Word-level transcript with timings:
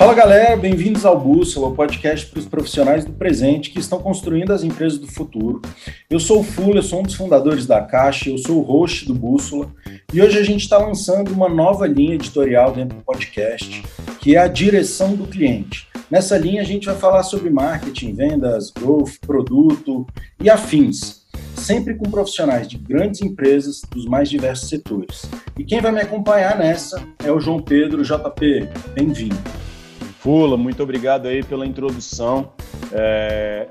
Fala 0.00 0.14
galera, 0.14 0.56
bem-vindos 0.56 1.04
ao 1.04 1.20
Bússola, 1.20 1.68
o 1.68 1.74
podcast 1.74 2.24
para 2.24 2.38
os 2.38 2.46
profissionais 2.46 3.04
do 3.04 3.12
presente 3.12 3.68
que 3.68 3.78
estão 3.78 3.98
construindo 3.98 4.50
as 4.50 4.64
empresas 4.64 4.98
do 4.98 5.06
futuro. 5.06 5.60
Eu 6.08 6.18
sou 6.18 6.40
o 6.40 6.42
Fula, 6.42 6.78
eu 6.78 6.82
sou 6.82 7.00
um 7.00 7.02
dos 7.02 7.12
fundadores 7.12 7.66
da 7.66 7.82
Caixa, 7.82 8.30
eu 8.30 8.38
sou 8.38 8.60
o 8.60 8.62
host 8.62 9.04
do 9.04 9.12
Bússola 9.12 9.70
e 10.10 10.22
hoje 10.22 10.38
a 10.38 10.42
gente 10.42 10.62
está 10.62 10.78
lançando 10.78 11.30
uma 11.32 11.50
nova 11.50 11.86
linha 11.86 12.14
editorial 12.14 12.72
dentro 12.72 12.96
do 12.96 13.04
podcast, 13.04 13.82
que 14.18 14.36
é 14.36 14.38
a 14.38 14.48
direção 14.48 15.14
do 15.14 15.26
cliente. 15.26 15.86
Nessa 16.10 16.38
linha 16.38 16.62
a 16.62 16.64
gente 16.64 16.86
vai 16.86 16.96
falar 16.96 17.22
sobre 17.22 17.50
marketing, 17.50 18.14
vendas, 18.14 18.70
growth, 18.70 19.18
produto 19.20 20.06
e 20.42 20.48
afins, 20.48 21.26
sempre 21.54 21.94
com 21.94 22.10
profissionais 22.10 22.66
de 22.66 22.78
grandes 22.78 23.20
empresas 23.20 23.82
dos 23.90 24.06
mais 24.06 24.30
diversos 24.30 24.70
setores. 24.70 25.26
E 25.58 25.62
quem 25.62 25.78
vai 25.78 25.92
me 25.92 26.00
acompanhar 26.00 26.58
nessa 26.58 27.06
é 27.22 27.30
o 27.30 27.38
João 27.38 27.60
Pedro 27.60 28.02
JP. 28.02 28.66
Bem-vindo. 28.94 29.59
Fula, 30.20 30.54
muito 30.54 30.82
obrigado 30.82 31.26
aí 31.26 31.42
pela 31.42 31.64
introdução. 31.64 32.52
É, 32.92 33.68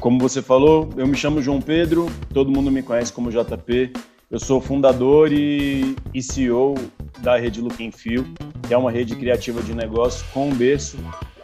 como 0.00 0.18
você 0.18 0.42
falou, 0.42 0.92
eu 0.96 1.06
me 1.06 1.16
chamo 1.16 1.40
João 1.40 1.60
Pedro, 1.60 2.10
todo 2.34 2.50
mundo 2.50 2.72
me 2.72 2.82
conhece 2.82 3.12
como 3.12 3.30
JP. 3.30 3.92
Eu 4.28 4.40
sou 4.40 4.60
fundador 4.60 5.32
e, 5.32 5.94
e 6.12 6.20
CEO 6.20 6.74
da 7.20 7.38
rede 7.38 7.60
Look 7.60 7.76
Feel, 7.92 8.24
que 8.66 8.74
é 8.74 8.76
uma 8.76 8.90
rede 8.90 9.14
criativa 9.14 9.62
de 9.62 9.72
negócios 9.72 10.22
com 10.32 10.50
berço 10.50 10.98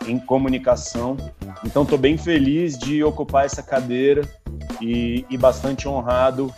em 0.08 0.18
comunicação. 0.18 1.16
Então, 1.64 1.84
estou 1.84 1.96
bem 1.96 2.18
feliz 2.18 2.76
de 2.76 3.04
ocupar 3.04 3.44
essa 3.44 3.62
cadeira 3.62 4.22
e, 4.82 5.24
e 5.30 5.38
bastante 5.38 5.86
honrado 5.86 6.52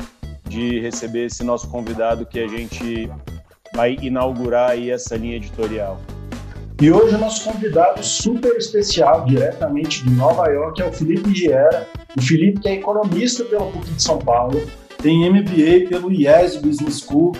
de 0.48 0.80
receber 0.80 1.26
esse 1.26 1.44
nosso 1.44 1.68
convidado 1.68 2.24
que 2.24 2.40
a 2.40 2.48
gente 2.48 3.10
vai 3.74 3.98
inaugurar 4.00 4.70
aí 4.70 4.90
essa 4.90 5.18
linha 5.18 5.36
editorial. 5.36 6.00
E 6.80 6.92
hoje 6.92 7.16
o 7.16 7.18
nosso 7.18 7.42
convidado 7.42 8.04
super 8.04 8.56
especial, 8.56 9.24
diretamente 9.24 10.04
de 10.04 10.10
Nova 10.10 10.46
York, 10.46 10.80
é 10.80 10.86
o 10.86 10.92
Felipe 10.92 11.34
Giera. 11.34 11.88
O 12.16 12.22
Felipe 12.22 12.60
que 12.60 12.68
é 12.68 12.74
economista 12.74 13.44
pela 13.44 13.66
PUC 13.66 13.90
de 13.90 14.00
São 14.00 14.18
Paulo, 14.18 14.64
tem 15.02 15.28
MBA 15.28 15.88
pelo 15.88 16.12
IES 16.12 16.54
Business 16.54 17.00
School, 17.00 17.32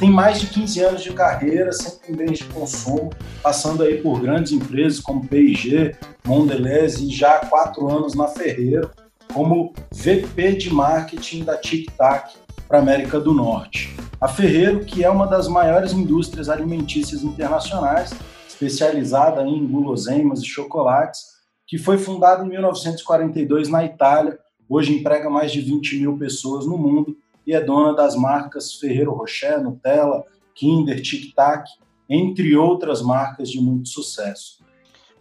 tem 0.00 0.10
mais 0.10 0.40
de 0.40 0.48
15 0.48 0.80
anos 0.80 1.02
de 1.04 1.12
carreira, 1.12 1.72
sempre 1.72 2.12
em 2.12 2.16
bens 2.16 2.38
de 2.38 2.44
consumo, 2.46 3.10
passando 3.40 3.84
aí 3.84 4.02
por 4.02 4.20
grandes 4.20 4.50
empresas 4.50 4.98
como 4.98 5.24
P&G, 5.24 5.94
Mondelez 6.26 6.98
e 6.98 7.10
já 7.10 7.36
há 7.36 7.46
quatro 7.46 7.88
anos 7.88 8.16
na 8.16 8.26
Ferreiro, 8.26 8.90
como 9.32 9.72
VP 9.92 10.54
de 10.54 10.74
marketing 10.74 11.44
da 11.44 11.56
Tic 11.56 11.88
Tac 11.96 12.32
para 12.66 12.80
América 12.80 13.20
do 13.20 13.32
Norte. 13.32 13.94
A 14.20 14.26
Ferreiro, 14.26 14.80
que 14.80 15.04
é 15.04 15.10
uma 15.10 15.28
das 15.28 15.46
maiores 15.46 15.92
indústrias 15.92 16.48
alimentícias 16.48 17.22
internacionais, 17.22 18.12
especializada 18.60 19.42
em 19.42 19.66
guloseimas 19.66 20.40
e 20.40 20.46
chocolates, 20.46 21.40
que 21.66 21.78
foi 21.78 21.96
fundada 21.96 22.44
em 22.44 22.48
1942 22.48 23.68
na 23.68 23.84
Itália, 23.84 24.38
hoje 24.68 24.94
emprega 24.94 25.30
mais 25.30 25.50
de 25.50 25.60
20 25.60 25.98
mil 26.00 26.18
pessoas 26.18 26.66
no 26.66 26.76
mundo 26.76 27.16
e 27.46 27.54
é 27.54 27.60
dona 27.60 27.94
das 27.94 28.14
marcas 28.14 28.74
Ferrero 28.74 29.12
Rocher, 29.12 29.62
Nutella, 29.62 30.24
Kinder, 30.54 31.00
Tic 31.00 31.34
Tac, 31.34 31.64
entre 32.08 32.54
outras 32.56 33.00
marcas 33.00 33.48
de 33.48 33.60
muito 33.60 33.88
sucesso. 33.88 34.60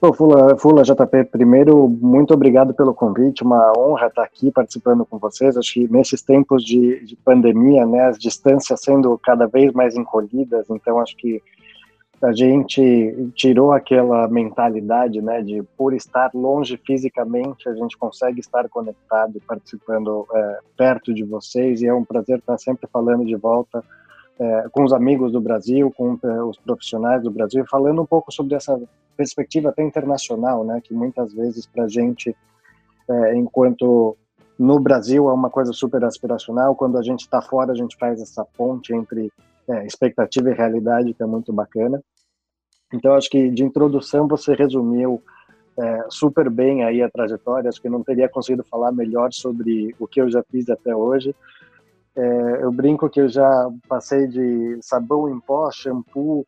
Pô, 0.02 0.14
Fula, 0.14 0.58
Fula 0.58 0.84
JP, 0.84 1.26
primeiro, 1.30 1.88
muito 1.88 2.34
obrigado 2.34 2.74
pelo 2.74 2.94
convite, 2.94 3.44
uma 3.44 3.74
honra 3.78 4.08
estar 4.08 4.24
aqui 4.24 4.50
participando 4.50 5.06
com 5.06 5.18
vocês. 5.18 5.58
Acho 5.58 5.74
que 5.74 5.92
nesses 5.92 6.22
tempos 6.22 6.64
de, 6.64 7.04
de 7.06 7.16
pandemia, 7.18 7.86
né, 7.86 8.06
as 8.06 8.18
distâncias 8.18 8.80
sendo 8.82 9.18
cada 9.18 9.46
vez 9.46 9.74
mais 9.74 9.96
encolhidas, 9.96 10.70
então 10.70 11.00
acho 11.00 11.18
que 11.18 11.42
a 12.22 12.34
gente 12.34 13.32
tirou 13.34 13.72
aquela 13.72 14.28
mentalidade, 14.28 15.22
né, 15.22 15.42
de 15.42 15.64
por 15.78 15.94
estar 15.94 16.32
longe 16.34 16.78
fisicamente, 16.86 17.70
a 17.70 17.74
gente 17.74 17.98
consegue 17.98 18.40
estar 18.40 18.68
conectado 18.68 19.38
e 19.38 19.40
participando 19.40 20.28
é, 20.34 20.60
perto 20.76 21.14
de 21.14 21.24
vocês, 21.24 21.82
e 21.82 21.88
é 21.88 21.94
um 21.94 22.04
prazer 22.04 22.40
estar 22.40 22.58
sempre 22.58 22.88
falando 22.92 23.26
de 23.26 23.36
volta 23.36 23.84
é, 24.38 24.66
com 24.72 24.84
os 24.84 24.92
amigos 24.92 25.32
do 25.32 25.40
Brasil, 25.40 25.94
com 25.96 26.20
é, 26.24 26.44
os 26.44 26.58
profissionais 26.58 27.24
do 27.24 27.32
Brasil, 27.32 27.66
falando 27.70 28.02
um 28.02 28.06
pouco 28.06 28.32
sobre 28.34 28.56
essa 28.56 28.80
perspectiva 29.16 29.70
até 29.70 29.84
internacional, 29.84 30.64
né, 30.66 30.82
que 30.84 30.94
muitas 30.94 31.34
vezes 31.34 31.66
para 31.66 31.86
a 31.86 31.88
gente, 31.88 32.36
é, 33.10 33.36
enquanto 33.36 34.18
no 34.58 34.78
Brasil 34.78 35.30
é 35.30 35.34
uma 35.34 35.50
coisa 35.50 35.72
super 35.72 36.04
aspiracional, 36.04 36.76
quando 36.76 36.98
a 36.98 37.02
gente 37.02 37.22
está 37.22 37.42
fora 37.42 37.72
a 37.72 37.76
gente 37.76 37.96
faz 37.98 38.22
essa 38.22 38.44
ponte 38.44 38.94
entre 38.94 39.32
é, 39.70 39.86
expectativa 39.86 40.50
e 40.50 40.54
realidade, 40.54 41.14
que 41.14 41.24
é 41.24 41.26
muito 41.26 41.54
bacana. 41.54 42.02
Então, 42.94 43.14
acho 43.14 43.30
que 43.30 43.50
de 43.50 43.64
introdução 43.64 44.28
você 44.28 44.54
resumiu 44.54 45.22
é, 45.78 46.06
super 46.10 46.50
bem 46.50 46.84
aí 46.84 47.02
a 47.02 47.10
trajetória, 47.10 47.70
acho 47.70 47.82
que 47.82 47.90
não 47.90 48.04
teria 48.04 48.28
conseguido 48.28 48.64
falar 48.64 48.92
melhor 48.92 49.32
sobre 49.32 49.96
o 50.00 50.08
que 50.08 50.22
eu 50.22 50.30
já 50.30 50.44
fiz 50.44 50.70
até 50.70 50.96
hoje. 50.96 51.36
É, 52.16 52.64
eu 52.64 52.72
brinco 52.72 53.10
que 53.10 53.22
eu 53.22 53.30
já 53.30 53.70
passei 53.88 54.28
de 54.28 54.80
sabão 54.82 55.30
em 55.30 55.40
pó, 55.40 55.72
shampoo, 55.72 56.46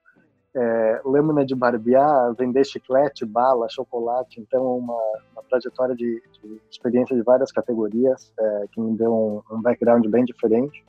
é, 0.54 1.02
lâmina 1.06 1.46
de 1.46 1.56
barbear, 1.56 2.34
vender 2.34 2.66
chiclete, 2.66 3.26
bala, 3.26 3.70
chocolate, 3.70 4.42
então 4.42 4.78
uma, 4.78 5.00
uma 5.32 5.44
trajetória 5.50 5.96
de, 5.96 6.22
de, 6.44 6.62
experiência 6.70 7.16
de 7.16 7.22
várias 7.22 7.52
categorias 7.52 8.34
é, 8.38 8.66
que 8.72 8.82
me 8.82 8.98
deu 8.98 9.14
um, 9.14 9.56
um 9.56 9.62
background 9.62 10.06
bem 10.08 10.26
diferente. 10.26 10.84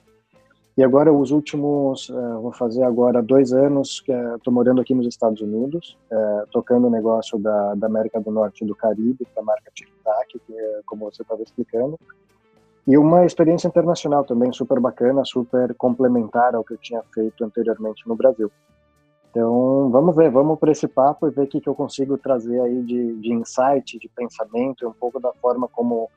E 0.77 0.83
agora, 0.83 1.13
os 1.13 1.31
últimos, 1.31 2.09
uh, 2.09 2.41
vou 2.41 2.53
fazer 2.53 2.83
agora 2.83 3.23
dois 3.23 3.53
anos 3.53 4.01
que 4.01 4.11
estou 4.11 4.51
uh, 4.51 4.55
morando 4.55 4.81
aqui 4.81 4.95
nos 4.95 5.07
Estados 5.07 5.43
Unidos, 5.43 5.99
uh, 6.11 6.47
tocando 6.51 6.87
o 6.87 6.91
negócio 6.91 7.39
da, 7.39 7.75
da, 7.75 7.87
América 7.87 8.19
do 8.19 8.31
Norte 8.31 8.65
e 8.65 8.67
do 8.67 8.75
Caribe, 8.75 9.27
para 9.35 9.43
a 9.43 9.47
marca 9.47 9.71
Tic 9.75 9.89
Tac, 10.03 10.29
que 10.31 10.59
é 10.59 10.81
como 10.87 11.05
você 11.05 11.21
estava 11.21 11.43
explicando. 11.43 11.99
E 12.87 12.97
uma 12.97 13.27
experiência 13.27 13.69
internacional 13.69 14.25
também 14.25 14.51
super 14.51 14.81
bacana, 14.81 15.23
super 15.27 15.75
complementar 15.75 16.55
ao 16.55 16.65
que 16.65 16.73
eu 16.73 16.79
tinha 16.79 17.03
feito 17.15 17.45
anteriormente 17.45 18.09
no 18.09 18.17
Brasil. 18.17 18.51
Então, 19.31 19.91
vamos 19.91 20.17
ver, 20.17 20.31
vamos 20.31 20.59
para 20.59 20.73
esse 20.73 20.89
papo 20.89 21.27
e 21.27 21.31
ver 21.31 21.43
o 21.43 21.47
que, 21.47 21.61
que 21.61 21.69
eu 21.69 21.75
consigo 21.75 22.17
trazer 22.17 22.61
aí 22.61 22.83
de, 22.83 23.15
de 23.17 23.33
insight, 23.33 23.99
de 23.99 24.09
pensamento, 24.09 24.85
e 24.85 24.87
um 24.87 24.93
pouco 24.93 25.21
da 25.21 25.33
forma 25.35 25.69
como 25.69 26.11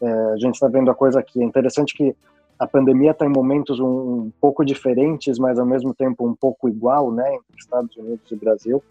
é, 0.00 0.10
a 0.10 0.36
gente 0.36 0.54
está 0.54 0.68
vendo 0.68 0.90
a 0.90 0.94
coisa 0.94 1.20
aqui. 1.20 1.42
É 1.42 1.44
interessante 1.44 1.94
que 1.94 2.16
a 2.60 2.66
pandemia 2.66 3.12
está 3.12 3.24
em 3.24 3.30
momentos 3.30 3.80
um, 3.80 3.86
um, 3.86 4.32
pouco 4.38 4.62
diferentes, 4.66 5.38
mas 5.38 5.58
ao 5.58 5.64
mesmo 5.64 5.94
tempo 5.94 6.28
um 6.28 6.34
pouco 6.34 6.68
igual, 6.68 7.10
né, 7.10 7.34
entre 7.34 7.58
Estados 7.58 7.96
Unidos 7.96 8.30
e 8.30 8.36
Brasil. 8.36 8.82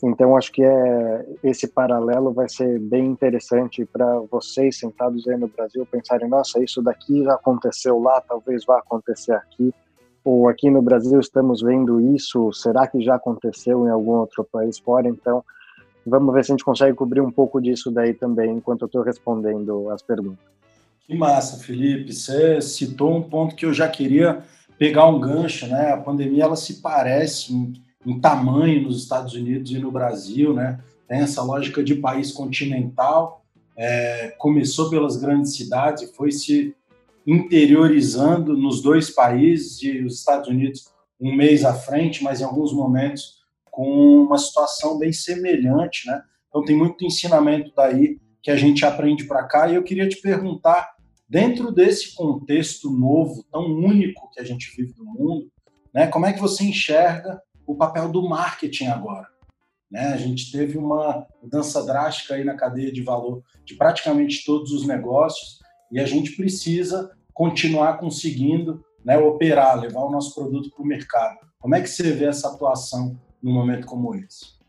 Então 0.00 0.36
acho 0.36 0.52
que 0.52 0.62
é 0.62 1.26
esse 1.42 1.66
paralelo 1.66 2.32
vai 2.32 2.48
ser 2.48 2.78
bem 2.78 3.06
interessante 3.06 3.84
para 3.84 4.20
vocês 4.30 4.78
sentados 4.78 5.26
aí 5.26 5.36
no 5.36 5.48
Brasil 5.48 5.84
pensarem, 5.90 6.28
nossa, 6.28 6.62
isso 6.62 6.80
daqui 6.80 7.24
já 7.24 7.34
aconteceu 7.34 7.98
lá, 7.98 8.20
talvez 8.20 8.64
vá 8.64 8.78
acontecer 8.78 9.32
aqui, 9.32 9.74
ou 10.24 10.48
aqui 10.48 10.70
no 10.70 10.80
Brasil 10.80 11.18
estamos 11.18 11.62
vendo 11.62 12.00
isso, 12.14 12.52
será 12.52 12.86
que 12.86 13.00
já 13.02 13.16
aconteceu 13.16 13.88
em 13.88 13.90
algum 13.90 14.12
outro 14.12 14.44
país 14.44 14.78
fora? 14.78 15.08
Então 15.08 15.44
vamos 16.06 16.32
ver 16.32 16.44
se 16.44 16.52
a 16.52 16.54
gente 16.54 16.64
consegue 16.64 16.96
cobrir 16.96 17.20
um 17.20 17.30
pouco 17.30 17.60
disso 17.60 17.90
daí 17.90 18.14
também 18.14 18.52
enquanto 18.52 18.82
eu 18.82 18.86
estou 18.86 19.02
respondendo 19.02 19.90
as 19.90 20.00
perguntas. 20.00 20.59
Que 21.10 21.16
massa, 21.16 21.58
Felipe. 21.58 22.12
Você 22.12 22.60
citou 22.60 23.16
um 23.16 23.20
ponto 23.20 23.56
que 23.56 23.66
eu 23.66 23.74
já 23.74 23.88
queria 23.88 24.44
pegar 24.78 25.08
um 25.08 25.18
gancho, 25.18 25.66
né? 25.66 25.90
A 25.90 25.96
pandemia 25.96 26.44
ela 26.44 26.54
se 26.54 26.74
parece 26.74 27.52
em, 27.52 27.72
em 28.06 28.20
tamanho 28.20 28.82
nos 28.82 29.02
Estados 29.02 29.34
Unidos 29.34 29.72
e 29.72 29.78
no 29.80 29.90
Brasil, 29.90 30.54
né? 30.54 30.78
Tem 31.08 31.18
essa 31.18 31.42
lógica 31.42 31.82
de 31.82 31.96
país 31.96 32.30
continental. 32.30 33.44
É, 33.76 34.36
começou 34.38 34.88
pelas 34.88 35.16
grandes 35.16 35.56
cidades 35.56 36.04
e 36.04 36.14
foi 36.14 36.30
se 36.30 36.76
interiorizando 37.26 38.56
nos 38.56 38.80
dois 38.80 39.10
países 39.10 39.82
e 39.82 40.04
os 40.04 40.14
Estados 40.14 40.48
Unidos 40.48 40.92
um 41.20 41.34
mês 41.34 41.64
à 41.64 41.74
frente, 41.74 42.22
mas 42.22 42.40
em 42.40 42.44
alguns 42.44 42.72
momentos 42.72 43.40
com 43.68 44.22
uma 44.22 44.38
situação 44.38 44.96
bem 44.96 45.12
semelhante, 45.12 46.06
né? 46.06 46.22
Então 46.48 46.64
tem 46.64 46.76
muito 46.76 47.04
ensinamento 47.04 47.72
daí 47.76 48.16
que 48.40 48.52
a 48.52 48.56
gente 48.56 48.86
aprende 48.86 49.24
para 49.24 49.42
cá 49.42 49.68
e 49.68 49.74
eu 49.74 49.82
queria 49.82 50.08
te 50.08 50.20
perguntar 50.20 50.99
Dentro 51.30 51.70
desse 51.70 52.12
contexto 52.16 52.90
novo, 52.90 53.44
tão 53.52 53.62
único 53.62 54.28
que 54.32 54.40
a 54.40 54.44
gente 54.44 54.74
vive 54.76 54.92
no 54.98 55.04
mundo, 55.04 55.48
né, 55.94 56.08
como 56.08 56.26
é 56.26 56.32
que 56.32 56.40
você 56.40 56.64
enxerga 56.64 57.40
o 57.64 57.76
papel 57.76 58.10
do 58.10 58.28
marketing 58.28 58.86
agora? 58.86 59.28
Né? 59.88 60.06
A 60.06 60.16
gente 60.16 60.50
teve 60.50 60.76
uma 60.76 61.24
mudança 61.40 61.86
drástica 61.86 62.34
aí 62.34 62.42
na 62.42 62.56
cadeia 62.56 62.90
de 62.90 63.00
valor 63.00 63.44
de 63.64 63.76
praticamente 63.76 64.44
todos 64.44 64.72
os 64.72 64.84
negócios 64.84 65.60
e 65.92 66.00
a 66.00 66.04
gente 66.04 66.32
precisa 66.32 67.16
continuar 67.32 67.98
conseguindo 67.98 68.84
né, 69.04 69.16
operar, 69.16 69.78
levar 69.78 70.00
o 70.00 70.10
nosso 70.10 70.34
produto 70.34 70.68
para 70.70 70.82
o 70.82 70.86
mercado. 70.86 71.38
Como 71.60 71.76
é 71.76 71.80
que 71.80 71.88
você 71.88 72.10
vê 72.10 72.24
essa 72.24 72.48
atuação 72.48 73.16
num 73.40 73.54
momento 73.54 73.86
como 73.86 74.16
esse? 74.16 74.59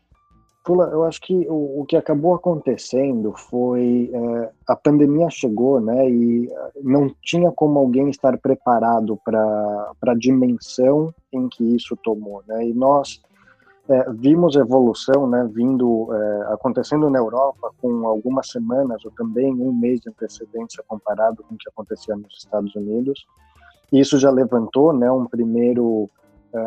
Pula, 0.64 0.84
eu 0.92 1.02
acho 1.02 1.20
que 1.20 1.34
o, 1.48 1.80
o, 1.80 1.84
que 1.84 1.96
acabou 1.96 2.34
acontecendo 2.34 3.32
foi 3.32 4.10
é, 4.14 4.50
a 4.68 4.76
pandemia 4.76 5.28
chegou, 5.28 5.80
né, 5.80 6.08
e 6.08 6.48
é, 6.48 6.70
não 6.80 7.12
tinha 7.20 7.50
como 7.50 7.80
alguém 7.80 8.08
estar 8.08 8.38
preparado 8.38 9.18
para 9.24 9.92
a 10.06 10.14
dimensão 10.14 11.12
em 11.32 11.48
que 11.48 11.64
isso 11.74 11.96
tomou, 11.96 12.44
né, 12.46 12.64
e 12.64 12.72
nós 12.72 13.20
é, 13.88 14.08
vimos 14.12 14.54
evolução, 14.54 15.26
né, 15.26 15.48
vindo 15.52 16.08
é, 16.14 16.52
acontecendo 16.52 17.10
na 17.10 17.18
Europa 17.18 17.72
com 17.80 18.06
algumas 18.06 18.48
semanas 18.48 19.04
ou 19.04 19.10
também 19.10 19.52
um 19.52 19.72
mês 19.72 20.00
de 20.00 20.10
antecedência 20.10 20.84
comparado 20.86 21.42
com 21.42 21.56
o 21.56 21.58
que 21.58 21.68
acontecia 21.68 22.14
nos 22.14 22.38
Estados 22.38 22.72
Unidos. 22.76 23.26
Isso 23.92 24.16
já 24.16 24.30
levantou, 24.30 24.92
né, 24.92 25.10
um 25.10 25.26
primeiro 25.26 26.08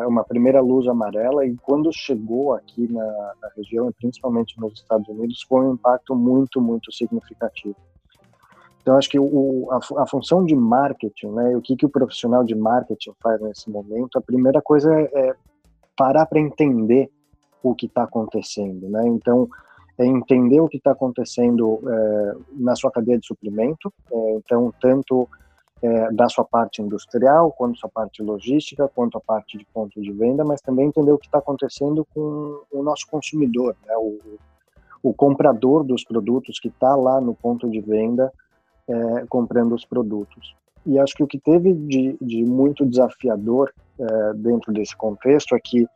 uma 0.06 0.24
primeira 0.24 0.60
luz 0.60 0.88
amarela 0.88 1.46
e 1.46 1.56
quando 1.56 1.92
chegou 1.92 2.54
aqui 2.54 2.90
na, 2.92 3.04
na 3.40 3.48
região, 3.56 3.92
principalmente 3.92 4.58
nos 4.60 4.74
Estados 4.74 5.08
Unidos, 5.08 5.44
foi 5.48 5.66
um 5.66 5.74
impacto 5.74 6.14
muito 6.14 6.60
muito 6.60 6.92
significativo. 6.92 7.76
Então, 8.86 8.96
acho 8.96 9.10
que 9.10 9.18
o, 9.18 9.68
a, 9.72 10.02
a, 10.02 10.06
função 10.06 10.44
de 10.44 10.54
marketing, 10.54 11.32
né, 11.32 11.56
o 11.56 11.60
que, 11.60 11.74
que 11.74 11.84
o 11.84 11.88
profissional 11.88 12.44
de 12.44 12.54
marketing 12.54 13.12
faz 13.20 13.40
nesse 13.40 13.68
momento, 13.68 14.16
a 14.16 14.22
primeira 14.22 14.62
coisa 14.62 14.94
é, 14.94 15.10
é 15.12 15.34
parar 15.96 16.24
para 16.26 16.38
entender 16.38 17.10
o 17.60 17.74
que 17.74 17.86
está 17.86 18.04
acontecendo, 18.04 18.88
né? 18.88 19.02
Então, 19.08 19.48
é 19.98 20.06
entender 20.06 20.60
o 20.60 20.68
que 20.68 20.76
está 20.76 20.92
acontecendo 20.92 21.80
é, 21.84 22.36
na 22.52 22.76
sua 22.76 22.92
cadeia 22.92 23.18
de 23.18 23.26
suprimento, 23.26 23.92
é, 24.12 24.32
então, 24.36 24.72
tanto 24.80 25.28
é, 25.86 26.10
da 26.10 26.28
sua 26.28 26.44
parte 26.44 26.82
industrial, 26.82 27.52
quanto 27.52 27.78
sua 27.78 27.88
parte 27.88 28.20
logística, 28.22 28.90
quanto 28.92 29.16
a 29.16 29.20
parte 29.20 29.56
de 29.56 29.64
ponto 29.66 30.00
de 30.00 30.12
venda, 30.12 30.44
mas 30.44 30.60
também 30.60 30.86
entender 30.86 31.12
o 31.12 31.18
que 31.18 31.26
está 31.26 31.38
acontecendo 31.38 32.04
com 32.12 32.62
o 32.72 32.82
nosso 32.82 33.06
consumidor, 33.08 33.76
né? 33.86 33.94
o, 33.96 34.18
o 35.02 35.14
comprador 35.14 35.84
dos 35.84 36.02
produtos 36.02 36.58
que 36.58 36.68
está 36.68 36.96
lá 36.96 37.20
no 37.20 37.34
ponto 37.34 37.70
de 37.70 37.80
venda 37.80 38.32
é, 38.88 39.26
comprando 39.28 39.74
os 39.74 39.84
produtos. 39.84 40.56
E 40.84 40.98
acho 40.98 41.14
que 41.14 41.22
o 41.22 41.26
que 41.26 41.38
teve 41.38 41.72
de, 41.72 42.16
de 42.20 42.44
muito 42.44 42.84
desafiador 42.84 43.72
é, 43.98 44.32
dentro 44.34 44.72
desse 44.72 44.96
contexto 44.96 45.54
é 45.54 45.60
que 45.60 45.86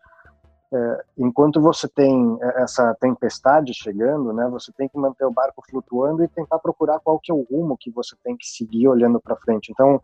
é, 0.72 1.04
enquanto 1.18 1.60
você 1.60 1.88
tem 1.88 2.38
essa 2.56 2.94
tempestade 3.00 3.74
chegando, 3.74 4.32
né, 4.32 4.48
você 4.48 4.72
tem 4.72 4.88
que 4.88 4.96
manter 4.96 5.24
o 5.24 5.32
barco 5.32 5.62
flutuando 5.68 6.22
e 6.22 6.28
tentar 6.28 6.58
procurar 6.60 7.00
qual 7.00 7.18
que 7.18 7.30
é 7.30 7.34
o 7.34 7.46
rumo 7.50 7.76
que 7.76 7.90
você 7.90 8.14
tem 8.22 8.36
que 8.36 8.46
seguir 8.46 8.86
olhando 8.86 9.20
para 9.20 9.36
frente. 9.36 9.72
Então, 9.72 10.00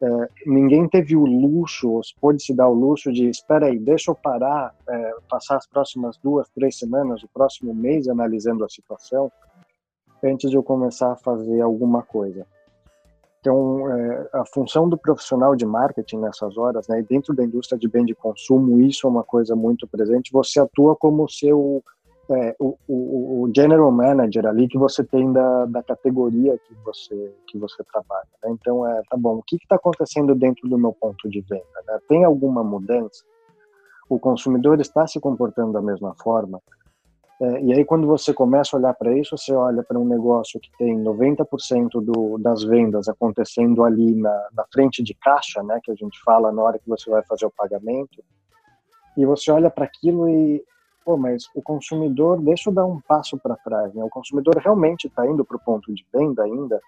é, 0.00 0.28
ninguém 0.46 0.88
teve 0.88 1.16
o 1.16 1.24
luxo, 1.24 1.90
ou 1.90 2.00
pôde 2.20 2.42
se 2.42 2.54
dar 2.54 2.68
o 2.68 2.74
luxo 2.74 3.12
de, 3.12 3.28
espera 3.28 3.66
aí, 3.66 3.78
deixa 3.78 4.10
eu 4.10 4.14
parar, 4.14 4.74
é, 4.88 5.14
passar 5.28 5.56
as 5.56 5.66
próximas 5.66 6.16
duas, 6.18 6.48
três 6.50 6.78
semanas, 6.78 7.22
o 7.22 7.28
próximo 7.28 7.74
mês 7.74 8.06
analisando 8.06 8.64
a 8.64 8.68
situação, 8.68 9.32
antes 10.22 10.50
de 10.50 10.56
eu 10.56 10.62
começar 10.62 11.12
a 11.12 11.16
fazer 11.16 11.60
alguma 11.60 12.02
coisa. 12.02 12.46
Então, 13.46 13.88
é, 13.92 14.28
a 14.32 14.44
função 14.44 14.88
do 14.88 14.98
profissional 14.98 15.54
de 15.54 15.64
marketing 15.64 16.16
nessas 16.16 16.58
horas, 16.58 16.88
né, 16.88 17.00
dentro 17.08 17.32
da 17.32 17.44
indústria 17.44 17.78
de 17.78 17.86
bem 17.86 18.04
de 18.04 18.12
consumo, 18.12 18.80
isso 18.80 19.06
é 19.06 19.10
uma 19.10 19.22
coisa 19.22 19.54
muito 19.54 19.86
presente. 19.86 20.32
Você 20.32 20.58
atua 20.58 20.96
como 20.96 21.30
seu 21.30 21.80
é, 22.28 22.56
o, 22.58 22.76
o, 22.88 23.42
o, 23.44 23.52
general 23.54 23.92
manager 23.92 24.46
ali 24.46 24.66
que 24.66 24.76
você 24.76 25.04
tem 25.04 25.32
da, 25.32 25.64
da 25.66 25.80
categoria 25.80 26.58
que 26.58 26.74
você 26.84 27.32
que 27.46 27.56
você 27.56 27.84
trabalha. 27.84 28.26
Né? 28.42 28.50
Então, 28.50 28.84
é, 28.84 29.00
tá 29.08 29.16
bom. 29.16 29.36
O 29.36 29.42
que 29.44 29.54
está 29.54 29.76
acontecendo 29.76 30.34
dentro 30.34 30.68
do 30.68 30.76
meu 30.76 30.92
ponto 30.92 31.30
de 31.30 31.40
venda? 31.42 31.62
Né? 31.86 32.00
Tem 32.08 32.24
alguma 32.24 32.64
mudança? 32.64 33.22
O 34.08 34.18
consumidor 34.18 34.80
está 34.80 35.06
se 35.06 35.20
comportando 35.20 35.72
da 35.72 35.80
mesma 35.80 36.16
forma? 36.20 36.60
É, 37.40 37.62
e 37.62 37.72
aí, 37.72 37.84
quando 37.84 38.06
você 38.06 38.32
começa 38.32 38.74
a 38.74 38.78
olhar 38.78 38.94
para 38.94 39.16
isso, 39.16 39.36
você 39.36 39.52
olha 39.52 39.82
para 39.82 39.98
um 39.98 40.06
negócio 40.06 40.58
que 40.58 40.70
tem 40.78 40.98
90% 41.02 42.02
do, 42.02 42.38
das 42.38 42.64
vendas 42.64 43.08
acontecendo 43.08 43.84
ali 43.84 44.14
na, 44.14 44.48
na, 44.54 44.64
frente 44.72 45.02
de 45.02 45.12
caixa, 45.14 45.62
né, 45.62 45.78
que 45.84 45.90
a 45.90 45.94
gente 45.94 46.18
fala 46.24 46.50
na 46.50 46.62
hora 46.62 46.78
que 46.78 46.88
você 46.88 47.10
vai 47.10 47.22
fazer 47.24 47.44
o 47.44 47.50
pagamento, 47.50 48.24
e 49.18 49.26
você 49.26 49.50
olha 49.50 49.70
para 49.70 49.84
aquilo 49.84 50.26
e, 50.28 50.64
pô, 51.04 51.18
mas 51.18 51.44
o 51.54 51.60
consumidor, 51.60 52.40
deixa 52.40 52.70
eu 52.70 52.74
dar 52.74 52.86
um 52.86 53.00
passo 53.02 53.38
para 53.38 53.56
trás, 53.56 53.92
né, 53.92 54.02
o 54.02 54.08
consumidor 54.08 54.56
realmente 54.56 55.06
está 55.06 55.26
indo 55.26 55.44
para 55.44 55.58
o 55.58 55.60
ponto 55.60 55.92
de 55.94 56.06
venda 56.10 56.42
ainda, 56.42 56.80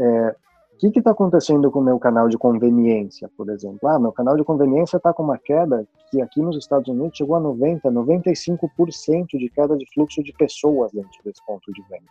é, 0.00 0.36
o 0.74 0.92
que 0.92 0.98
está 0.98 1.12
acontecendo 1.12 1.70
com 1.70 1.78
o 1.78 1.82
meu 1.82 1.98
canal 1.98 2.28
de 2.28 2.36
conveniência, 2.36 3.30
por 3.36 3.48
exemplo? 3.50 3.88
Ah, 3.88 3.98
meu 3.98 4.12
canal 4.12 4.36
de 4.36 4.42
conveniência 4.42 4.96
está 4.96 5.12
com 5.12 5.22
uma 5.22 5.38
queda 5.38 5.86
que 6.10 6.20
aqui 6.20 6.40
nos 6.40 6.56
Estados 6.56 6.88
Unidos 6.88 7.16
chegou 7.16 7.36
a 7.36 7.40
90%, 7.40 7.82
95% 7.82 9.26
de 9.38 9.48
queda 9.48 9.76
de 9.76 9.86
fluxo 9.94 10.22
de 10.22 10.32
pessoas 10.32 10.90
dentro 10.92 11.10
desse 11.24 11.44
ponto 11.46 11.72
de 11.72 11.82
venda. 11.82 12.10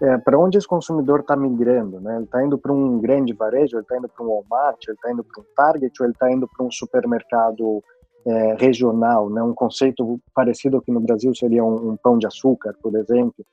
É, 0.00 0.18
para 0.18 0.38
onde 0.38 0.58
esse 0.58 0.66
consumidor 0.66 1.20
está 1.20 1.36
migrando? 1.36 2.00
Né? 2.00 2.16
Ele 2.16 2.24
está 2.24 2.44
indo 2.44 2.58
para 2.58 2.72
um 2.72 2.98
grande 2.98 3.32
varejo, 3.32 3.76
ele 3.76 3.82
está 3.82 3.98
indo 3.98 4.08
para 4.08 4.24
um 4.24 4.28
Walmart, 4.28 4.78
ele 4.88 4.96
está 4.96 5.12
indo 5.12 5.22
para 5.22 5.42
um 5.42 5.44
Target, 5.54 5.92
ou 6.00 6.06
ele 6.06 6.14
está 6.14 6.32
indo 6.32 6.48
para 6.48 6.66
um 6.66 6.70
supermercado 6.70 7.84
é, 8.26 8.54
regional, 8.54 9.28
né? 9.28 9.42
um 9.42 9.54
conceito 9.54 10.18
parecido 10.34 10.78
aqui 10.78 10.90
no 10.90 11.00
Brasil 11.00 11.34
seria 11.34 11.62
um, 11.62 11.90
um 11.90 11.96
pão 11.96 12.18
de 12.18 12.26
açúcar, 12.26 12.74
por 12.82 12.96
exemplo 12.96 13.44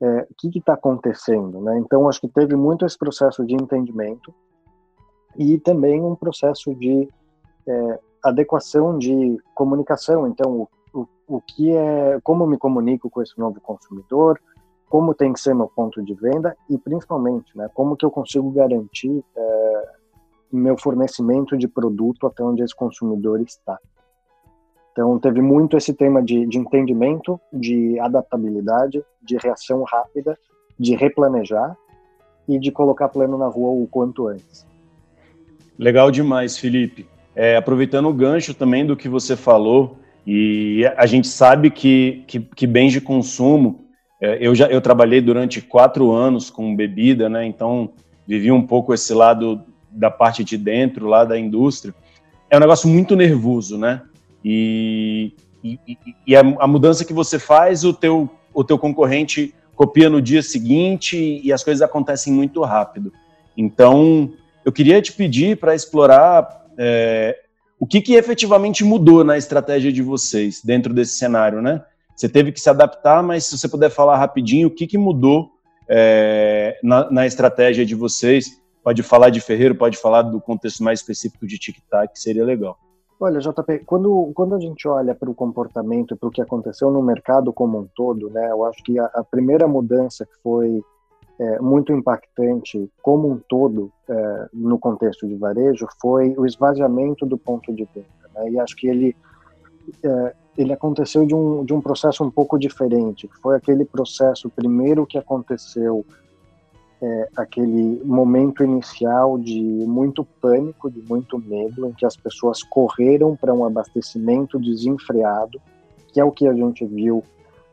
é, 0.00 0.26
o 0.30 0.34
que 0.36 0.58
está 0.58 0.74
acontecendo, 0.74 1.60
né? 1.60 1.78
Então 1.78 2.08
acho 2.08 2.20
que 2.20 2.28
teve 2.28 2.54
muito 2.54 2.84
esse 2.84 2.98
processo 2.98 3.44
de 3.44 3.54
entendimento 3.54 4.34
e 5.36 5.58
também 5.58 6.02
um 6.02 6.14
processo 6.14 6.74
de 6.74 7.08
é, 7.66 7.98
adequação 8.22 8.98
de 8.98 9.38
comunicação. 9.54 10.26
Então 10.26 10.68
o, 10.92 11.00
o, 11.00 11.36
o 11.36 11.40
que 11.40 11.74
é, 11.74 12.20
como 12.22 12.46
me 12.46 12.58
comunico 12.58 13.08
com 13.08 13.22
esse 13.22 13.38
novo 13.38 13.60
consumidor, 13.60 14.40
como 14.88 15.14
tem 15.14 15.32
que 15.32 15.40
ser 15.40 15.54
meu 15.54 15.68
ponto 15.68 16.02
de 16.02 16.14
venda 16.14 16.56
e 16.70 16.78
principalmente, 16.78 17.56
né, 17.56 17.68
como 17.74 17.96
que 17.96 18.04
eu 18.04 18.10
consigo 18.10 18.50
garantir 18.50 19.24
é, 19.36 19.82
meu 20.52 20.78
fornecimento 20.78 21.56
de 21.56 21.66
produto 21.66 22.26
até 22.26 22.42
onde 22.42 22.62
esse 22.62 22.74
consumidor 22.74 23.40
está. 23.40 23.78
Então, 24.96 25.18
teve 25.18 25.42
muito 25.42 25.76
esse 25.76 25.92
tema 25.92 26.22
de, 26.22 26.46
de 26.46 26.56
entendimento, 26.56 27.38
de 27.52 28.00
adaptabilidade, 28.00 29.04
de 29.22 29.36
reação 29.36 29.82
rápida, 29.82 30.38
de 30.80 30.96
replanejar 30.96 31.76
e 32.48 32.58
de 32.58 32.72
colocar 32.72 33.10
plano 33.10 33.36
na 33.36 33.46
rua 33.46 33.72
o 33.72 33.86
quanto 33.86 34.26
antes. 34.26 34.66
Legal 35.78 36.10
demais, 36.10 36.56
Felipe. 36.56 37.06
É, 37.34 37.56
aproveitando 37.56 38.08
o 38.08 38.14
gancho 38.14 38.54
também 38.54 38.86
do 38.86 38.96
que 38.96 39.06
você 39.06 39.36
falou, 39.36 39.98
e 40.26 40.86
a 40.96 41.04
gente 41.04 41.28
sabe 41.28 41.70
que, 41.70 42.24
que, 42.26 42.40
que 42.40 42.66
bens 42.66 42.90
de 42.90 43.00
consumo, 43.02 43.84
é, 44.18 44.38
eu 44.40 44.54
já 44.54 44.66
eu 44.68 44.80
trabalhei 44.80 45.20
durante 45.20 45.60
quatro 45.60 46.10
anos 46.10 46.48
com 46.48 46.74
bebida, 46.74 47.28
né? 47.28 47.44
Então 47.44 47.90
vivi 48.26 48.50
um 48.50 48.66
pouco 48.66 48.94
esse 48.94 49.12
lado 49.12 49.60
da 49.90 50.10
parte 50.10 50.42
de 50.42 50.56
dentro 50.56 51.06
lá 51.06 51.22
da 51.22 51.38
indústria. 51.38 51.94
É 52.48 52.56
um 52.56 52.60
negócio 52.60 52.88
muito 52.88 53.14
nervoso, 53.14 53.76
né? 53.76 54.00
E, 54.48 55.32
e, 55.64 55.76
e 56.24 56.36
a, 56.36 56.40
a, 56.40 56.68
mudança 56.68 57.04
que 57.04 57.12
você 57.12 57.36
faz, 57.36 57.82
o 57.82 57.92
teu, 57.92 58.30
o 58.54 58.62
teu 58.62 58.78
concorrente 58.78 59.52
copia 59.74 60.08
no 60.08 60.22
dia 60.22 60.40
seguinte 60.40 61.40
e 61.42 61.52
as 61.52 61.64
coisas 61.64 61.82
acontecem 61.82 62.32
muito 62.32 62.62
rápido. 62.62 63.12
Então, 63.56 64.32
eu 64.64 64.70
queria 64.70 65.02
te 65.02 65.12
pedir 65.12 65.56
para 65.56 65.74
explorar 65.74 66.64
é, 66.78 67.36
o 67.76 67.88
que, 67.88 68.00
que 68.00 68.14
efetivamente 68.14 68.84
mudou 68.84 69.24
na 69.24 69.36
estratégia 69.36 69.92
de 69.92 70.00
vocês 70.00 70.62
dentro 70.62 70.94
desse 70.94 71.14
cenário, 71.14 71.60
né? 71.60 71.82
Você 72.14 72.28
teve 72.28 72.52
que 72.52 72.60
se 72.60 72.70
adaptar, 72.70 73.24
mas 73.24 73.46
se 73.46 73.58
você 73.58 73.68
puder 73.68 73.90
falar 73.90 74.16
rapidinho, 74.16 74.68
o 74.68 74.70
que, 74.70 74.86
que 74.86 74.96
mudou 74.96 75.50
é, 75.88 76.78
na, 76.84 77.10
na, 77.10 77.26
estratégia 77.26 77.84
de 77.84 77.96
vocês? 77.96 78.62
Pode 78.84 79.02
falar 79.02 79.30
de 79.30 79.40
Ferreiro, 79.40 79.74
pode 79.74 79.96
falar 79.96 80.22
do 80.22 80.40
contexto 80.40 80.84
mais 80.84 81.00
específico 81.00 81.48
de 81.48 81.58
TikTok, 81.58 82.12
que 82.12 82.20
seria 82.20 82.44
legal. 82.44 82.78
Olha, 83.18 83.40
JP, 83.40 83.84
quando, 83.86 84.30
quando 84.34 84.54
a 84.54 84.60
gente 84.60 84.86
olha 84.86 85.14
para 85.14 85.30
o 85.30 85.34
comportamento 85.34 86.12
e 86.12 86.16
para 86.16 86.28
o 86.28 86.30
que 86.30 86.42
aconteceu 86.42 86.90
no 86.90 87.02
mercado 87.02 87.50
como 87.50 87.78
um 87.78 87.88
todo, 87.94 88.28
né, 88.28 88.50
eu 88.50 88.62
acho 88.64 88.82
que 88.82 88.98
a, 88.98 89.06
a 89.06 89.24
primeira 89.24 89.66
mudança 89.66 90.26
que 90.26 90.34
foi 90.42 90.84
é, 91.38 91.58
muito 91.58 91.92
impactante 91.92 92.90
como 93.02 93.30
um 93.30 93.38
todo 93.48 93.90
é, 94.08 94.48
no 94.52 94.78
contexto 94.78 95.26
de 95.26 95.34
varejo 95.34 95.86
foi 96.00 96.34
o 96.36 96.44
esvaziamento 96.44 97.24
do 97.24 97.38
ponto 97.38 97.74
de 97.74 97.88
venda. 97.94 98.06
Né, 98.34 98.50
e 98.50 98.60
acho 98.60 98.76
que 98.76 98.86
ele, 98.86 99.16
é, 100.02 100.34
ele 100.58 100.74
aconteceu 100.74 101.24
de 101.24 101.34
um, 101.34 101.64
de 101.64 101.72
um 101.72 101.80
processo 101.80 102.22
um 102.22 102.30
pouco 102.30 102.58
diferente, 102.58 103.28
que 103.28 103.36
foi 103.38 103.56
aquele 103.56 103.86
processo 103.86 104.50
primeiro 104.50 105.06
que 105.06 105.16
aconteceu 105.16 106.04
é, 107.02 107.28
aquele 107.36 108.02
momento 108.04 108.64
inicial 108.64 109.38
de 109.38 109.60
muito 109.60 110.24
pânico, 110.24 110.90
de 110.90 111.02
muito 111.02 111.38
medo, 111.38 111.86
em 111.86 111.92
que 111.92 112.06
as 112.06 112.16
pessoas 112.16 112.62
correram 112.62 113.36
para 113.36 113.52
um 113.52 113.64
abastecimento 113.64 114.58
desenfreado, 114.58 115.60
que 116.12 116.20
é 116.20 116.24
o 116.24 116.32
que 116.32 116.48
a 116.48 116.54
gente 116.54 116.84
viu 116.86 117.22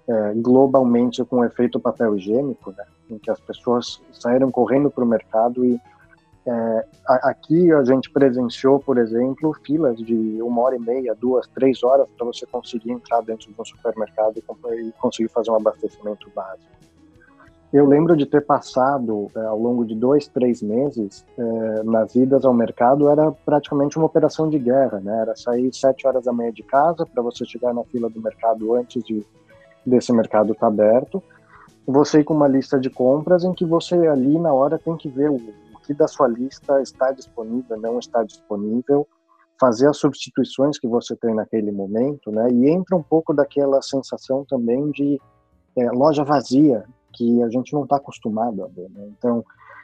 é, 0.08 0.34
globalmente 0.36 1.24
com 1.24 1.38
o 1.38 1.46
efeito 1.46 1.80
papel 1.80 2.18
higiênico, 2.18 2.72
né? 2.72 2.84
em 3.10 3.18
que 3.18 3.32
as 3.32 3.40
pessoas 3.40 4.02
saíram 4.12 4.52
correndo 4.52 4.90
para 4.92 5.04
o 5.04 5.08
mercado 5.08 5.64
e 5.64 5.80
é, 6.46 6.86
aqui 7.08 7.72
a 7.72 7.86
gente 7.86 8.10
presenciou, 8.12 8.78
por 8.78 8.98
exemplo, 8.98 9.54
filas 9.66 9.98
de 9.98 10.42
uma 10.42 10.62
hora 10.64 10.76
e 10.76 10.80
meia, 10.80 11.16
duas, 11.16 11.48
três 11.48 11.82
horas 11.84 12.06
para 12.18 12.26
você 12.26 12.46
conseguir 12.46 12.92
entrar 12.92 13.22
dentro 13.22 13.50
de 13.50 13.56
um 13.58 13.64
supermercado 13.64 14.36
e, 14.36 14.90
e 14.90 14.92
conseguir 14.94 15.30
fazer 15.30 15.52
um 15.52 15.56
abastecimento 15.56 16.30
básico. 16.36 16.83
Eu 17.74 17.88
lembro 17.88 18.16
de 18.16 18.28
ter 18.28 18.46
passado, 18.46 19.32
é, 19.36 19.46
ao 19.46 19.58
longo 19.58 19.84
de 19.84 19.96
dois, 19.96 20.28
três 20.28 20.62
meses, 20.62 21.26
é, 21.36 21.84
nas 21.84 22.14
idas 22.14 22.46
ao 22.46 22.54
mercado, 22.54 23.10
era 23.10 23.32
praticamente 23.32 23.98
uma 23.98 24.06
operação 24.06 24.48
de 24.48 24.60
guerra, 24.60 25.00
né? 25.00 25.22
Era 25.22 25.36
sair 25.36 25.74
sete 25.74 26.06
horas 26.06 26.26
da 26.26 26.32
manhã 26.32 26.52
de 26.52 26.62
casa 26.62 27.04
para 27.04 27.24
você 27.24 27.44
chegar 27.46 27.74
na 27.74 27.84
fila 27.86 28.12
do 28.12 28.22
mercado 28.22 28.76
antes 28.76 29.04
de, 29.04 29.26
desse 29.84 30.14
mercado 30.14 30.54
estar 30.54 30.68
tá 30.68 30.72
aberto. 30.72 31.24
Você 31.88 32.20
ir 32.20 32.24
com 32.24 32.36
uma 32.36 32.48
lista 32.48 32.80
de 32.80 32.92
compras 32.92 33.44
em 33.44 33.56
que 33.56 33.66
você 33.66 33.96
ali 34.08 34.38
na 34.38 34.54
hora 34.54 34.78
tem 34.78 34.96
que 34.96 35.10
ver 35.10 35.32
o, 35.32 35.38
o 35.38 35.80
que 35.84 35.96
da 35.96 36.08
sua 36.08 36.28
lista 36.28 36.80
está 36.80 37.12
disponível, 37.12 37.76
não 37.82 37.98
está 37.98 38.24
disponível, 38.24 39.08
fazer 39.60 39.90
as 39.90 39.98
substituições 39.98 40.78
que 40.78 40.88
você 40.88 41.16
tem 41.16 41.34
naquele 41.34 41.72
momento, 41.72 42.32
né? 42.32 42.52
E 42.52 42.70
entra 42.70 42.96
um 42.96 43.02
pouco 43.02 43.34
daquela 43.34 43.82
sensação 43.82 44.46
também 44.48 44.92
de 44.92 45.20
é, 45.76 45.90
loja 45.90 46.24
vazia, 46.24 46.86
que 47.14 47.44
a 47.44 47.50
gente 47.50 47.74
não 47.74 47.84
está 47.84 47.98
acostumado 47.98 48.64
a 48.64 48.68
ver. 48.68 48.90
Né? 48.90 49.12
Então, 49.18 49.44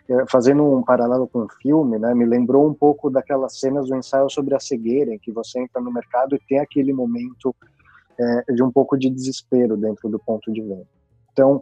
é, 0.10 0.26
fazendo 0.28 0.64
um 0.64 0.84
paralelo 0.84 1.28
com 1.28 1.44
o 1.44 1.50
filme, 1.62 2.00
né, 2.00 2.14
me 2.16 2.26
lembrou 2.26 2.68
um 2.68 2.74
pouco 2.74 3.10
daquelas 3.10 3.60
cenas 3.60 3.88
do 3.88 3.96
ensaio 3.96 4.30
sobre 4.30 4.56
a 4.56 4.60
cegueira, 4.60 5.14
em 5.14 5.20
que 5.20 5.32
você 5.32 5.60
entra 5.60 5.82
no 5.82 5.92
mercado 5.92 6.36
e 6.36 6.42
tem 6.48 6.60
aquele 6.60 6.92
momento 6.92 7.56
é, 8.20 8.54
de 8.54 8.64
um 8.64 8.72
pouco 8.72 8.98
de 8.98 9.10
desespero 9.10 9.78
dentro 9.78 10.10
do 10.10 10.20
ponto 10.20 10.52
de 10.52 10.62
venda. 10.62 10.88
Então, 11.32 11.62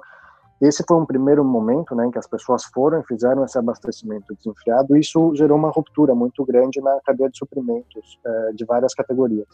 esse 0.61 0.83
foi 0.87 0.97
um 0.97 1.05
primeiro 1.05 1.43
momento 1.43 1.93
né, 1.93 2.07
em 2.07 2.11
que 2.11 2.17
as 2.17 2.27
pessoas 2.27 2.63
foram 2.63 2.99
e 2.99 3.03
fizeram 3.03 3.43
esse 3.43 3.57
abastecimento 3.59 4.33
desenfreado, 4.33 4.95
e 4.95 5.01
isso 5.01 5.35
gerou 5.35 5.57
uma 5.57 5.69
ruptura 5.69 6.15
muito 6.15 6.43
grande 6.45 6.81
na 6.81 6.99
cadeia 7.05 7.29
de 7.29 7.37
suprimentos 7.37 8.19
é, 8.25 8.53
de 8.53 8.65
várias 8.65 8.93
categorias. 8.93 9.47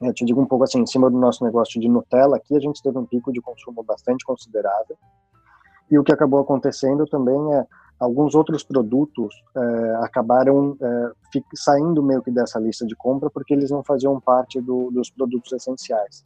Eu 0.00 0.12
te 0.12 0.24
digo 0.24 0.40
um 0.40 0.46
pouco 0.46 0.64
assim, 0.64 0.80
em 0.80 0.86
cima 0.86 1.10
do 1.10 1.18
nosso 1.18 1.44
negócio 1.44 1.80
de 1.80 1.88
Nutella, 1.88 2.36
aqui 2.36 2.56
a 2.56 2.60
gente 2.60 2.82
teve 2.82 2.96
um 2.96 3.06
pico 3.06 3.32
de 3.32 3.40
consumo 3.40 3.82
bastante 3.82 4.24
considerável. 4.24 4.96
E 5.90 5.98
o 5.98 6.04
que 6.04 6.12
acabou 6.12 6.40
acontecendo 6.40 7.06
também 7.06 7.54
é 7.54 7.66
alguns 7.98 8.34
outros 8.34 8.62
produtos 8.62 9.34
é, 9.56 9.94
acabaram 10.04 10.76
é, 10.80 11.10
saindo 11.54 12.02
meio 12.02 12.22
que 12.22 12.30
dessa 12.30 12.58
lista 12.60 12.86
de 12.86 12.94
compra 12.94 13.28
porque 13.28 13.52
eles 13.52 13.70
não 13.70 13.82
faziam 13.82 14.20
parte 14.20 14.60
do, 14.60 14.90
dos 14.90 15.10
produtos 15.10 15.52
essenciais. 15.52 16.24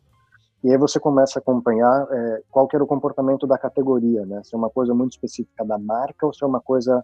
E 0.63 0.71
aí 0.71 0.77
você 0.77 1.01
começa 1.01 1.39
a 1.39 1.41
acompanhar 1.41 2.07
é, 2.11 2.43
qual 2.51 2.69
era 2.73 2.85
o 2.85 2.87
comportamento 2.87 3.47
da 3.47 3.59
categoria, 3.59 4.25
né? 4.27 4.43
Se 4.45 4.55
é 4.55 4.59
uma 4.59 4.71
coisa 4.71 4.95
muito 4.95 5.13
específica 5.13 5.65
da 5.65 5.77
marca 5.77 6.27
ou 6.27 6.33
se 6.33 6.45
é 6.45 6.47
uma 6.47 6.61
coisa 6.61 7.03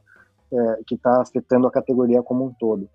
é, 0.53 0.81
que 0.87 0.95
está 0.95 1.21
afetando 1.21 1.67
a 1.67 1.71
categoria 1.71 2.23
como 2.23 2.45
um 2.45 2.53
todo. 2.53 2.89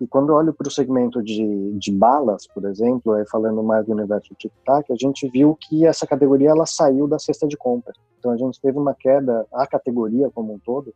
E 0.00 0.06
quando 0.06 0.32
olho 0.32 0.54
para 0.54 0.66
o 0.66 0.70
segmento 0.70 1.22
de, 1.22 1.72
de 1.78 1.92
balas, 1.92 2.46
por 2.46 2.64
exemplo, 2.64 3.12
aí 3.12 3.26
falando 3.26 3.62
mais 3.62 3.84
do 3.84 3.92
universo 3.92 4.34
tic-tac, 4.34 4.90
a 4.90 4.96
gente 4.96 5.28
viu 5.28 5.54
que 5.60 5.86
essa 5.86 6.06
categoria 6.06 6.50
ela 6.50 6.64
saiu 6.64 7.06
da 7.06 7.18
cesta 7.18 7.46
de 7.46 7.56
compras. 7.56 7.96
Então 8.18 8.32
a 8.32 8.36
gente 8.36 8.58
teve 8.60 8.78
uma 8.78 8.94
queda, 8.94 9.46
a 9.52 9.66
categoria 9.66 10.30
como 10.30 10.54
um 10.54 10.58
todo, 10.58 10.94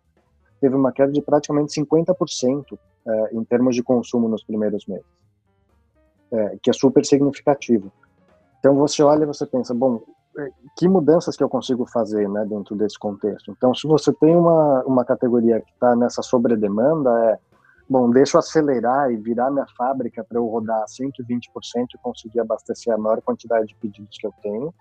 teve 0.58 0.75
uma 0.75 0.90
queda 0.90 1.12
de 1.12 1.20
praticamente 1.20 1.78
50% 1.78 2.78
é, 3.06 3.37
em 3.37 3.44
termos 3.44 3.76
de 3.76 3.82
consumo 3.82 4.26
nos 4.26 4.42
primeiros 4.42 4.87
meses, 4.87 5.04
é, 6.32 6.56
que 6.62 6.70
é 6.70 6.73
super 6.73 7.04
significativo. 7.04 7.92
Então 8.58 8.75
você 8.75 9.02
olha 9.02 9.25
e 9.25 9.26
você 9.26 9.44
pensa, 9.44 9.75
bom, 9.75 10.02
é, 10.38 10.49
que 10.78 10.88
mudanças 10.88 11.37
que 11.37 11.44
eu 11.44 11.49
consigo 11.50 11.84
fazer 11.87 12.26
né, 12.28 12.46
dentro 12.46 12.75
desse 12.75 12.99
contexto? 12.99 13.50
Então, 13.50 13.75
se 13.75 13.87
você 13.87 14.12
tem 14.14 14.34
uma, 14.34 14.82
uma 14.84 15.04
categoria 15.04 15.61
que 15.61 15.70
está 15.70 15.94
nessa 15.94 16.23
sobredemanda, 16.23 17.11
é 17.30 17.38
bom, 17.88 18.10
deixa 18.10 18.36
eu 18.36 18.40
acelerar 18.40 19.10
e 19.10 19.16
virar 19.16 19.50
minha 19.50 19.66
fábrica 19.76 20.24
para 20.24 20.38
eu 20.38 20.46
rodar 20.46 20.84
120% 20.86 21.86
e 21.94 21.98
conseguir 21.98 22.40
abastecer 22.40 22.92
a 22.92 22.98
maior 22.98 23.20
quantidade 23.22 23.66
de 23.66 23.74
pedidos 23.76 24.16
que 24.18 24.26
eu 24.26 24.32
tenho. 24.42 24.74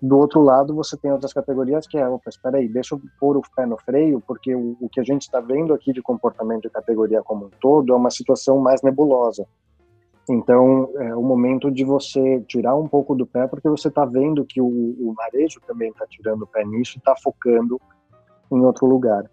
Do 0.00 0.18
outro 0.18 0.42
lado, 0.42 0.74
você 0.74 0.96
tem 0.96 1.10
outras 1.10 1.32
categorias 1.32 1.86
que 1.86 1.96
é, 1.96 2.06
opa, 2.06 2.28
espera 2.28 2.58
aí, 2.58 2.68
deixa 2.68 2.94
eu 2.94 3.00
pôr 3.18 3.36
o 3.36 3.42
pé 3.54 3.64
no 3.64 3.78
freio, 3.78 4.22
porque 4.26 4.54
o, 4.54 4.76
o 4.80 4.88
que 4.88 5.00
a 5.00 5.02
gente 5.02 5.22
está 5.22 5.40
vendo 5.40 5.72
aqui 5.72 5.92
de 5.92 6.02
comportamento 6.02 6.62
de 6.62 6.70
categoria 6.70 7.22
como 7.22 7.46
um 7.46 7.50
todo 7.60 7.92
é 7.92 7.96
uma 7.96 8.10
situação 8.10 8.58
mais 8.58 8.82
nebulosa. 8.82 9.46
Então, 10.28 10.90
é 10.96 11.14
o 11.14 11.22
momento 11.22 11.70
de 11.70 11.84
você 11.84 12.40
tirar 12.42 12.74
um 12.74 12.88
pouco 12.88 13.14
do 13.14 13.26
pé, 13.26 13.46
porque 13.46 13.68
você 13.68 13.88
está 13.88 14.04
vendo 14.04 14.44
que 14.44 14.60
o, 14.60 14.66
o 14.66 15.14
varejo 15.16 15.60
também 15.66 15.90
está 15.90 16.04
tirando 16.06 16.42
o 16.42 16.46
pé 16.46 16.64
nisso 16.64 16.96
e 16.96 16.98
está 16.98 17.14
focando 17.22 17.80
em 18.50 18.60
outro 18.60 18.86
lugar 18.86 19.24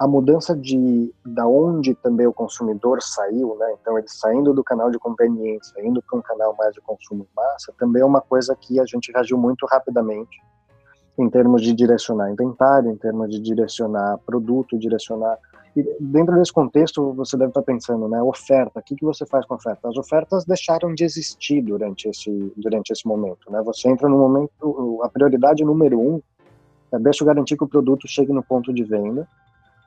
a 0.00 0.08
mudança 0.08 0.56
de 0.56 1.14
da 1.26 1.46
onde 1.46 1.94
também 1.94 2.26
o 2.26 2.32
consumidor 2.32 3.02
saiu, 3.02 3.54
né? 3.56 3.76
Então 3.78 3.98
ele 3.98 4.08
saindo 4.08 4.54
do 4.54 4.64
canal 4.64 4.90
de 4.90 4.98
conveniência, 4.98 5.74
indo 5.86 6.00
para 6.00 6.18
um 6.18 6.22
canal 6.22 6.56
mais 6.58 6.72
de 6.72 6.80
consumo 6.80 7.26
massa, 7.36 7.70
também 7.78 8.00
é 8.00 8.04
uma 8.04 8.22
coisa 8.22 8.56
que 8.58 8.80
a 8.80 8.86
gente 8.86 9.12
reagiu 9.12 9.36
muito 9.36 9.66
rapidamente 9.66 10.40
em 11.18 11.28
termos 11.28 11.60
de 11.60 11.74
direcionar 11.74 12.30
inventário, 12.30 12.90
em 12.90 12.96
termos 12.96 13.28
de 13.28 13.38
direcionar 13.40 14.16
produto, 14.24 14.78
direcionar 14.78 15.36
e 15.76 15.84
dentro 16.00 16.34
desse 16.34 16.52
contexto 16.52 17.12
você 17.12 17.36
deve 17.36 17.50
estar 17.50 17.62
pensando, 17.62 18.08
né? 18.08 18.22
Oferta, 18.22 18.80
o 18.80 18.82
que 18.82 18.96
que 18.96 19.04
você 19.04 19.26
faz 19.26 19.44
com 19.44 19.54
oferta? 19.54 19.86
As 19.86 19.98
ofertas 19.98 20.46
deixaram 20.46 20.94
de 20.94 21.04
existir 21.04 21.60
durante 21.60 22.08
esse 22.08 22.52
durante 22.56 22.90
esse 22.90 23.06
momento, 23.06 23.52
né? 23.52 23.60
Você 23.66 23.86
entra 23.90 24.08
no 24.08 24.16
momento, 24.16 25.02
a 25.02 25.10
prioridade 25.10 25.62
número 25.62 26.00
um 26.00 26.22
é 26.90 26.98
deixa 26.98 27.22
eu 27.22 27.26
garantir 27.26 27.58
que 27.58 27.64
o 27.64 27.68
produto 27.68 28.08
chegue 28.08 28.32
no 28.32 28.42
ponto 28.42 28.72
de 28.72 28.82
venda 28.82 29.28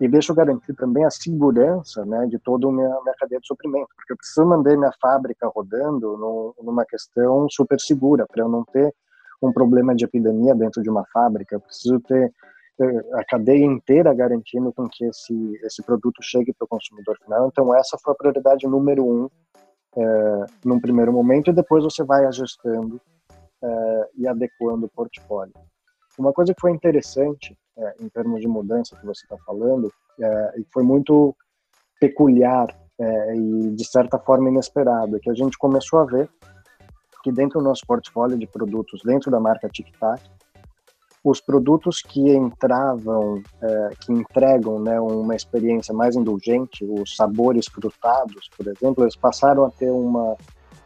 e 0.04 0.08
deixa 0.10 0.34
eu 0.34 0.36
garantir 0.36 0.74
também 0.74 1.06
a 1.06 1.10
segurança 1.10 2.06
né, 2.06 2.28
de 2.28 2.38
toda 2.38 2.68
a 2.68 2.72
minha, 2.72 2.90
minha 2.90 3.16
cadeia 3.18 3.40
de 3.40 3.48
suprimento, 3.48 3.88
porque 3.96 4.12
eu 4.12 4.18
preciso 4.18 4.46
manter 4.46 4.78
minha 4.78 4.92
fábrica 5.02 5.48
rodando 5.48 6.18
no, 6.18 6.54
numa 6.62 6.86
questão 6.86 7.48
super 7.50 7.80
segura, 7.80 8.26
para 8.28 8.44
eu 8.44 8.50
não 8.50 8.66
ter 8.66 8.94
um 9.42 9.54
problema 9.54 9.96
de 9.96 10.04
epidemia 10.04 10.54
dentro 10.54 10.84
de 10.84 10.90
uma 10.90 11.06
fábrica, 11.06 11.56
eu 11.56 11.62
preciso 11.62 12.02
ter 12.02 12.34
a 13.14 13.24
cadeia 13.24 13.64
inteira 13.64 14.14
garantindo 14.14 14.74
com 14.74 14.90
que 14.90 15.06
esse, 15.06 15.60
esse 15.64 15.82
produto 15.84 16.22
chegue 16.22 16.52
para 16.52 16.66
o 16.66 16.68
consumidor 16.68 17.18
final. 17.24 17.48
Então, 17.48 17.74
essa 17.74 17.98
foi 18.04 18.12
a 18.12 18.18
prioridade 18.18 18.68
número 18.68 19.06
um 19.06 19.30
é, 19.96 20.46
num 20.66 20.82
primeiro 20.82 21.14
momento, 21.14 21.50
e 21.50 21.54
depois 21.54 21.82
você 21.82 22.04
vai 22.04 22.26
ajustando 22.26 23.00
é, 23.64 24.10
e 24.18 24.28
adequando 24.28 24.86
o 24.86 24.90
portfólio. 24.90 25.54
Uma 26.20 26.34
coisa 26.34 26.54
que 26.54 26.60
foi 26.60 26.72
interessante 26.72 27.58
é, 27.78 27.96
em 28.02 28.10
termos 28.10 28.42
de 28.42 28.48
mudança 28.48 28.96
que 28.96 29.06
você 29.06 29.26
está 29.26 29.38
falando, 29.46 29.92
é, 30.20 30.60
e 30.60 30.66
foi 30.72 30.84
muito 30.84 31.36
peculiar 32.00 32.68
é, 33.00 33.36
e 33.36 33.72
de 33.72 33.86
certa 33.86 34.20
forma 34.20 34.50
inesperado, 34.50 35.20
que 35.20 35.30
a 35.30 35.34
gente 35.34 35.58
começou 35.58 36.00
a 36.00 36.06
ver 36.06 36.30
que 37.24 37.32
dentro 37.32 37.60
do 37.60 37.66
nosso 37.66 37.86
portfólio 37.88 38.38
de 38.38 38.46
produtos, 38.46 39.02
dentro 39.04 39.32
da 39.32 39.40
marca 39.40 39.70
Tic 39.70 39.88
Tac, 39.98 40.22
os 41.24 41.40
produtos 41.40 42.02
que 42.02 42.20
entravam, 42.20 43.42
é, 43.62 43.90
que 44.02 44.12
entregam 44.12 44.78
né, 44.78 45.00
uma 45.00 45.34
experiência 45.34 45.94
mais 45.94 46.18
indulgente, 46.18 46.84
os 46.84 47.16
sabores 47.16 47.66
frutados, 47.68 48.50
por 48.58 48.68
exemplo, 48.68 49.06
eles 49.06 49.16
passaram 49.16 49.66
a 49.66 49.72
ter 49.72 49.90
uma 49.90 50.36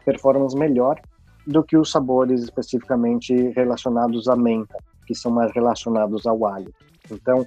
performance 0.04 0.56
melhor 0.56 1.00
do 1.44 1.64
que 1.64 1.76
os 1.76 1.90
sabores 1.90 2.42
especificamente 2.44 3.34
relacionados 3.50 4.28
à 4.28 4.36
menta 4.36 4.78
que 5.08 5.14
são 5.14 5.32
mais 5.32 5.50
relacionados 5.52 6.26
ao 6.26 6.46
alho. 6.46 6.72
Então, 7.10 7.46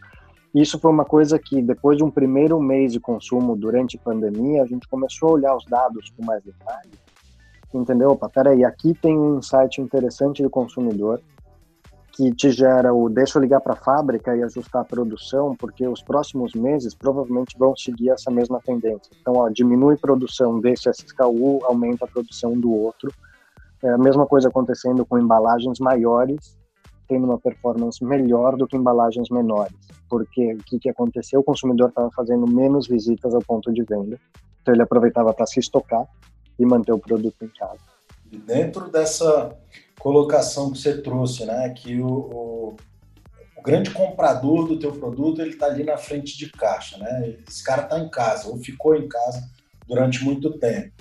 isso 0.53 0.79
foi 0.79 0.91
uma 0.91 1.05
coisa 1.05 1.37
que, 1.37 1.61
depois 1.61 1.95
de 1.97 2.03
um 2.03 2.09
primeiro 2.09 2.59
mês 2.59 2.91
de 2.91 2.99
consumo 2.99 3.55
durante 3.55 3.97
a 3.97 3.99
pandemia, 3.99 4.63
a 4.63 4.65
gente 4.65 4.87
começou 4.87 5.29
a 5.29 5.33
olhar 5.33 5.55
os 5.55 5.65
dados 5.65 6.09
com 6.17 6.25
mais 6.25 6.43
detalhe. 6.43 6.89
Entendeu? 7.71 8.09
Opa, 8.09 8.27
peraí, 8.27 8.65
aqui 8.65 8.95
tem 8.95 9.17
um 9.17 9.37
insight 9.37 9.79
interessante 9.79 10.41
do 10.41 10.49
consumidor 10.49 11.21
que 12.11 12.33
te 12.33 12.51
gera 12.51 12.93
o 12.93 13.07
deixa 13.07 13.37
eu 13.37 13.41
ligar 13.41 13.61
para 13.61 13.71
a 13.71 13.77
fábrica 13.77 14.35
e 14.35 14.43
ajustar 14.43 14.81
a 14.81 14.85
produção, 14.85 15.55
porque 15.55 15.87
os 15.87 16.01
próximos 16.01 16.53
meses 16.53 16.93
provavelmente 16.93 17.57
vão 17.57 17.73
seguir 17.73 18.09
essa 18.09 18.29
mesma 18.29 18.59
tendência. 18.59 19.11
Então, 19.21 19.35
ó, 19.37 19.47
diminui 19.47 19.93
a 19.93 19.97
produção 19.97 20.59
desse 20.59 20.89
SKU, 20.89 21.59
aumenta 21.63 22.03
a 22.03 22.07
produção 22.07 22.59
do 22.59 22.73
outro. 22.73 23.13
É 23.81 23.89
a 23.89 23.97
mesma 23.97 24.25
coisa 24.25 24.49
acontecendo 24.49 25.05
com 25.05 25.17
embalagens 25.17 25.79
maiores 25.79 26.59
tendo 27.11 27.25
uma 27.25 27.37
performance 27.37 28.01
melhor 28.01 28.55
do 28.55 28.65
que 28.65 28.77
embalagens 28.77 29.29
menores. 29.29 29.75
Porque 30.09 30.53
o 30.53 30.63
que, 30.63 30.79
que 30.79 30.89
aconteceu? 30.89 31.41
O 31.41 31.43
consumidor 31.43 31.89
estava 31.89 32.09
fazendo 32.11 32.47
menos 32.47 32.87
visitas 32.87 33.35
ao 33.35 33.41
ponto 33.41 33.73
de 33.73 33.83
venda, 33.83 34.17
então 34.61 34.73
ele 34.73 34.81
aproveitava 34.81 35.33
para 35.33 35.45
se 35.45 35.59
estocar 35.59 36.07
e 36.57 36.65
manter 36.65 36.93
o 36.93 36.99
produto 36.99 37.43
em 37.43 37.49
casa. 37.49 37.81
Dentro 38.45 38.89
dessa 38.89 39.57
colocação 39.99 40.71
que 40.71 40.77
você 40.77 41.01
trouxe, 41.01 41.45
né, 41.45 41.69
que 41.71 41.99
o, 41.99 42.07
o, 42.07 42.75
o 43.57 43.61
grande 43.61 43.91
comprador 43.91 44.69
do 44.69 44.79
teu 44.79 44.93
produto 44.93 45.41
ele 45.41 45.49
está 45.49 45.65
ali 45.65 45.83
na 45.83 45.97
frente 45.97 46.37
de 46.37 46.49
caixa, 46.49 46.97
né? 46.97 47.35
Esse 47.45 47.61
cara 47.61 47.83
está 47.83 47.99
em 47.99 48.09
casa 48.09 48.47
ou 48.47 48.57
ficou 48.57 48.95
em 48.95 49.07
casa 49.09 49.43
durante 49.85 50.23
muito 50.23 50.57
tempo. 50.57 50.93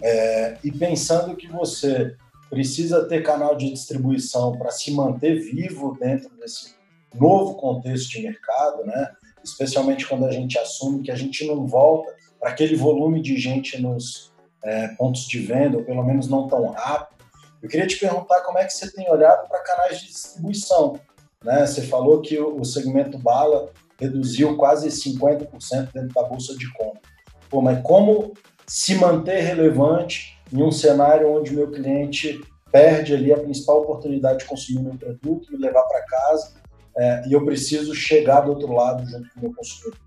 É, 0.00 0.56
e 0.62 0.70
pensando 0.70 1.34
que 1.36 1.48
você 1.48 2.16
precisa 2.50 3.06
ter 3.06 3.22
canal 3.22 3.56
de 3.56 3.70
distribuição 3.70 4.58
para 4.58 4.72
se 4.72 4.90
manter 4.90 5.38
vivo 5.40 5.96
dentro 5.98 6.28
desse 6.36 6.74
novo 7.14 7.54
contexto 7.54 8.10
de 8.10 8.22
mercado, 8.22 8.84
né? 8.84 9.12
especialmente 9.42 10.06
quando 10.06 10.26
a 10.26 10.32
gente 10.32 10.58
assume 10.58 11.02
que 11.02 11.10
a 11.10 11.16
gente 11.16 11.46
não 11.46 11.66
volta 11.66 12.12
para 12.38 12.50
aquele 12.50 12.76
volume 12.76 13.22
de 13.22 13.38
gente 13.38 13.80
nos 13.80 14.32
é, 14.64 14.88
pontos 14.88 15.26
de 15.26 15.38
venda, 15.38 15.78
ou 15.78 15.84
pelo 15.84 16.04
menos 16.04 16.28
não 16.28 16.48
tão 16.48 16.66
rápido. 16.66 17.20
Eu 17.62 17.68
queria 17.68 17.86
te 17.86 17.98
perguntar 17.98 18.40
como 18.42 18.58
é 18.58 18.64
que 18.64 18.72
você 18.72 18.90
tem 18.90 19.10
olhado 19.10 19.48
para 19.48 19.62
canais 19.62 20.00
de 20.00 20.08
distribuição, 20.08 20.98
Né? 21.44 21.66
Você 21.66 21.82
falou 21.82 22.20
que 22.20 22.38
o 22.38 22.64
segmento 22.64 23.18
bala 23.18 23.70
reduziu 23.98 24.56
quase 24.56 24.88
50% 24.88 25.92
dentro 25.92 26.14
da 26.14 26.22
bolsa 26.22 26.56
de 26.56 26.70
compra. 26.72 27.00
Pô, 27.48 27.60
mas 27.60 27.82
como 27.82 28.32
se 28.66 28.94
manter 28.94 29.40
relevante 29.40 30.39
em 30.52 30.62
um 30.62 30.70
cenário 30.70 31.30
onde 31.30 31.54
meu 31.54 31.70
cliente 31.70 32.40
perde 32.70 33.14
ali 33.14 33.32
a 33.32 33.38
principal 33.38 33.82
oportunidade 33.82 34.40
de 34.40 34.44
consumir 34.44 34.82
meu 34.82 34.96
produto, 34.96 35.52
me 35.52 35.58
levar 35.58 35.82
para 35.82 36.02
casa, 36.02 36.52
é, 36.96 37.28
e 37.28 37.32
eu 37.32 37.44
preciso 37.44 37.94
chegar 37.94 38.42
do 38.42 38.50
outro 38.50 38.72
lado 38.72 39.04
junto 39.06 39.28
com 39.32 39.40
o 39.40 39.42
meu 39.42 39.54
consumidor. 39.54 39.98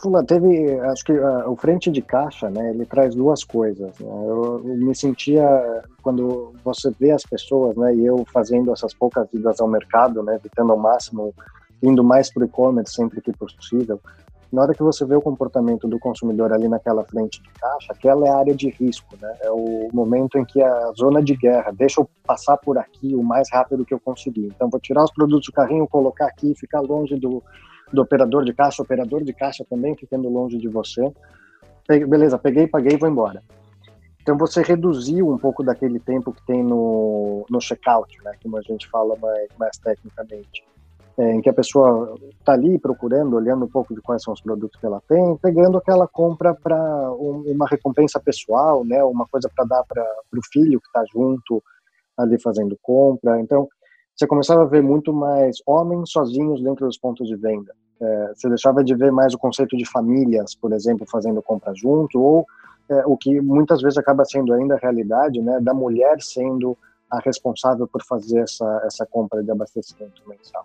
Fula, 0.00 0.24
teve, 0.24 0.80
acho 0.80 1.04
que 1.04 1.12
uh, 1.12 1.48
o 1.48 1.54
frente 1.54 1.88
de 1.88 2.02
caixa, 2.02 2.50
né, 2.50 2.70
ele 2.70 2.84
traz 2.84 3.14
duas 3.14 3.44
coisas. 3.44 3.96
Né? 4.00 4.08
Eu, 4.08 4.60
eu, 4.64 4.76
me 4.76 4.94
sentia, 4.94 5.44
quando 6.02 6.52
você 6.64 6.90
vê 6.98 7.12
as 7.12 7.22
pessoas, 7.22 7.76
né, 7.76 7.94
e 7.94 8.04
eu 8.04 8.24
fazendo 8.32 8.72
essas 8.72 8.92
poucas 8.92 9.32
idas 9.32 9.60
ao 9.60 9.68
mercado, 9.68 10.20
né, 10.22 10.34
evitando 10.34 10.72
ao 10.72 10.78
máximo, 10.78 11.32
indo 11.80 12.02
mais 12.02 12.32
para 12.32 12.42
o 12.42 12.46
e-commerce 12.46 12.92
sempre 12.92 13.20
que 13.20 13.32
possível, 13.32 14.00
na 14.50 14.62
hora 14.62 14.74
que 14.74 14.82
você 14.82 15.04
vê 15.04 15.14
o 15.14 15.20
comportamento 15.20 15.86
do 15.86 15.98
consumidor 15.98 16.52
ali 16.52 16.68
naquela 16.68 17.04
frente 17.04 17.42
de 17.42 17.50
caixa, 17.50 17.92
aquela 17.92 18.26
é 18.26 18.30
a 18.30 18.38
área 18.38 18.54
de 18.54 18.70
risco, 18.70 19.14
né? 19.20 19.36
É 19.42 19.50
o 19.50 19.88
momento 19.92 20.38
em 20.38 20.44
que 20.44 20.62
a 20.62 20.92
zona 20.98 21.22
de 21.22 21.36
guerra, 21.36 21.70
deixa 21.70 22.00
eu 22.00 22.08
passar 22.26 22.56
por 22.56 22.78
aqui 22.78 23.14
o 23.14 23.22
mais 23.22 23.48
rápido 23.52 23.84
que 23.84 23.92
eu 23.92 24.00
conseguir. 24.00 24.46
Então, 24.46 24.70
vou 24.70 24.80
tirar 24.80 25.04
os 25.04 25.12
produtos 25.12 25.46
do 25.46 25.52
carrinho, 25.52 25.86
colocar 25.86 26.26
aqui, 26.26 26.54
ficar 26.54 26.80
longe 26.80 27.14
do, 27.16 27.42
do 27.92 28.00
operador 28.00 28.42
de 28.42 28.54
caixa, 28.54 28.82
operador 28.82 29.22
de 29.22 29.34
caixa 29.34 29.66
também 29.68 29.94
ficando 29.94 30.30
longe 30.30 30.56
de 30.56 30.68
você. 30.68 31.12
Beleza, 31.86 32.38
peguei, 32.38 32.66
paguei 32.66 32.94
e 32.94 32.98
vou 32.98 33.08
embora. 33.08 33.42
Então 34.22 34.36
você 34.36 34.62
reduziu 34.62 35.28
um 35.30 35.38
pouco 35.38 35.62
daquele 35.62 35.98
tempo 35.98 36.32
que 36.32 36.44
tem 36.46 36.62
no, 36.62 37.46
no 37.50 37.60
checkout, 37.60 38.14
né, 38.22 38.32
como 38.42 38.58
a 38.58 38.62
gente 38.62 38.86
fala 38.88 39.16
mais, 39.16 39.48
mais 39.58 39.78
tecnicamente 39.78 40.62
é, 41.18 41.34
em 41.34 41.40
que 41.40 41.50
a 41.50 41.54
pessoa 41.54 42.14
está 42.38 42.52
ali 42.52 42.78
procurando, 42.78 43.34
olhando 43.34 43.64
um 43.64 43.68
pouco 43.68 43.92
de 43.92 44.00
quais 44.00 44.22
são 44.22 44.32
os 44.32 44.40
produtos 44.40 44.78
que 44.78 44.86
ela 44.86 45.02
tem, 45.08 45.36
pegando 45.38 45.76
aquela 45.76 46.06
compra 46.06 46.54
para 46.54 47.12
um, 47.12 47.42
uma 47.48 47.66
recompensa 47.66 48.20
pessoal, 48.20 48.84
né, 48.84 49.02
uma 49.02 49.26
coisa 49.26 49.50
para 49.54 49.64
dar 49.64 49.82
para 49.84 50.04
o 50.32 50.40
filho 50.52 50.80
que 50.80 50.86
está 50.86 51.04
junto 51.12 51.62
ali 52.16 52.40
fazendo 52.40 52.78
compra. 52.80 53.40
Então, 53.40 53.68
você 54.16 54.28
começava 54.28 54.62
a 54.62 54.66
ver 54.66 54.82
muito 54.82 55.12
mais 55.12 55.56
homens 55.66 56.10
sozinhos 56.10 56.62
dentro 56.62 56.86
dos 56.86 56.98
pontos 56.98 57.26
de 57.26 57.36
venda. 57.36 57.74
É, 58.00 58.32
você 58.34 58.48
deixava 58.48 58.84
de 58.84 58.94
ver 58.94 59.10
mais 59.10 59.34
o 59.34 59.38
conceito 59.38 59.76
de 59.76 59.84
famílias, 59.84 60.54
por 60.54 60.72
exemplo, 60.72 61.04
fazendo 61.10 61.42
compra 61.42 61.72
junto, 61.74 62.20
ou 62.20 62.46
é, 62.88 63.04
o 63.06 63.16
que 63.16 63.40
muitas 63.40 63.82
vezes 63.82 63.98
acaba 63.98 64.24
sendo 64.24 64.52
ainda 64.52 64.76
a 64.76 64.78
realidade, 64.78 65.40
né, 65.40 65.58
da 65.60 65.74
mulher 65.74 66.20
sendo 66.20 66.78
a 67.10 67.18
responsável 67.18 67.88
por 67.88 68.04
fazer 68.04 68.38
essa, 68.40 68.82
essa 68.84 69.04
compra 69.04 69.42
de 69.42 69.50
abastecimento 69.50 70.22
mensal. 70.28 70.64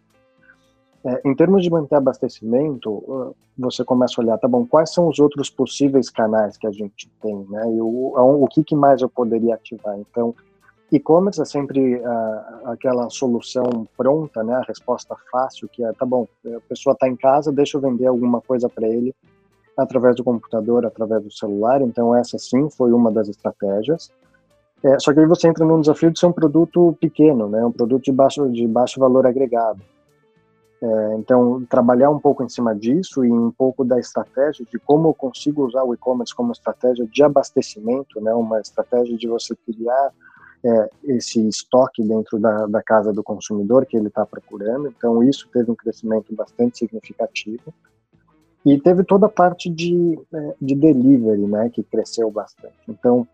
É, 1.06 1.22
em 1.26 1.36
termos 1.36 1.64
de 1.64 1.70
manter 1.70 1.96
abastecimento, 1.96 3.36
você 3.58 3.84
começa 3.84 4.14
a 4.18 4.24
olhar, 4.24 4.38
tá 4.38 4.48
bom, 4.48 4.66
quais 4.66 4.94
são 4.94 5.10
os 5.10 5.20
outros 5.20 5.50
possíveis 5.50 6.10
canais 6.10 6.56
que 6.58 6.66
a 6.66 6.72
gente 6.72 7.12
tem, 7.22 7.46
né? 7.50 7.76
E 7.76 7.82
o, 7.82 8.14
o 8.16 8.48
que, 8.48 8.64
que 8.64 8.76
mais 8.76 9.02
eu 9.02 9.10
poderia 9.10 9.56
ativar? 9.56 10.00
Então, 10.00 10.34
e-commerce 10.90 11.42
é 11.42 11.46
sempre 11.46 11.96
uh, 11.96 12.70
aquela 12.70 13.10
solução 13.10 13.88
pronta, 13.98 14.44
né? 14.44 14.54
A 14.56 14.62
resposta 14.62 15.16
fácil, 15.30 15.68
que 15.68 15.84
é, 15.84 15.92
tá 15.92 16.06
bom, 16.06 16.26
a 16.46 16.60
pessoa 16.70 16.94
está 16.94 17.08
em 17.08 17.18
casa, 17.18 17.52
deixa 17.52 17.78
eu 17.78 17.82
vender 17.82 18.06
alguma 18.06 18.40
coisa 18.40 18.70
para 18.70 18.88
ele 18.88 19.14
através 19.76 20.16
do 20.16 20.24
computador, 20.24 20.86
através 20.86 21.24
do 21.24 21.32
celular. 21.32 21.82
Então, 21.82 22.16
essa 22.16 22.38
sim 22.38 22.70
foi 22.70 22.94
uma 22.94 23.12
das 23.12 23.28
estratégias. 23.28 24.10
É, 24.84 25.00
só 25.00 25.14
que 25.14 25.20
aí 25.20 25.26
você 25.26 25.48
entra 25.48 25.66
num 25.66 25.82
desafio 25.82 26.12
de 26.12 26.20
ser 26.20 26.28
um 26.28 26.32
produto 26.32 26.96
pequeno, 27.02 27.50
né? 27.50 27.66
Um 27.66 27.72
produto 27.72 28.04
de 28.04 28.12
baixo, 28.12 28.50
de 28.50 28.68
baixo 28.68 29.00
valor 29.00 29.26
agregado. 29.26 29.82
É, 30.84 31.16
então, 31.16 31.64
trabalhar 31.70 32.10
um 32.10 32.20
pouco 32.20 32.44
em 32.44 32.50
cima 32.50 32.76
disso 32.76 33.24
e 33.24 33.32
um 33.32 33.50
pouco 33.50 33.86
da 33.86 33.98
estratégia 33.98 34.66
de 34.70 34.78
como 34.78 35.08
eu 35.08 35.14
consigo 35.14 35.66
usar 35.66 35.82
o 35.84 35.94
e-commerce 35.94 36.36
como 36.36 36.52
estratégia 36.52 37.08
de 37.08 37.24
abastecimento, 37.24 38.20
né, 38.20 38.34
uma 38.34 38.60
estratégia 38.60 39.16
de 39.16 39.26
você 39.26 39.56
criar 39.56 40.12
é, 40.62 40.90
esse 41.06 41.48
estoque 41.48 42.04
dentro 42.04 42.38
da, 42.38 42.66
da, 42.68 42.84
casa 42.84 43.14
do 43.14 43.24
consumidor 43.24 43.86
que 43.86 43.96
ele 43.96 44.10
está 44.10 44.26
procurando. 44.26 44.90
Então, 44.90 45.24
isso 45.24 45.48
teve 45.54 45.72
um 45.72 45.76
crescimento 45.76 46.36
bastante 46.36 46.80
significativo. 46.80 47.74
E 48.66 48.78
teve 48.78 49.06
toda 49.06 49.28
a 49.28 49.30
parte 49.30 49.70
de, 49.70 50.20
é, 50.34 50.56
de 50.62 50.76
delivery, 50.76 51.48
né, 51.48 51.70
que 51.70 51.82
cresceu 51.82 52.30
bastante. 52.30 52.76
Então, 52.90 53.26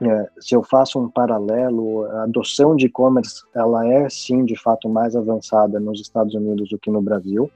é, 0.00 0.28
se 0.38 0.54
eu 0.54 0.62
faço 0.62 0.98
um 1.00 1.08
paralelo, 1.08 2.04
a 2.06 2.22
adoção 2.24 2.76
de 2.76 2.86
e-commerce, 2.86 3.42
ela 3.54 3.86
é 3.86 4.08
sim, 4.08 4.44
de 4.44 4.56
fato, 4.56 4.88
mais 4.88 5.16
avançada 5.16 5.80
nos 5.80 6.00
Estados 6.00 6.34
Unidos 6.34 6.68
do 6.68 6.78
que 6.78 6.90
no 6.90 7.02
Brasil. 7.02 7.50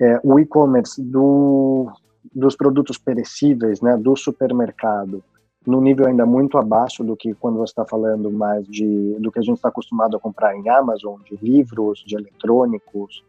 É, 0.00 0.18
o 0.24 0.38
e-commerce 0.38 1.00
do, 1.00 1.88
dos 2.34 2.56
produtos 2.56 2.98
perecíveis, 2.98 3.80
né, 3.80 3.96
do 3.96 4.16
supermercado, 4.16 5.22
no 5.66 5.80
nível 5.80 6.06
ainda 6.06 6.26
muito 6.26 6.58
abaixo 6.58 7.02
do 7.02 7.16
que 7.16 7.34
quando 7.34 7.58
você 7.58 7.70
está 7.70 7.84
falando 7.86 8.30
mais 8.30 8.66
de 8.66 9.16
do 9.18 9.32
que 9.32 9.38
a 9.38 9.42
gente 9.42 9.56
está 9.56 9.68
acostumado 9.68 10.16
a 10.16 10.20
comprar 10.20 10.54
em 10.56 10.68
Amazon, 10.68 11.20
de 11.22 11.36
livros, 11.42 12.04
de 12.06 12.16
eletrônicos, 12.16 13.24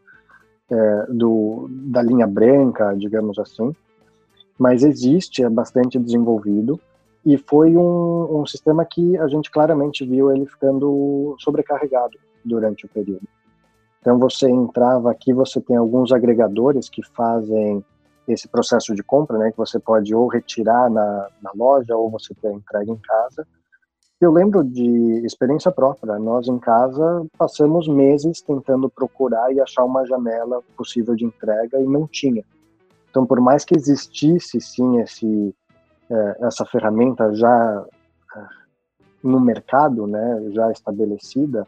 é, 0.70 1.06
do, 1.10 1.68
da 1.70 2.02
linha 2.02 2.28
branca, 2.28 2.94
digamos 2.98 3.40
assim. 3.40 3.74
Mas 4.58 4.84
existe, 4.84 5.44
é 5.44 5.50
bastante 5.50 6.00
desenvolvido. 6.00 6.80
E 7.26 7.38
foi 7.38 7.76
um, 7.76 8.42
um 8.42 8.46
sistema 8.46 8.86
que 8.86 9.18
a 9.18 9.28
gente 9.28 9.50
claramente 9.50 10.06
viu 10.06 10.32
ele 10.32 10.46
ficando 10.46 11.36
sobrecarregado 11.40 12.18
durante 12.44 12.86
o 12.86 12.90
período. 12.90 13.28
Então 14.00 14.20
você 14.20 14.48
entrava 14.48 15.10
aqui, 15.10 15.34
você 15.34 15.60
tem 15.60 15.76
alguns 15.76 16.12
agregadores 16.12 16.88
que 16.88 17.02
fazem 17.02 17.84
esse 18.28 18.48
processo 18.48 18.94
de 18.94 19.02
compra, 19.02 19.38
né, 19.38 19.52
que 19.52 19.58
você 19.58 19.80
pode 19.80 20.14
ou 20.14 20.28
retirar 20.28 20.90
na, 20.90 21.28
na 21.42 21.52
loja 21.56 21.96
ou 21.96 22.10
você 22.10 22.34
ter 22.36 22.52
entrega 22.52 22.92
em 22.92 22.98
casa. 22.98 23.48
Eu 24.22 24.32
lembro 24.32 24.64
de 24.64 25.26
experiência 25.26 25.72
própria. 25.72 26.18
Nós 26.18 26.48
em 26.48 26.58
casa 26.58 27.26
passamos 27.38 27.88
meses 27.88 28.42
tentando 28.42 28.90
procurar 28.90 29.52
e 29.52 29.60
achar 29.60 29.84
uma 29.84 30.06
janela 30.06 30.62
possível 30.78 31.16
de 31.16 31.26
entrega 31.26 31.80
e 31.80 31.86
não 31.86 32.08
tinha. 32.08 32.44
Então, 33.10 33.26
por 33.26 33.40
mais 33.42 33.66
que 33.66 33.76
existisse 33.76 34.62
sim 34.62 35.00
esse 35.00 35.54
é, 36.10 36.38
essa 36.42 36.66
ferramenta 36.66 37.34
já 37.34 37.86
é, 38.36 38.40
no 39.24 39.40
mercado, 39.40 40.06
né, 40.08 40.50
já 40.52 40.72
estabelecida, 40.72 41.68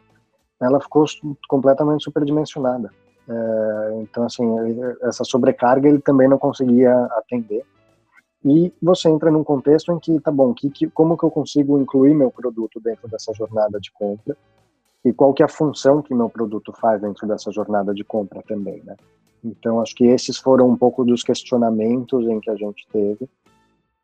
ela 0.60 0.80
ficou 0.80 1.04
completamente 1.48 2.04
superdimensionada. 2.04 2.90
É, 3.28 4.00
então, 4.02 4.24
assim, 4.24 4.44
essa 5.02 5.24
sobrecarga 5.24 5.88
ele 5.88 6.00
também 6.00 6.28
não 6.28 6.38
conseguia 6.38 6.94
atender. 7.12 7.64
E 8.44 8.72
você 8.80 9.08
entra 9.08 9.30
num 9.30 9.44
contexto 9.44 9.92
em 9.92 9.98
que, 9.98 10.18
tá 10.20 10.30
bom, 10.30 10.54
que, 10.54 10.70
que, 10.70 10.88
como 10.88 11.18
que 11.18 11.24
eu 11.24 11.30
consigo 11.30 11.78
incluir 11.78 12.14
meu 12.14 12.30
produto 12.30 12.80
dentro 12.80 13.08
dessa 13.08 13.32
jornada 13.34 13.80
de 13.80 13.90
compra? 13.92 14.36
E 15.04 15.12
qual 15.12 15.34
que 15.34 15.42
é 15.42 15.46
a 15.46 15.48
função 15.48 16.00
que 16.00 16.14
meu 16.14 16.30
produto 16.30 16.72
faz 16.72 17.00
dentro 17.00 17.26
dessa 17.26 17.50
jornada 17.50 17.92
de 17.92 18.04
compra 18.04 18.42
também, 18.46 18.82
né? 18.84 18.96
Então, 19.44 19.80
acho 19.80 19.94
que 19.94 20.04
esses 20.04 20.38
foram 20.38 20.68
um 20.68 20.76
pouco 20.76 21.04
dos 21.04 21.22
questionamentos 21.22 22.26
em 22.26 22.40
que 22.40 22.50
a 22.50 22.56
gente 22.56 22.86
teve 22.92 23.28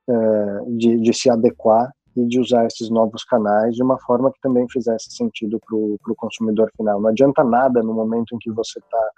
é, 0.09 0.61
de, 0.77 1.01
de, 1.01 1.15
se 1.15 1.31
adequar 1.31 1.91
e 2.17 2.27
de 2.27 2.39
usar 2.39 2.67
esses 2.67 2.91
novos 2.91 3.25
canais 3.25 3.75
de 3.75 3.83
uma 3.83 3.99
forma 4.01 4.31
que 4.33 4.41
também 4.41 4.67
fizesse 4.69 5.11
sentido 5.11 5.59
para 5.61 5.77
o 5.77 6.17
consumidor 6.17 6.71
final. 6.77 7.01
Não 7.01 7.11
adianta 7.11 7.43
nada 7.43 7.83
no 7.83 7.93
momento 7.93 8.35
em 8.35 8.39
que 8.39 8.51
você 8.51 8.79
está 8.79 9.11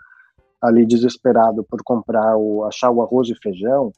ali 0.63 0.87
desesperado 0.87 1.65
por 1.65 1.83
comprar 1.85 2.37
o 2.37 2.65
achar 2.65 2.91
o 2.91 3.03
arroz 3.03 3.29
e 3.29 3.35
feijão, 3.43 3.93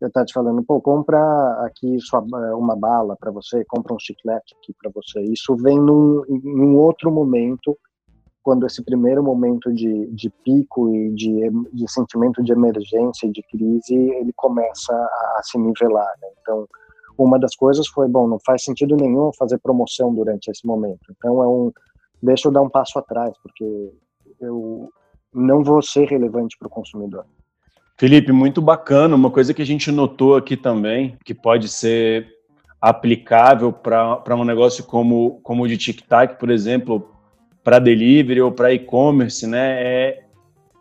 eu 0.00 0.10
tá 0.12 0.24
te 0.24 0.32
falando, 0.32 0.62
pô, 0.62 0.80
compra 0.80 1.18
aqui 1.64 1.98
sua, 2.00 2.20
é, 2.20 2.54
uma 2.54 2.76
bala 2.76 3.16
para 3.18 3.32
você, 3.32 3.64
compra 3.64 3.94
um 3.94 3.98
chiclete 3.98 4.54
aqui 4.56 4.72
para 4.80 4.90
você. 4.94 5.20
Isso 5.22 5.56
vem 5.56 5.78
num, 5.78 6.22
num 6.28 6.76
outro 6.76 7.10
momento 7.10 7.76
quando 8.48 8.64
esse 8.64 8.82
primeiro 8.82 9.22
momento 9.22 9.70
de, 9.74 10.06
de 10.06 10.30
pico 10.42 10.88
e 10.88 11.10
de, 11.10 11.50
de, 11.70 11.92
sentimento 11.92 12.42
de 12.42 12.50
emergência 12.50 13.30
de 13.30 13.42
crise 13.42 13.94
ele 13.94 14.32
começa 14.34 14.94
a, 14.94 15.36
a 15.38 15.42
se 15.42 15.58
nivelar. 15.58 16.10
Né? 16.22 16.28
Então, 16.40 16.66
uma 17.18 17.38
das 17.38 17.54
coisas 17.54 17.86
foi, 17.88 18.08
bom, 18.08 18.26
não 18.26 18.38
faz 18.46 18.64
sentido 18.64 18.96
nenhum 18.96 19.30
fazer 19.38 19.58
promoção 19.58 20.14
durante 20.14 20.50
esse 20.50 20.66
momento. 20.66 21.00
Então, 21.10 21.42
é 21.42 21.46
um, 21.46 21.70
deixa 22.22 22.48
eu 22.48 22.52
dar 22.52 22.62
um 22.62 22.70
passo 22.70 22.98
atrás, 22.98 23.34
porque 23.42 23.92
eu 24.40 24.88
não 25.30 25.62
vou 25.62 25.82
ser 25.82 26.08
relevante 26.08 26.56
para 26.58 26.68
o 26.68 26.70
consumidor. 26.70 27.26
Felipe, 27.98 28.32
muito 28.32 28.62
bacana. 28.62 29.14
Uma 29.14 29.30
coisa 29.30 29.52
que 29.52 29.60
a 29.60 29.66
gente 29.66 29.92
notou 29.92 30.36
aqui 30.36 30.56
também, 30.56 31.18
que 31.22 31.34
pode 31.34 31.68
ser 31.68 32.26
aplicável 32.80 33.74
para 33.74 34.34
um 34.34 34.44
negócio 34.44 34.84
como, 34.84 35.38
como 35.42 35.64
o 35.64 35.68
de 35.68 35.76
TikTok, 35.76 36.38
por 36.38 36.48
exemplo, 36.48 37.17
para 37.68 37.78
delivery 37.78 38.40
ou 38.40 38.50
para 38.50 38.72
e-commerce, 38.72 39.46
né? 39.46 39.76
É 39.78 40.22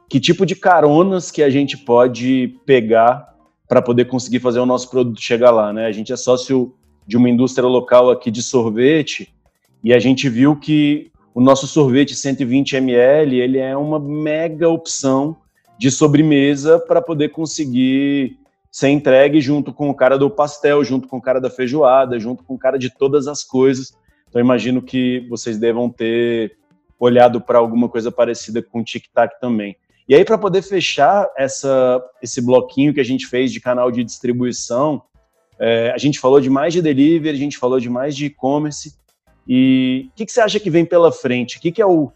que 0.09 0.21
tipo 0.21 0.45
de 0.45 0.55
caronas 0.55 1.29
que 1.29 1.43
a 1.43 1.49
gente 1.49 1.77
pode 1.77 2.55
pegar 2.65 3.35
para 3.67 3.81
poder 3.81 4.05
conseguir 4.05 4.39
fazer 4.39 4.61
o 4.61 4.65
nosso 4.65 4.89
produto 4.89 5.21
chegar 5.21 5.51
lá, 5.51 5.73
né? 5.73 5.85
A 5.85 5.91
gente 5.91 6.13
é 6.13 6.15
sócio 6.15 6.73
de 7.05 7.17
uma 7.17 7.29
indústria 7.29 7.67
local 7.67 8.09
aqui 8.09 8.31
de 8.31 8.41
sorvete 8.41 9.35
e 9.83 9.93
a 9.93 9.99
gente 9.99 10.29
viu 10.29 10.55
que 10.55 11.11
o 11.35 11.41
nosso 11.41 11.67
sorvete 11.67 12.15
120 12.15 12.77
ml, 12.77 13.37
ele 13.37 13.57
é 13.57 13.75
uma 13.75 13.99
mega 13.99 14.69
opção 14.69 15.35
de 15.77 15.91
sobremesa 15.91 16.79
para 16.79 17.01
poder 17.01 17.31
conseguir 17.31 18.37
ser 18.71 18.87
entregue 18.87 19.41
junto 19.41 19.73
com 19.73 19.89
o 19.89 19.93
cara 19.93 20.17
do 20.17 20.29
pastel, 20.29 20.85
junto 20.85 21.05
com 21.09 21.17
o 21.17 21.21
cara 21.21 21.41
da 21.41 21.49
feijoada, 21.49 22.17
junto 22.17 22.45
com 22.45 22.53
o 22.53 22.57
cara 22.57 22.79
de 22.79 22.89
todas 22.89 23.27
as 23.27 23.43
coisas. 23.43 23.91
Então 24.29 24.39
imagino 24.39 24.81
que 24.81 25.27
vocês 25.29 25.57
devam 25.57 25.89
ter 25.89 26.55
olhado 26.99 27.39
para 27.39 27.59
alguma 27.59 27.87
coisa 27.87 28.11
parecida 28.11 28.61
com 28.61 28.81
o 28.81 28.83
Tic 28.83 29.05
Tac 29.13 29.39
também. 29.39 29.75
E 30.07 30.15
aí 30.15 30.23
para 30.23 30.37
poder 30.37 30.61
fechar 30.61 31.29
essa, 31.37 32.03
esse 32.21 32.41
bloquinho 32.41 32.93
que 32.93 32.99
a 32.99 33.05
gente 33.05 33.27
fez 33.27 33.51
de 33.51 33.59
canal 33.59 33.91
de 33.91 34.03
distribuição, 34.03 35.01
é, 35.59 35.91
a 35.91 35.97
gente 35.97 36.19
falou 36.19 36.39
de 36.39 36.49
mais 36.49 36.73
de 36.73 36.81
delivery, 36.81 37.35
a 37.35 37.39
gente 37.39 37.57
falou 37.57 37.79
de 37.79 37.89
mais 37.89 38.15
de 38.15 38.27
e-commerce. 38.27 38.95
E 39.47 40.09
o 40.09 40.15
que, 40.15 40.25
que, 40.25 40.31
você 40.31 40.41
acha 40.41 40.59
que 40.59 40.69
vem 40.69 40.85
pela 40.85 41.11
frente? 41.11 41.57
O 41.57 41.61
que, 41.61 41.71
que 41.71 41.81
é 41.81 41.85
o 41.85 42.11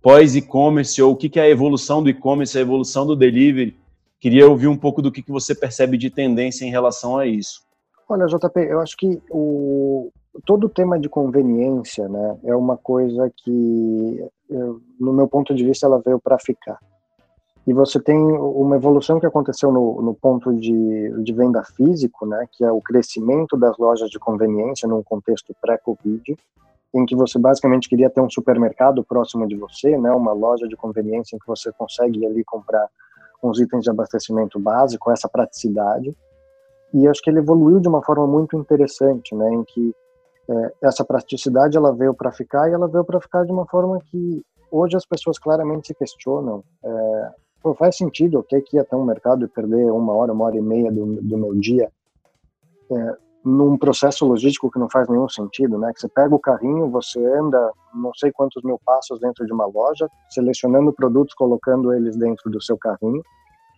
pós-e-commerce 0.00 1.00
ou 1.02 1.12
o 1.12 1.16
que, 1.16 1.28
que 1.28 1.40
é 1.40 1.42
a 1.42 1.48
evolução 1.48 2.02
do 2.02 2.08
e-commerce, 2.08 2.56
a 2.56 2.60
evolução 2.60 3.06
do 3.06 3.16
delivery? 3.16 3.76
Queria 4.20 4.48
ouvir 4.48 4.68
um 4.68 4.76
pouco 4.76 5.02
do 5.02 5.12
que, 5.12 5.22
que 5.22 5.32
você 5.32 5.54
percebe 5.54 5.98
de 5.98 6.10
tendência 6.10 6.64
em 6.64 6.70
relação 6.70 7.18
a 7.18 7.26
isso. 7.26 7.66
Olha, 8.08 8.26
JP, 8.26 8.60
eu 8.60 8.80
acho 8.80 8.96
que 8.96 9.20
o, 9.30 10.10
todo 10.44 10.64
o 10.64 10.68
tema 10.68 10.98
de 10.98 11.08
conveniência 11.08 12.08
né, 12.08 12.38
é 12.44 12.54
uma 12.54 12.76
coisa 12.76 13.30
que, 13.36 14.28
no 14.98 15.12
meu 15.12 15.28
ponto 15.28 15.54
de 15.54 15.64
vista, 15.64 15.86
ela 15.86 16.00
veio 16.04 16.18
para 16.18 16.38
ficar. 16.38 16.78
E 17.66 17.72
você 17.72 18.00
tem 18.00 18.16
uma 18.16 18.76
evolução 18.76 19.18
que 19.18 19.26
aconteceu 19.26 19.72
no, 19.72 20.00
no 20.00 20.14
ponto 20.14 20.54
de, 20.54 21.22
de, 21.24 21.32
venda 21.32 21.64
físico, 21.64 22.24
né, 22.24 22.46
que 22.52 22.64
é 22.64 22.70
o 22.70 22.80
crescimento 22.80 23.56
das 23.56 23.76
lojas 23.76 24.08
de 24.08 24.20
conveniência 24.20 24.88
num 24.88 25.02
contexto 25.02 25.52
pré-Covid, 25.60 26.36
em 26.94 27.04
que 27.04 27.16
você 27.16 27.40
basicamente 27.40 27.88
queria 27.88 28.08
ter 28.08 28.20
um 28.20 28.30
supermercado 28.30 29.04
próximo 29.04 29.48
de 29.48 29.56
você, 29.56 29.98
né, 29.98 30.12
uma 30.12 30.32
loja 30.32 30.68
de 30.68 30.76
conveniência 30.76 31.34
em 31.34 31.38
que 31.40 31.46
você 31.46 31.72
consegue 31.72 32.24
ali 32.24 32.44
comprar 32.44 32.88
uns 33.42 33.58
itens 33.58 33.82
de 33.82 33.90
abastecimento 33.90 34.60
básico, 34.60 35.10
essa 35.10 35.28
praticidade. 35.28 36.16
E 36.94 37.08
acho 37.08 37.20
que 37.20 37.28
ele 37.28 37.40
evoluiu 37.40 37.80
de 37.80 37.88
uma 37.88 38.02
forma 38.02 38.28
muito 38.28 38.56
interessante, 38.56 39.34
né, 39.34 39.52
em 39.52 39.64
que 39.64 39.92
é, 40.48 40.72
essa 40.82 41.04
praticidade 41.04 41.76
ela 41.76 41.94
veio 41.94 42.14
para 42.14 42.32
ficar 42.32 42.68
e 42.68 42.72
ela 42.72 42.88
veio 42.88 43.04
para 43.04 43.20
ficar 43.20 43.44
de 43.44 43.52
uma 43.52 43.66
forma 43.66 44.00
que 44.10 44.42
hoje 44.70 44.96
as 44.96 45.06
pessoas 45.06 45.38
claramente 45.38 45.88
se 45.88 45.94
questionam. 45.94 46.62
É, 46.84 47.30
pô, 47.62 47.74
faz 47.74 47.96
sentido, 47.96 48.38
ok, 48.40 48.60
que 48.62 48.76
ia 48.76 48.84
ter 48.84 48.96
um 48.96 49.04
mercado 49.04 49.44
e 49.44 49.48
perder 49.48 49.90
uma 49.90 50.12
hora, 50.12 50.32
uma 50.32 50.44
hora 50.46 50.56
e 50.56 50.62
meia 50.62 50.90
do, 50.90 51.20
do 51.22 51.38
meu 51.38 51.54
dia 51.54 51.90
é, 52.90 53.16
num 53.44 53.78
processo 53.78 54.26
logístico 54.26 54.70
que 54.70 54.78
não 54.78 54.90
faz 54.90 55.08
nenhum 55.08 55.28
sentido, 55.28 55.78
né? 55.78 55.92
Que 55.92 56.00
você 56.00 56.08
pega 56.08 56.34
o 56.34 56.38
carrinho, 56.38 56.90
você 56.90 57.24
anda 57.24 57.72
não 57.94 58.12
sei 58.14 58.32
quantos 58.32 58.62
mil 58.64 58.80
passos 58.84 59.20
dentro 59.20 59.46
de 59.46 59.52
uma 59.52 59.66
loja, 59.66 60.08
selecionando 60.28 60.92
produtos, 60.92 61.34
colocando 61.34 61.92
eles 61.92 62.16
dentro 62.16 62.50
do 62.50 62.60
seu 62.60 62.76
carrinho. 62.76 63.22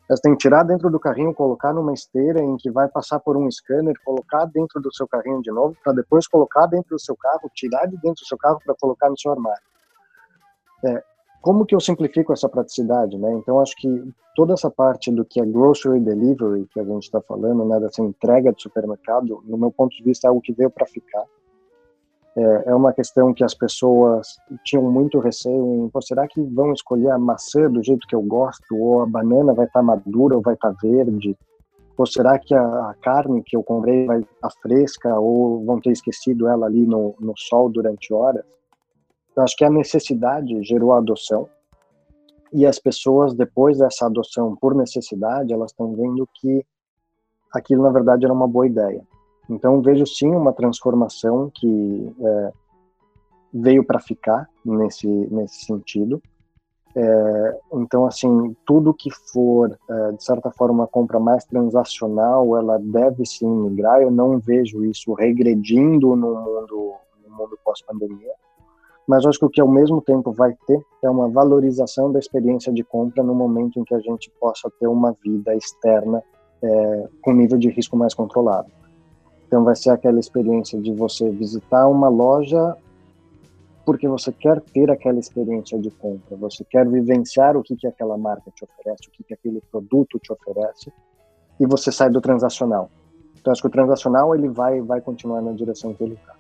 Você 0.09 0.23
tem 0.23 0.33
que 0.33 0.39
tirar 0.39 0.63
dentro 0.63 0.91
do 0.91 0.99
carrinho, 0.99 1.35
colocar 1.35 1.73
numa 1.75 1.93
esteira 1.93 2.41
em 2.43 2.57
que 2.57 2.71
vai 2.71 2.89
passar 2.89 3.21
por 3.21 3.37
um 3.37 3.51
scanner, 3.51 3.95
colocar 4.03 4.47
dentro 4.47 4.81
do 4.81 4.93
seu 4.95 5.07
carrinho 5.07 5.43
de 5.43 5.51
novo, 5.51 5.77
para 5.85 5.93
depois 5.93 6.27
colocar 6.27 6.67
dentro 6.67 6.97
do 6.97 7.01
seu 7.01 7.15
carro, 7.15 7.51
tirar 7.55 7.87
de 7.87 7.97
dentro 7.97 8.23
do 8.23 8.27
seu 8.27 8.39
carro 8.39 8.59
para 8.65 8.75
colocar 8.75 9.11
no 9.11 9.19
seu 9.19 9.33
armário. 9.33 9.63
É, 10.87 11.03
como 11.43 11.67
que 11.67 11.75
eu 11.75 11.81
simplifico 11.81 12.33
essa 12.33 12.49
praticidade, 12.49 13.19
né? 13.19 13.33
Então 13.35 13.61
acho 13.61 13.77
que 13.77 14.13
toda 14.35 14.55
essa 14.55 14.71
parte 14.71 15.13
do 15.13 15.25
que 15.25 15.41
é 15.41 15.45
grocery 15.45 16.01
delivery 16.01 16.67
que 16.73 16.81
a 16.81 16.85
gente 16.85 17.03
está 17.03 17.21
falando, 17.21 17.65
né, 17.67 17.79
dessa 17.79 18.03
entrega 18.03 18.53
de 18.53 18.63
supermercado, 18.63 19.43
no 19.45 19.59
meu 19.59 19.71
ponto 19.71 19.95
de 19.95 20.03
vista 20.03 20.27
é 20.27 20.29
algo 20.29 20.41
que 20.41 20.53
veio 20.53 20.71
para 20.71 20.87
ficar. 20.87 21.25
É, 22.39 22.71
é, 22.71 22.75
uma 22.75 22.93
questão 22.93 23.35
que 23.35 23.43
as 23.43 23.53
pessoas 23.53 24.37
tinham 24.65 24.85
muito 24.85 25.19
receio 25.19 25.91
em, 25.93 26.01
será 26.01 26.29
que 26.29 26.41
vão 26.41 26.73
escolher 26.73 27.11
a 27.11 27.19
maçã 27.19 27.69
do 27.69 27.83
jeito 27.83 28.07
que 28.07 28.15
eu 28.15 28.23
gosto, 28.23 28.77
ou 28.77 29.03
a 29.03 29.07
banana 29.07 29.53
vai 29.53 29.67
estar 29.67 29.81
tá 29.81 29.85
madura 29.85 30.37
ou 30.37 30.43
vai 30.43 30.55
estar 30.55 30.73
tá 30.73 30.79
verde? 30.81 31.37
Ou 31.97 32.07
será 32.07 32.39
que 32.39 32.55
a, 32.55 32.95
carne 33.03 33.43
que 33.43 33.57
eu 33.57 33.63
comprei 33.65 34.07
vai 34.07 34.21
estar 34.21 34.35
tá 34.41 34.51
fresca 34.63 35.19
ou 35.19 35.65
vão 35.65 35.81
ter 35.81 35.91
esquecido 35.91 36.47
ela 36.47 36.67
ali 36.67 36.87
no, 36.87 37.17
no 37.19 37.35
sol 37.37 37.69
durante 37.69 38.15
horas? 38.15 38.45
Eu 39.37 39.43
acho 39.43 39.57
que 39.57 39.65
a 39.65 39.71
necessidade 39.71 40.63
gerou 40.63 40.93
a 40.93 40.99
adoção 40.99 41.49
e 42.53 42.65
as 42.65 42.79
pessoas 42.79 43.35
depois 43.35 43.79
dessa 43.79 44.07
adoção 44.07 44.55
por 44.55 44.77
necessidade 44.77 45.53
elas 45.53 45.73
estão 45.73 45.93
vendo 45.93 46.29
que 46.35 46.65
aquilo 47.53 47.83
na 47.83 47.91
verdade 47.91 48.25
era 48.25 48.33
uma 48.33 48.47
boa 48.47 48.67
ideia. 48.69 49.05
Então 49.49 49.81
vejo 49.81 50.07
sim 50.07 50.31
uma 50.31 50.53
transformação 50.53 51.51
que 51.55 52.15
é, 52.21 52.53
veio 53.53 53.85
para 53.85 54.01
ficar 54.01 54.49
nesse 54.65 55.07
nesse 55.07 55.65
sentido. 55.65 56.23
É, 56.95 57.59
então 57.75 58.07
assim 58.07 58.57
tudo 58.67 58.95
que 58.95 59.11
for 59.33 59.79
é, 59.89 60.13
de 60.13 60.25
certa 60.25 60.51
forma 60.51 60.81
uma 60.81 60.87
compra 60.87 61.21
mais 61.21 61.45
transacional 61.45 62.57
ela 62.57 62.79
deve 62.79 63.25
sim 63.27 63.49
migrar. 63.49 64.01
Eu 64.01 64.11
não 64.11 64.39
vejo 64.39 64.85
isso 64.85 65.13
regredindo 65.15 66.15
no 66.17 66.35
mundo 66.35 66.95
no 67.25 67.37
mundo 67.37 67.59
pós 67.65 67.81
pandemia 67.83 68.33
mas 69.09 69.25
acho 69.25 69.39
que 69.39 69.47
o 69.47 69.51
que 69.51 69.61
ao 69.61 69.67
mesmo 69.67 70.03
tempo 70.03 70.31
vai 70.33 70.55
ter 70.67 70.79
é 71.03 71.09
uma 71.09 71.31
valorização 71.31 72.13
da 72.13 72.19
experiência 72.19 72.71
de 72.71 72.85
compra 72.85 73.23
no 73.23 73.35
momento 73.35 73.81
em 73.81 73.85
que 73.85 73.95
a 73.95 73.99
gente 74.01 74.31
possa 74.39 74.71
ter 74.79 74.87
uma 74.87 75.17
vida 75.25 75.57
externa 75.57 76.23
é, 76.63 77.09
com 77.23 77.33
nível 77.33 77.57
de 77.57 77.71
risco 77.71 77.97
mais 77.97 78.13
controlado. 78.13 78.71
Então 79.49 79.65
vai 79.65 79.75
ser 79.75 79.91
aquela 79.91 80.21
experiência 80.21 80.79
de 80.81 80.93
você 80.93 81.29
visitar 81.31 81.89
uma 81.89 82.09
loja 82.09 82.77
porque 83.85 84.07
você 84.07 84.31
quer 84.31 84.61
ter 84.61 84.91
aquela 84.91 85.19
experiência 85.19 85.79
de 85.79 85.91
compra, 85.91 86.37
você 86.37 86.63
quer 86.63 86.87
vivenciar 86.87 87.57
o 87.57 87.63
que, 87.63 87.75
que 87.75 87.87
aquela 87.87 88.19
marca 88.19 88.51
te 88.55 88.63
oferece, 88.63 89.09
o 89.09 89.11
que, 89.11 89.25
que 89.25 89.33
aquele 89.33 89.63
produto 89.71 90.19
te 90.19 90.31
oferece, 90.31 90.93
e 91.59 91.65
você 91.67 91.91
sai 91.91 92.11
do 92.11 92.21
transacional. 92.21 92.91
Então 93.41 93.51
acho 93.51 93.63
que 93.63 93.69
o 93.69 93.71
transacional 93.71 94.35
ele 94.35 94.49
vai 94.49 94.83
vai 94.83 95.01
continuar 95.01 95.41
na 95.41 95.53
direção 95.53 95.95
que 95.95 96.05
ele 96.05 96.15
está. 96.15 96.35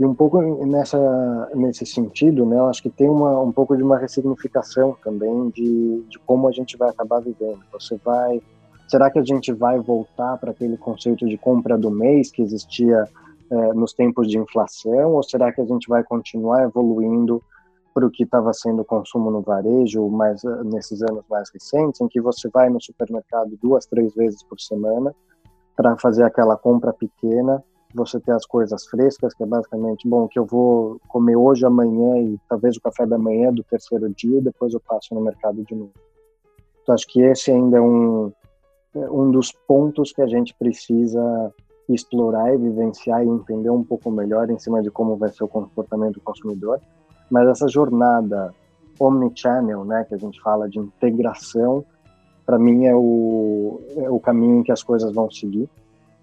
E 0.00 0.04
um 0.06 0.14
pouco 0.14 0.40
nessa, 0.64 1.50
nesse 1.54 1.84
sentido, 1.84 2.46
né, 2.46 2.56
eu 2.56 2.68
acho 2.68 2.82
que 2.82 2.88
tem 2.88 3.06
uma, 3.06 3.38
um 3.40 3.52
pouco 3.52 3.76
de 3.76 3.82
uma 3.82 3.98
ressignificação 3.98 4.96
também 5.04 5.50
de, 5.50 6.02
de 6.08 6.18
como 6.20 6.48
a 6.48 6.52
gente 6.52 6.74
vai 6.78 6.88
acabar 6.88 7.20
vivendo. 7.20 7.60
Você 7.70 7.96
vai. 8.02 8.40
Será 8.90 9.08
que 9.08 9.20
a 9.20 9.24
gente 9.24 9.52
vai 9.52 9.78
voltar 9.78 10.36
para 10.38 10.50
aquele 10.50 10.76
conceito 10.76 11.24
de 11.24 11.38
compra 11.38 11.78
do 11.78 11.92
mês 11.92 12.28
que 12.32 12.42
existia 12.42 13.04
é, 13.48 13.72
nos 13.72 13.92
tempos 13.92 14.28
de 14.28 14.36
inflação? 14.36 15.12
Ou 15.12 15.22
será 15.22 15.52
que 15.52 15.60
a 15.60 15.64
gente 15.64 15.88
vai 15.88 16.02
continuar 16.02 16.64
evoluindo 16.64 17.40
para 17.94 18.04
o 18.04 18.10
que 18.10 18.24
estava 18.24 18.52
sendo 18.52 18.84
consumo 18.84 19.30
no 19.30 19.42
varejo 19.42 20.08
mais 20.08 20.42
nesses 20.64 21.02
anos 21.02 21.24
mais 21.30 21.48
recentes, 21.54 22.00
em 22.00 22.08
que 22.08 22.20
você 22.20 22.48
vai 22.48 22.68
no 22.68 22.82
supermercado 22.82 23.56
duas, 23.62 23.86
três 23.86 24.12
vezes 24.12 24.42
por 24.42 24.58
semana 24.58 25.14
para 25.76 25.96
fazer 25.96 26.24
aquela 26.24 26.56
compra 26.56 26.92
pequena 26.92 27.62
você 27.94 28.18
ter 28.18 28.32
as 28.32 28.46
coisas 28.46 28.86
frescas, 28.86 29.34
que 29.34 29.42
é 29.42 29.46
basicamente, 29.46 30.08
bom, 30.08 30.26
que 30.28 30.38
eu 30.38 30.44
vou 30.44 31.00
comer 31.08 31.36
hoje, 31.36 31.64
amanhã 31.64 32.18
e 32.18 32.38
talvez 32.48 32.76
o 32.76 32.80
café 32.80 33.06
da 33.06 33.18
manhã 33.18 33.52
do 33.52 33.62
terceiro 33.62 34.08
dia 34.10 34.40
depois 34.40 34.74
eu 34.74 34.80
passo 34.80 35.14
no 35.14 35.20
mercado 35.20 35.62
de 35.64 35.74
novo. 35.76 35.92
Então, 36.82 36.94
acho 36.94 37.06
que 37.06 37.20
esse 37.20 37.50
ainda 37.50 37.78
é 37.78 37.80
um, 37.80 38.32
um 38.94 39.30
dos 39.30 39.52
pontos 39.52 40.12
que 40.12 40.22
a 40.22 40.26
gente 40.26 40.54
precisa 40.54 41.52
explorar 41.88 42.54
e 42.54 42.58
vivenciar 42.58 43.24
e 43.24 43.28
entender 43.28 43.70
um 43.70 43.82
pouco 43.82 44.10
melhor 44.10 44.50
em 44.50 44.58
cima 44.58 44.82
de 44.82 44.90
como 44.90 45.16
vai 45.16 45.30
ser 45.30 45.44
o 45.44 45.48
comportamento 45.48 46.14
do 46.14 46.20
consumidor. 46.20 46.80
Mas 47.30 47.48
essa 47.48 47.68
jornada 47.68 48.54
omnichannel, 48.98 49.84
né, 49.84 50.04
que 50.08 50.14
a 50.14 50.18
gente 50.18 50.40
fala 50.40 50.68
de 50.68 50.78
integração, 50.78 51.84
para 52.44 52.58
mim 52.58 52.86
é 52.86 52.94
o, 52.94 53.80
é 53.96 54.10
o 54.10 54.20
caminho 54.20 54.58
em 54.58 54.62
que 54.62 54.72
as 54.72 54.82
coisas 54.82 55.12
vão 55.12 55.30
seguir 55.30 55.68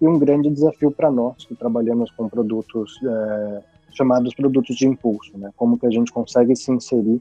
e 0.00 0.06
um 0.06 0.18
grande 0.18 0.50
desafio 0.50 0.90
para 0.90 1.10
nós 1.10 1.44
que 1.44 1.54
trabalhamos 1.54 2.10
com 2.12 2.28
produtos 2.28 2.98
é, 3.02 3.62
chamados 3.92 4.34
produtos 4.34 4.76
de 4.76 4.86
impulso, 4.86 5.36
né? 5.36 5.50
Como 5.56 5.78
que 5.78 5.86
a 5.86 5.90
gente 5.90 6.12
consegue 6.12 6.54
se 6.54 6.70
inserir 6.70 7.20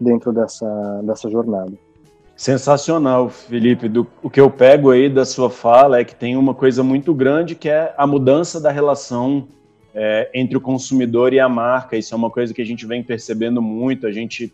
dentro 0.00 0.32
dessa 0.32 1.02
dessa 1.02 1.28
jornada. 1.28 1.72
Sensacional, 2.40 3.28
Felipe. 3.28 3.86
Do, 3.86 4.06
o 4.22 4.30
que 4.30 4.40
eu 4.40 4.50
pego 4.50 4.90
aí 4.90 5.10
da 5.10 5.26
sua 5.26 5.50
fala 5.50 6.00
é 6.00 6.04
que 6.04 6.14
tem 6.14 6.38
uma 6.38 6.54
coisa 6.54 6.82
muito 6.82 7.12
grande 7.12 7.54
que 7.54 7.68
é 7.68 7.92
a 7.98 8.06
mudança 8.06 8.58
da 8.58 8.70
relação 8.70 9.46
é, 9.94 10.30
entre 10.32 10.56
o 10.56 10.60
consumidor 10.60 11.34
e 11.34 11.38
a 11.38 11.50
marca. 11.50 11.98
Isso 11.98 12.14
é 12.14 12.16
uma 12.16 12.30
coisa 12.30 12.54
que 12.54 12.62
a 12.62 12.64
gente 12.64 12.86
vem 12.86 13.02
percebendo 13.02 13.60
muito. 13.60 14.06
A 14.06 14.10
gente 14.10 14.50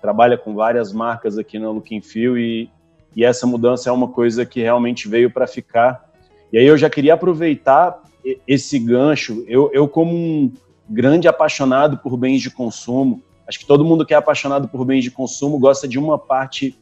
trabalha 0.00 0.38
com 0.38 0.54
várias 0.54 0.92
marcas 0.92 1.36
aqui 1.36 1.58
no 1.58 1.72
Looking 1.72 2.02
Feel 2.02 2.38
e, 2.38 2.70
e 3.16 3.24
essa 3.24 3.48
mudança 3.48 3.90
é 3.90 3.92
uma 3.92 4.06
coisa 4.06 4.46
que 4.46 4.60
realmente 4.60 5.08
veio 5.08 5.28
para 5.28 5.48
ficar. 5.48 6.08
E 6.52 6.58
aí 6.58 6.64
eu 6.64 6.78
já 6.78 6.88
queria 6.88 7.14
aproveitar 7.14 8.00
esse 8.46 8.78
gancho. 8.78 9.44
Eu, 9.48 9.72
eu 9.72 9.88
como 9.88 10.14
um 10.14 10.52
grande 10.88 11.26
apaixonado 11.26 11.98
por 11.98 12.16
bens 12.16 12.40
de 12.40 12.50
consumo, 12.52 13.20
acho 13.44 13.58
que 13.58 13.66
todo 13.66 13.84
mundo 13.84 14.06
que 14.06 14.14
é 14.14 14.16
apaixonado 14.16 14.68
por 14.68 14.84
bens 14.84 15.02
de 15.02 15.10
consumo 15.10 15.58
gosta 15.58 15.88
de 15.88 15.98
uma 15.98 16.16
parte 16.16 16.78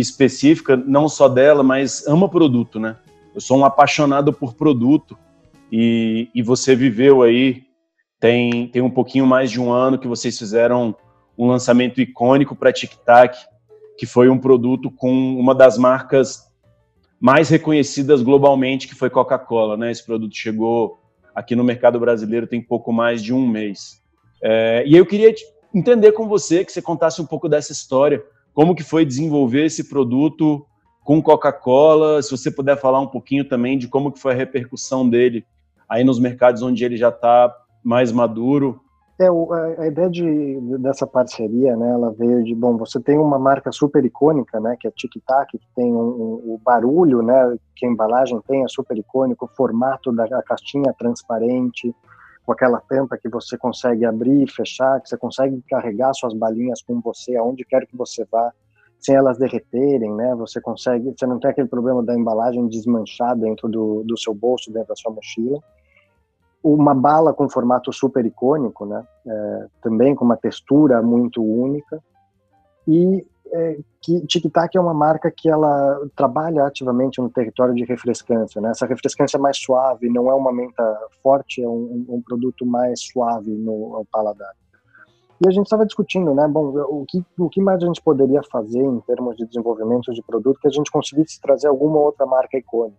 específica, 0.00 0.76
não 0.76 1.08
só 1.08 1.28
dela, 1.28 1.62
mas 1.62 2.06
ama 2.06 2.28
produto, 2.28 2.78
né? 2.78 2.96
Eu 3.34 3.40
sou 3.40 3.58
um 3.58 3.64
apaixonado 3.64 4.32
por 4.32 4.54
produto 4.54 5.16
e, 5.70 6.28
e 6.34 6.42
você 6.42 6.74
viveu 6.74 7.22
aí 7.22 7.64
tem, 8.18 8.68
tem 8.68 8.82
um 8.82 8.90
pouquinho 8.90 9.26
mais 9.26 9.50
de 9.50 9.60
um 9.60 9.72
ano 9.72 9.98
que 9.98 10.06
vocês 10.06 10.38
fizeram 10.38 10.94
um 11.38 11.48
lançamento 11.48 12.00
icônico 12.00 12.54
para 12.54 12.72
TikTok, 12.72 13.38
que 13.96 14.04
foi 14.04 14.28
um 14.28 14.38
produto 14.38 14.90
com 14.90 15.10
uma 15.38 15.54
das 15.54 15.78
marcas 15.78 16.50
mais 17.18 17.48
reconhecidas 17.48 18.22
globalmente, 18.22 18.86
que 18.86 18.94
foi 18.94 19.08
Coca-Cola. 19.08 19.76
Né? 19.76 19.90
Esse 19.90 20.04
produto 20.04 20.36
chegou 20.36 20.98
aqui 21.34 21.56
no 21.56 21.64
mercado 21.64 21.98
brasileiro 21.98 22.46
tem 22.46 22.60
pouco 22.60 22.92
mais 22.92 23.22
de 23.22 23.32
um 23.32 23.46
mês. 23.46 24.02
É, 24.42 24.84
e 24.86 24.96
eu 24.96 25.06
queria 25.06 25.34
entender 25.74 26.12
com 26.12 26.28
você, 26.28 26.64
que 26.64 26.72
você 26.72 26.82
contasse 26.82 27.22
um 27.22 27.26
pouco 27.26 27.48
dessa 27.48 27.72
história, 27.72 28.22
como 28.54 28.74
que 28.74 28.82
foi 28.82 29.04
desenvolver 29.04 29.66
esse 29.66 29.88
produto 29.88 30.66
com 31.04 31.22
Coca-Cola, 31.22 32.22
se 32.22 32.30
você 32.30 32.50
puder 32.50 32.78
falar 32.78 33.00
um 33.00 33.06
pouquinho 33.06 33.48
também 33.48 33.78
de 33.78 33.88
como 33.88 34.12
que 34.12 34.20
foi 34.20 34.32
a 34.32 34.36
repercussão 34.36 35.08
dele 35.08 35.44
aí 35.88 36.04
nos 36.04 36.20
mercados 36.20 36.62
onde 36.62 36.84
ele 36.84 36.96
já 36.96 37.08
está 37.08 37.52
mais 37.82 38.12
maduro. 38.12 38.80
É, 39.20 39.28
a, 39.82 39.86
ideia 39.86 40.08
de, 40.08 40.58
dessa 40.78 41.06
parceria, 41.06 41.76
né, 41.76 41.90
ela 41.90 42.10
veio 42.12 42.42
de, 42.42 42.54
bom, 42.54 42.78
você 42.78 42.98
tem 42.98 43.18
uma 43.18 43.38
marca 43.38 43.70
super 43.70 44.02
icônica, 44.02 44.58
né, 44.60 44.76
que 44.80 44.88
é 44.88 44.90
Tic 44.92 45.12
Tac, 45.26 45.50
que 45.50 45.66
tem 45.76 45.92
um, 45.92 45.98
um, 45.98 46.54
o 46.54 46.60
barulho, 46.64 47.20
né, 47.20 47.54
que 47.76 47.84
a 47.84 47.88
embalagem 47.90 48.40
tem 48.48 48.62
é 48.64 48.68
super 48.68 48.96
icônico, 48.96 49.44
o 49.44 49.56
formato 49.56 50.10
da 50.10 50.26
caixinha 50.42 50.94
transparente, 50.98 51.94
com 52.50 52.54
aquela 52.54 52.80
tampa 52.80 53.16
que 53.16 53.28
você 53.28 53.56
consegue 53.56 54.04
abrir 54.04 54.42
e 54.42 54.50
fechar, 54.50 55.00
que 55.00 55.08
você 55.08 55.16
consegue 55.16 55.62
carregar 55.68 56.12
suas 56.12 56.34
balinhas 56.34 56.82
com 56.82 57.00
você 57.00 57.36
aonde 57.36 57.64
quer 57.64 57.86
que 57.86 57.96
você 57.96 58.26
vá, 58.30 58.52
sem 58.98 59.14
elas 59.14 59.38
derreterem, 59.38 60.12
né? 60.12 60.34
Você 60.34 60.60
consegue, 60.60 61.14
você 61.16 61.26
não 61.26 61.38
tem 61.38 61.52
aquele 61.52 61.68
problema 61.68 62.02
da 62.02 62.12
embalagem 62.12 62.66
desmanchar 62.66 63.36
dentro 63.36 63.68
do, 63.68 64.02
do 64.02 64.18
seu 64.18 64.34
bolso, 64.34 64.72
dentro 64.72 64.88
da 64.88 64.96
sua 64.96 65.12
mochila. 65.12 65.60
Uma 66.60 66.92
bala 66.92 67.32
com 67.32 67.48
formato 67.48 67.92
super 67.92 68.26
icônico, 68.26 68.84
né? 68.84 69.04
É, 69.24 69.66
também 69.80 70.16
com 70.16 70.24
uma 70.24 70.36
textura 70.36 71.00
muito 71.00 71.40
única. 71.40 72.02
E 72.88 73.24
é, 73.52 73.78
que 74.00 74.26
Tic 74.26 74.50
Tac 74.52 74.76
é 74.76 74.80
uma 74.80 74.94
marca 74.94 75.30
que 75.30 75.48
ela 75.48 76.08
trabalha 76.16 76.64
ativamente 76.64 77.20
no 77.20 77.30
território 77.30 77.74
de 77.74 77.84
refrescância, 77.84 78.60
né? 78.60 78.70
Essa 78.70 78.86
refrescância 78.86 79.38
mais 79.38 79.58
suave, 79.58 80.08
não 80.08 80.30
é 80.30 80.34
uma 80.34 80.52
menta 80.52 80.98
forte, 81.22 81.62
é 81.62 81.68
um, 81.68 82.06
um 82.08 82.22
produto 82.22 82.64
mais 82.64 83.00
suave 83.00 83.50
no 83.50 84.06
paladar. 84.10 84.52
E 85.42 85.48
a 85.48 85.50
gente 85.50 85.66
estava 85.66 85.86
discutindo, 85.86 86.34
né? 86.34 86.46
Bom, 86.46 86.68
o 86.88 87.04
que, 87.08 87.24
o 87.38 87.48
que 87.48 87.60
mais 87.60 87.82
a 87.82 87.86
gente 87.86 88.02
poderia 88.02 88.42
fazer 88.50 88.82
em 88.82 89.00
termos 89.00 89.36
de 89.36 89.46
desenvolvimento 89.46 90.12
de 90.12 90.22
produto 90.22 90.60
que 90.60 90.68
a 90.68 90.70
gente 90.70 90.90
conseguisse 90.90 91.40
trazer 91.40 91.68
alguma 91.68 91.98
outra 91.98 92.26
marca 92.26 92.58
icônica. 92.58 92.98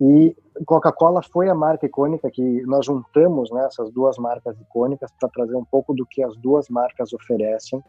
E 0.00 0.34
Coca-Cola 0.66 1.22
foi 1.22 1.48
a 1.48 1.54
marca 1.54 1.86
icônica 1.86 2.30
que 2.30 2.62
nós 2.62 2.86
juntamos 2.86 3.50
né, 3.50 3.66
essas 3.66 3.90
duas 3.90 4.16
marcas 4.18 4.58
icônicas 4.58 5.10
para 5.18 5.28
trazer 5.28 5.56
um 5.56 5.64
pouco 5.64 5.94
do 5.94 6.06
que 6.06 6.22
as 6.22 6.36
duas 6.36 6.68
marcas 6.68 7.12
oferecem 7.12 7.82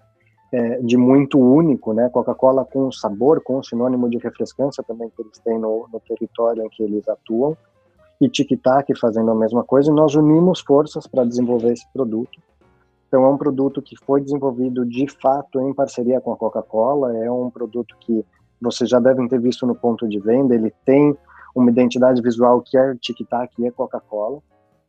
é, 0.51 0.81
de 0.81 0.97
muito 0.97 1.39
único, 1.39 1.93
né? 1.93 2.09
Coca-Cola 2.09 2.65
com 2.65 2.91
sabor, 2.91 3.41
com 3.41 3.63
sinônimo 3.63 4.09
de 4.09 4.17
refrescância 4.17 4.83
também 4.83 5.09
que 5.09 5.21
eles 5.21 5.39
têm 5.39 5.57
no, 5.57 5.87
no 5.91 5.99
território 5.99 6.63
em 6.63 6.69
que 6.69 6.83
eles 6.83 7.07
atuam, 7.07 7.55
e 8.19 8.29
Tic 8.29 8.51
Tac 8.61 8.87
fazendo 8.99 9.31
a 9.31 9.35
mesma 9.35 9.63
coisa, 9.63 9.89
e 9.89 9.93
nós 9.93 10.13
unimos 10.13 10.59
forças 10.59 11.07
para 11.07 11.23
desenvolver 11.23 11.71
esse 11.71 11.87
produto. 11.93 12.39
Então, 13.07 13.25
é 13.25 13.27
um 13.27 13.37
produto 13.37 13.81
que 13.81 13.95
foi 14.05 14.21
desenvolvido 14.21 14.85
de 14.85 15.05
fato 15.21 15.59
em 15.59 15.73
parceria 15.73 16.21
com 16.21 16.31
a 16.31 16.37
Coca-Cola, 16.37 17.17
é 17.17 17.31
um 17.31 17.49
produto 17.49 17.95
que 17.99 18.25
vocês 18.61 18.89
já 18.89 18.99
devem 18.99 19.27
ter 19.27 19.39
visto 19.39 19.65
no 19.65 19.75
ponto 19.75 20.07
de 20.07 20.19
venda, 20.19 20.53
ele 20.53 20.71
tem 20.85 21.17
uma 21.55 21.69
identidade 21.69 22.21
visual 22.21 22.61
que 22.61 22.77
é 22.77 22.95
Tic 22.95 23.27
Tac 23.27 23.51
e 23.57 23.65
é 23.65 23.71
Coca-Cola, 23.71 24.39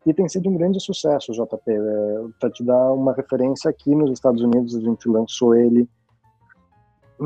e 0.04 0.12
tem 0.12 0.28
sido 0.28 0.48
um 0.48 0.56
grande 0.56 0.80
sucesso, 0.80 1.32
JP. 1.32 1.70
É, 1.70 2.24
Para 2.40 2.50
te 2.50 2.64
dar 2.64 2.92
uma 2.92 3.12
referência, 3.12 3.70
aqui 3.70 3.94
nos 3.94 4.10
Estados 4.10 4.42
Unidos 4.42 4.76
a 4.76 4.80
gente 4.80 5.08
lançou 5.08 5.54
ele 5.54 5.88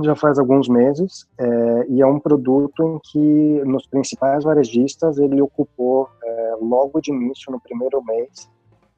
já 0.03 0.15
faz 0.15 0.39
alguns 0.39 0.69
meses 0.69 1.27
é, 1.39 1.87
e 1.89 2.03
é 2.03 2.07
um 2.07 2.19
produto 2.19 2.83
em 2.83 2.99
que 3.11 3.65
nos 3.65 3.87
principais 3.87 4.45
varejistas 4.45 5.19
ele 5.19 5.41
ocupou 5.41 6.09
é, 6.23 6.57
logo 6.61 7.01
de 7.01 7.13
início 7.13 7.51
no 7.51 7.61
primeiro 7.61 8.03
mês 8.05 8.49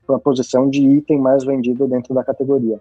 a 0.09 0.19
posição 0.19 0.71
de 0.71 0.81
item 0.81 1.19
mais 1.21 1.45
vendido 1.45 1.87
dentro 1.87 2.15
da 2.15 2.25
categoria 2.25 2.81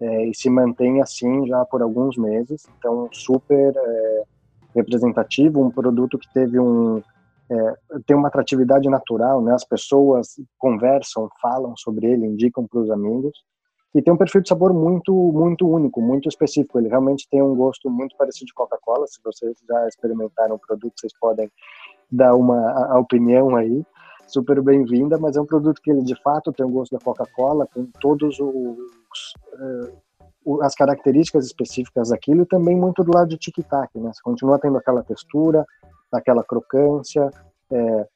é, 0.00 0.26
e 0.26 0.34
se 0.34 0.48
mantém 0.48 1.02
assim 1.02 1.46
já 1.46 1.64
por 1.64 1.82
alguns 1.82 2.16
meses 2.16 2.66
então 2.78 3.08
super 3.12 3.74
é, 3.76 4.22
representativo 4.74 5.62
um 5.62 5.70
produto 5.70 6.18
que 6.18 6.32
teve 6.32 6.58
um 6.58 7.02
é, 7.50 8.00
tem 8.06 8.16
uma 8.16 8.28
atratividade 8.28 8.88
natural, 8.88 9.42
né? 9.42 9.54
As 9.54 9.64
pessoas 9.64 10.28
conversam, 10.58 11.28
falam 11.40 11.76
sobre 11.76 12.06
ele, 12.06 12.26
indicam 12.26 12.66
para 12.66 12.80
os 12.80 12.90
amigos 12.90 13.44
e 13.94 14.02
tem 14.02 14.12
um 14.12 14.16
perfil 14.16 14.40
de 14.40 14.48
sabor 14.48 14.72
muito 14.72 15.12
muito 15.12 15.68
único, 15.68 16.00
muito 16.00 16.28
específico. 16.28 16.78
Ele 16.78 16.88
realmente 16.88 17.28
tem 17.30 17.42
um 17.42 17.54
gosto 17.54 17.90
muito 17.90 18.16
parecido 18.16 18.46
de 18.46 18.54
Coca-Cola. 18.54 19.06
Se 19.06 19.20
vocês 19.22 19.56
já 19.68 19.86
experimentaram 19.86 20.56
o 20.56 20.58
produto, 20.58 20.94
vocês 20.98 21.12
podem 21.20 21.50
dar 22.10 22.34
uma 22.34 22.56
a, 22.56 22.94
a 22.94 22.98
opinião 22.98 23.54
aí. 23.54 23.84
Super 24.26 24.62
bem-vinda, 24.62 25.18
mas 25.18 25.36
é 25.36 25.40
um 25.40 25.46
produto 25.46 25.82
que 25.82 25.90
ele 25.90 26.02
de 26.02 26.20
fato 26.22 26.52
tem 26.52 26.64
o 26.64 26.68
um 26.68 26.72
gosto 26.72 26.92
da 26.92 27.04
Coca-Cola, 27.04 27.68
com 27.72 27.86
todos 28.00 28.40
os 28.40 29.34
uh, 29.52 30.02
as 30.62 30.74
características 30.74 31.46
específicas 31.46 32.10
daquilo 32.10 32.42
e 32.42 32.46
também 32.46 32.76
muito 32.76 33.02
do 33.02 33.12
lado 33.12 33.28
de 33.28 33.38
tic-tac, 33.38 33.90
né? 33.98 34.10
Você 34.12 34.22
continua 34.22 34.58
tendo 34.58 34.76
aquela 34.76 35.02
textura, 35.02 35.64
naquela 36.12 36.44
crocância, 36.44 37.30
é, 37.70 38.06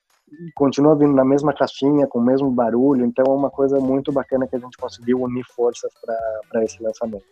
continua 0.55 0.95
vindo 0.95 1.14
na 1.14 1.25
mesma 1.25 1.53
caixinha, 1.53 2.07
com 2.07 2.19
o 2.19 2.25
mesmo 2.25 2.51
barulho, 2.51 3.05
então 3.05 3.25
é 3.27 3.31
uma 3.31 3.51
coisa 3.51 3.81
muito 3.81 4.12
bacana 4.12 4.47
que 4.47 4.57
a 4.57 4.59
gente 4.59 4.77
conseguiu 4.77 5.23
unir 5.23 5.45
forças 5.55 5.91
para 6.51 6.64
esse 6.64 6.83
lançamento. 6.83 7.25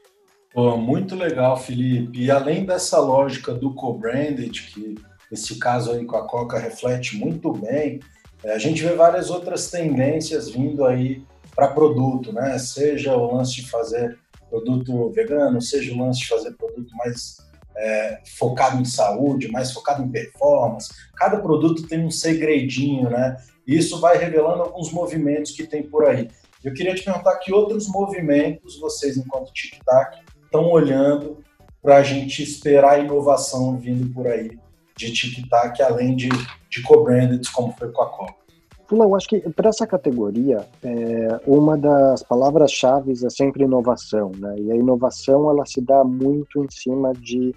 Pô, 0.52 0.76
muito 0.76 1.14
legal, 1.14 1.56
Felipe. 1.56 2.24
E 2.24 2.30
além 2.30 2.64
dessa 2.64 2.98
lógica 2.98 3.52
do 3.52 3.74
co-branded, 3.74 4.72
que 4.72 4.94
esse 5.30 5.58
caso 5.58 5.92
aí 5.92 6.04
com 6.04 6.16
a 6.16 6.26
Coca 6.26 6.58
reflete 6.58 7.16
muito 7.16 7.52
bem, 7.52 8.00
é, 8.42 8.52
a 8.52 8.58
gente 8.58 8.82
vê 8.82 8.94
várias 8.94 9.30
outras 9.30 9.70
tendências 9.70 10.48
vindo 10.48 10.84
aí 10.84 11.22
para 11.54 11.68
produto, 11.68 12.32
né? 12.32 12.58
Seja 12.58 13.16
o 13.16 13.34
lance 13.34 13.56
de 13.56 13.68
fazer 13.68 14.18
produto 14.48 15.10
vegano, 15.10 15.60
seja 15.60 15.92
o 15.92 15.98
lance 15.98 16.20
de 16.20 16.28
fazer 16.28 16.52
produto 16.52 16.94
mais 16.96 17.36
é, 17.76 18.20
focado 18.38 18.80
em 18.80 18.84
saúde, 18.84 19.50
mais 19.50 19.72
focado 19.72 20.02
em 20.02 20.10
performance. 20.10 20.90
Cada 21.16 21.38
produto 21.38 21.86
tem 21.86 22.04
um 22.04 22.10
segredinho, 22.10 23.10
né? 23.10 23.36
E 23.66 23.76
isso 23.76 24.00
vai 24.00 24.16
revelando 24.16 24.62
alguns 24.62 24.92
movimentos 24.92 25.52
que 25.52 25.66
tem 25.66 25.82
por 25.82 26.06
aí. 26.06 26.28
Eu 26.64 26.72
queria 26.72 26.94
te 26.94 27.02
perguntar 27.02 27.36
que 27.36 27.52
outros 27.52 27.88
movimentos 27.88 28.78
vocês, 28.78 29.16
enquanto 29.16 29.52
tic-tac, 29.52 30.18
estão 30.44 30.70
olhando 30.70 31.38
para 31.82 31.98
a 31.98 32.02
gente 32.02 32.42
esperar 32.42 32.94
a 32.94 32.98
inovação 32.98 33.78
vindo 33.78 34.12
por 34.12 34.26
aí 34.26 34.58
de 34.96 35.12
tic-tac, 35.12 35.80
além 35.82 36.16
de, 36.16 36.28
de 36.70 36.82
co-branded, 36.82 37.46
como 37.52 37.72
foi 37.76 37.92
com 37.92 38.02
a 38.02 38.10
Coca. 38.10 38.45
Eu 38.90 39.16
acho 39.16 39.28
que 39.28 39.40
para 39.50 39.68
essa 39.70 39.86
categoria, 39.86 40.64
é, 40.82 41.40
uma 41.46 41.76
das 41.76 42.22
palavras-chave 42.22 43.12
é 43.12 43.30
sempre 43.30 43.64
inovação, 43.64 44.30
né? 44.38 44.54
E 44.58 44.70
a 44.70 44.76
inovação 44.76 45.50
ela 45.50 45.66
se 45.66 45.80
dá 45.80 46.04
muito 46.04 46.64
em 46.64 46.70
cima 46.70 47.12
de 47.12 47.54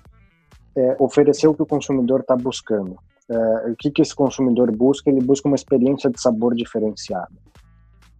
é, 0.75 0.95
oferecer 0.99 1.47
o 1.47 1.53
que 1.53 1.61
o 1.61 1.67
consumidor 1.67 2.21
está 2.21 2.35
buscando. 2.35 2.97
É, 3.29 3.71
o 3.71 3.75
que, 3.75 3.91
que 3.91 4.01
esse 4.01 4.15
consumidor 4.15 4.75
busca? 4.75 5.09
Ele 5.09 5.21
busca 5.21 5.47
uma 5.47 5.55
experiência 5.55 6.09
de 6.09 6.19
sabor 6.19 6.55
diferenciada. 6.55 7.29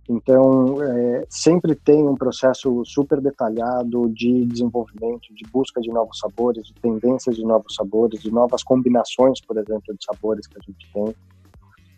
Então, 0.08 0.82
é, 0.82 1.26
sempre 1.30 1.76
tem 1.76 2.04
um 2.08 2.16
processo 2.16 2.84
super 2.84 3.22
detalhado 3.22 4.10
de 4.10 4.46
desenvolvimento, 4.46 5.34
de 5.36 5.48
busca 5.52 5.80
de 5.80 5.90
novos 5.90 6.18
sabores, 6.18 6.66
de 6.66 6.74
tendências 6.76 7.36
de 7.36 7.44
novos 7.44 7.76
sabores, 7.76 8.22
de 8.22 8.32
novas 8.32 8.64
combinações, 8.64 9.40
por 9.42 9.58
exemplo, 9.58 9.96
de 9.96 10.04
sabores 10.04 10.48
que 10.48 10.58
a 10.58 10.62
gente 10.66 10.92
tem. 10.92 11.16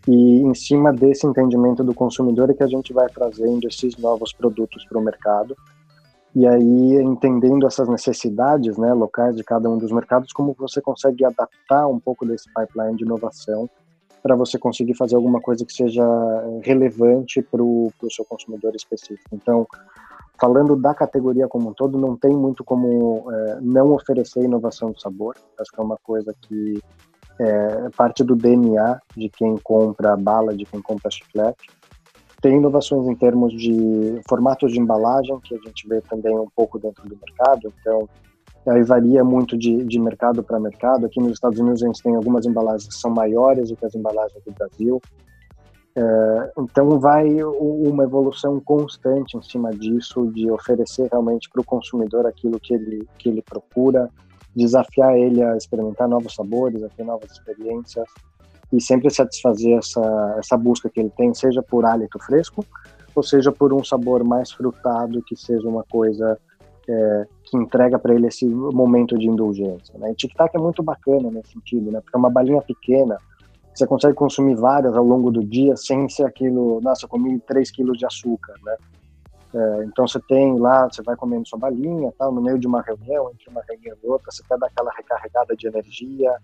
E 0.06 0.40
em 0.40 0.54
cima 0.54 0.92
desse 0.92 1.26
entendimento 1.26 1.84
do 1.84 1.94
consumidor 1.94 2.50
é 2.50 2.54
que 2.54 2.62
a 2.62 2.68
gente 2.68 2.92
vai 2.92 3.08
trazendo 3.08 3.68
esses 3.68 3.96
novos 3.96 4.32
produtos 4.32 4.84
para 4.86 4.98
o 4.98 5.02
mercado 5.02 5.56
e 6.34 6.46
aí, 6.46 6.94
entendendo 7.02 7.66
essas 7.66 7.88
necessidades 7.88 8.78
né, 8.78 8.94
locais 8.94 9.36
de 9.36 9.44
cada 9.44 9.68
um 9.68 9.76
dos 9.76 9.92
mercados, 9.92 10.32
como 10.32 10.54
você 10.58 10.80
consegue 10.80 11.24
adaptar 11.26 11.86
um 11.86 12.00
pouco 12.00 12.24
desse 12.24 12.48
pipeline 12.54 12.96
de 12.96 13.04
inovação 13.04 13.68
para 14.22 14.34
você 14.34 14.58
conseguir 14.58 14.94
fazer 14.94 15.14
alguma 15.14 15.40
coisa 15.42 15.64
que 15.66 15.72
seja 15.72 16.04
relevante 16.62 17.42
para 17.42 17.62
o 17.62 17.92
seu 18.10 18.24
consumidor 18.24 18.74
específico. 18.74 19.28
Então, 19.32 19.66
falando 20.40 20.74
da 20.74 20.94
categoria 20.94 21.46
como 21.48 21.68
um 21.68 21.74
todo, 21.74 21.98
não 21.98 22.16
tem 22.16 22.34
muito 22.34 22.64
como 22.64 23.30
é, 23.30 23.58
não 23.60 23.92
oferecer 23.92 24.42
inovação 24.42 24.92
de 24.92 25.02
sabor. 25.02 25.36
Acho 25.60 25.70
que 25.70 25.80
é 25.80 25.84
uma 25.84 25.98
coisa 25.98 26.34
que 26.40 26.80
é 27.42 27.90
parte 27.96 28.22
do 28.22 28.36
DNA 28.36 29.00
de 29.16 29.28
quem 29.28 29.56
compra 29.58 30.16
bala, 30.16 30.56
de 30.56 30.64
quem 30.64 30.80
compra 30.80 31.10
chiclete. 31.10 31.70
Tem 32.40 32.56
inovações 32.56 33.08
em 33.08 33.14
termos 33.14 33.52
de 33.52 34.20
formatos 34.28 34.72
de 34.72 34.80
embalagem, 34.80 35.38
que 35.40 35.54
a 35.54 35.58
gente 35.58 35.88
vê 35.88 36.00
também 36.02 36.36
um 36.38 36.48
pouco 36.54 36.78
dentro 36.78 37.08
do 37.08 37.16
mercado. 37.16 37.72
Então, 37.80 38.08
aí 38.66 38.82
varia 38.82 39.24
muito 39.24 39.56
de, 39.56 39.84
de 39.84 39.98
mercado 39.98 40.42
para 40.42 40.58
mercado. 40.58 41.06
Aqui 41.06 41.20
nos 41.20 41.32
Estados 41.32 41.58
Unidos 41.58 41.82
a 41.82 41.86
gente 41.86 42.02
tem 42.02 42.14
algumas 42.14 42.46
embalagens 42.46 42.86
que 42.86 42.94
são 42.94 43.10
maiores 43.10 43.70
do 43.70 43.76
que 43.76 43.86
as 43.86 43.94
embalagens 43.94 44.42
do 44.44 44.52
Brasil. 44.52 45.00
É, 45.94 46.52
então 46.58 46.98
vai 46.98 47.28
uma 47.42 48.04
evolução 48.04 48.58
constante 48.60 49.36
em 49.36 49.42
cima 49.42 49.70
disso, 49.70 50.26
de 50.28 50.50
oferecer 50.50 51.08
realmente 51.10 51.50
para 51.50 51.60
o 51.60 51.64
consumidor 51.64 52.26
aquilo 52.26 52.58
que 52.58 52.72
ele, 52.72 53.06
que 53.18 53.28
ele 53.28 53.42
procura, 53.42 54.08
desafiar 54.54 55.16
ele 55.16 55.42
a 55.42 55.56
experimentar 55.56 56.08
novos 56.08 56.34
sabores, 56.34 56.82
a 56.82 56.88
ter 56.88 57.04
novas 57.04 57.30
experiências 57.30 58.08
e 58.72 58.80
sempre 58.80 59.10
satisfazer 59.10 59.78
essa, 59.78 60.36
essa 60.38 60.56
busca 60.56 60.88
que 60.88 61.00
ele 61.00 61.10
tem, 61.10 61.34
seja 61.34 61.62
por 61.62 61.84
hálito 61.84 62.18
fresco 62.18 62.64
ou 63.14 63.22
seja 63.22 63.52
por 63.52 63.72
um 63.72 63.84
sabor 63.84 64.24
mais 64.24 64.50
frutado, 64.50 65.22
que 65.22 65.36
seja 65.36 65.68
uma 65.68 65.84
coisa 65.84 66.38
é, 66.88 67.26
que 67.44 67.56
entrega 67.56 67.98
para 67.98 68.14
ele 68.14 68.26
esse 68.26 68.46
momento 68.46 69.18
de 69.18 69.28
indulgência. 69.28 69.98
Né? 69.98 70.12
E 70.12 70.14
tic-tac 70.14 70.56
é 70.56 70.58
muito 70.58 70.82
bacana 70.82 71.30
nesse 71.30 71.52
sentido, 71.52 71.90
né? 71.90 72.00
porque 72.00 72.16
é 72.16 72.18
uma 72.18 72.30
balinha 72.30 72.62
pequena, 72.62 73.18
você 73.74 73.86
consegue 73.86 74.14
consumir 74.14 74.54
várias 74.54 74.96
ao 74.96 75.04
longo 75.04 75.30
do 75.30 75.42
dia 75.42 75.76
sem 75.76 76.08
ser 76.08 76.24
aquilo, 76.24 76.80
nossa, 76.82 77.04
eu 77.04 77.08
comi 77.08 77.38
3 77.40 77.70
quilos 77.70 77.98
de 77.98 78.04
açúcar, 78.04 78.54
né? 78.62 78.76
É, 79.54 79.84
então 79.84 80.06
você 80.06 80.20
tem 80.20 80.58
lá, 80.58 80.88
você 80.88 81.02
vai 81.02 81.14
comendo 81.14 81.46
sua 81.46 81.58
balinha, 81.58 82.12
tal, 82.18 82.32
no 82.32 82.40
meio 82.40 82.58
de 82.58 82.66
uma 82.66 82.80
reunião, 82.80 83.30
entre 83.30 83.50
uma 83.50 83.62
reunião 83.68 83.96
e 84.02 84.06
outra, 84.06 84.30
você 84.30 84.42
quer 84.48 84.58
dar 84.58 84.66
aquela 84.66 84.90
recarregada 84.96 85.54
de 85.54 85.66
energia, 85.66 86.34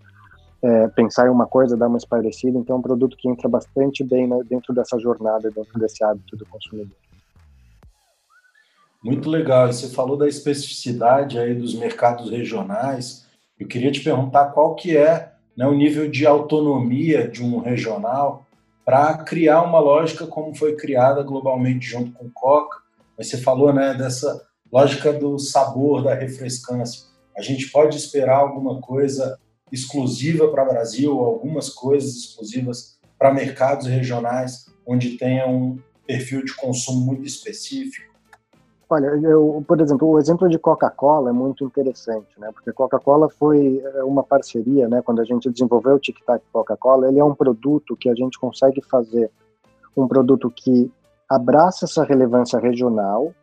é, 0.61 0.87
pensar 0.89 1.27
em 1.27 1.31
uma 1.31 1.47
coisa, 1.47 1.75
dar 1.75 1.87
uma 1.87 1.97
esparecida. 1.97 2.57
Então 2.57 2.75
é 2.75 2.79
um 2.79 2.83
produto 2.83 3.17
que 3.17 3.27
entra 3.27 3.49
bastante 3.49 4.03
bem 4.03 4.27
né, 4.27 4.39
dentro 4.47 4.73
dessa 4.73 4.99
jornada, 4.99 5.49
dentro 5.49 5.79
desse 5.79 6.03
hábito 6.03 6.37
do 6.37 6.45
consumidor. 6.45 6.95
Muito 9.03 9.29
legal. 9.29 9.67
Você 9.67 9.87
falou 9.87 10.17
da 10.17 10.27
especificidade 10.27 11.39
aí 11.39 11.55
dos 11.55 11.73
mercados 11.73 12.29
regionais. 12.29 13.25
Eu 13.57 13.67
queria 13.67 13.91
te 13.91 14.03
perguntar 14.03 14.47
qual 14.47 14.75
que 14.75 14.95
é 14.95 15.31
né, 15.55 15.65
o 15.65 15.73
nível 15.73 16.09
de 16.09 16.25
autonomia 16.25 17.27
de 17.27 17.43
um 17.43 17.59
regional 17.59 18.45
para 18.85 19.17
criar 19.19 19.61
uma 19.61 19.79
lógica 19.79 20.27
como 20.27 20.55
foi 20.55 20.75
criada 20.75 21.23
globalmente 21.23 21.87
junto 21.87 22.11
com 22.11 22.29
Coca. 22.29 22.88
Mas 23.19 23.27
você 23.27 23.37
falou 23.37 23.73
né, 23.73 23.93
dessa 23.93 24.41
lógica 24.71 25.11
do 25.11 25.37
sabor, 25.37 26.01
da 26.01 26.13
refrescância. 26.15 27.09
A 27.37 27.41
gente 27.41 27.69
pode 27.69 27.97
esperar 27.97 28.37
alguma 28.37 28.79
coisa 28.79 29.37
exclusiva 29.69 30.47
para 30.47 30.63
o 30.63 30.69
Brasil, 30.69 31.11
algumas 31.19 31.69
coisas 31.69 32.15
exclusivas 32.15 32.97
para 33.17 33.33
mercados 33.33 33.87
regionais 33.87 34.67
onde 34.87 35.17
tenha 35.17 35.47
um 35.47 35.77
perfil 36.07 36.43
de 36.43 36.55
consumo 36.55 37.05
muito 37.05 37.27
específico? 37.27 38.09
Olha, 38.89 39.05
eu, 39.05 39.63
por 39.67 39.79
exemplo, 39.79 40.07
o 40.07 40.17
exemplo 40.17 40.49
de 40.49 40.57
Coca-Cola 40.57 41.29
é 41.29 41.33
muito 41.33 41.63
interessante, 41.63 42.27
né? 42.39 42.49
Porque 42.51 42.71
Coca-Cola 42.71 43.29
foi 43.29 43.79
é, 43.85 44.03
uma 44.03 44.23
parceria, 44.23 44.87
né? 44.87 45.03
Quando 45.03 45.21
a 45.21 45.25
gente 45.25 45.51
desenvolveu 45.51 45.95
o 45.95 45.99
Tic 45.99 46.17
Tac 46.25 46.41
Coca-Cola, 46.51 47.07
ele 47.07 47.19
é 47.19 47.23
um 47.23 47.35
produto 47.35 47.95
que 47.95 48.09
a 48.09 48.15
gente 48.15 48.39
consegue 48.39 48.81
fazer 48.81 49.29
um 49.95 50.07
produto 50.07 50.49
que 50.49 50.91
abraça 51.29 51.85
essa 51.85 52.03
relevância 52.03 52.59
regional, 52.59 53.33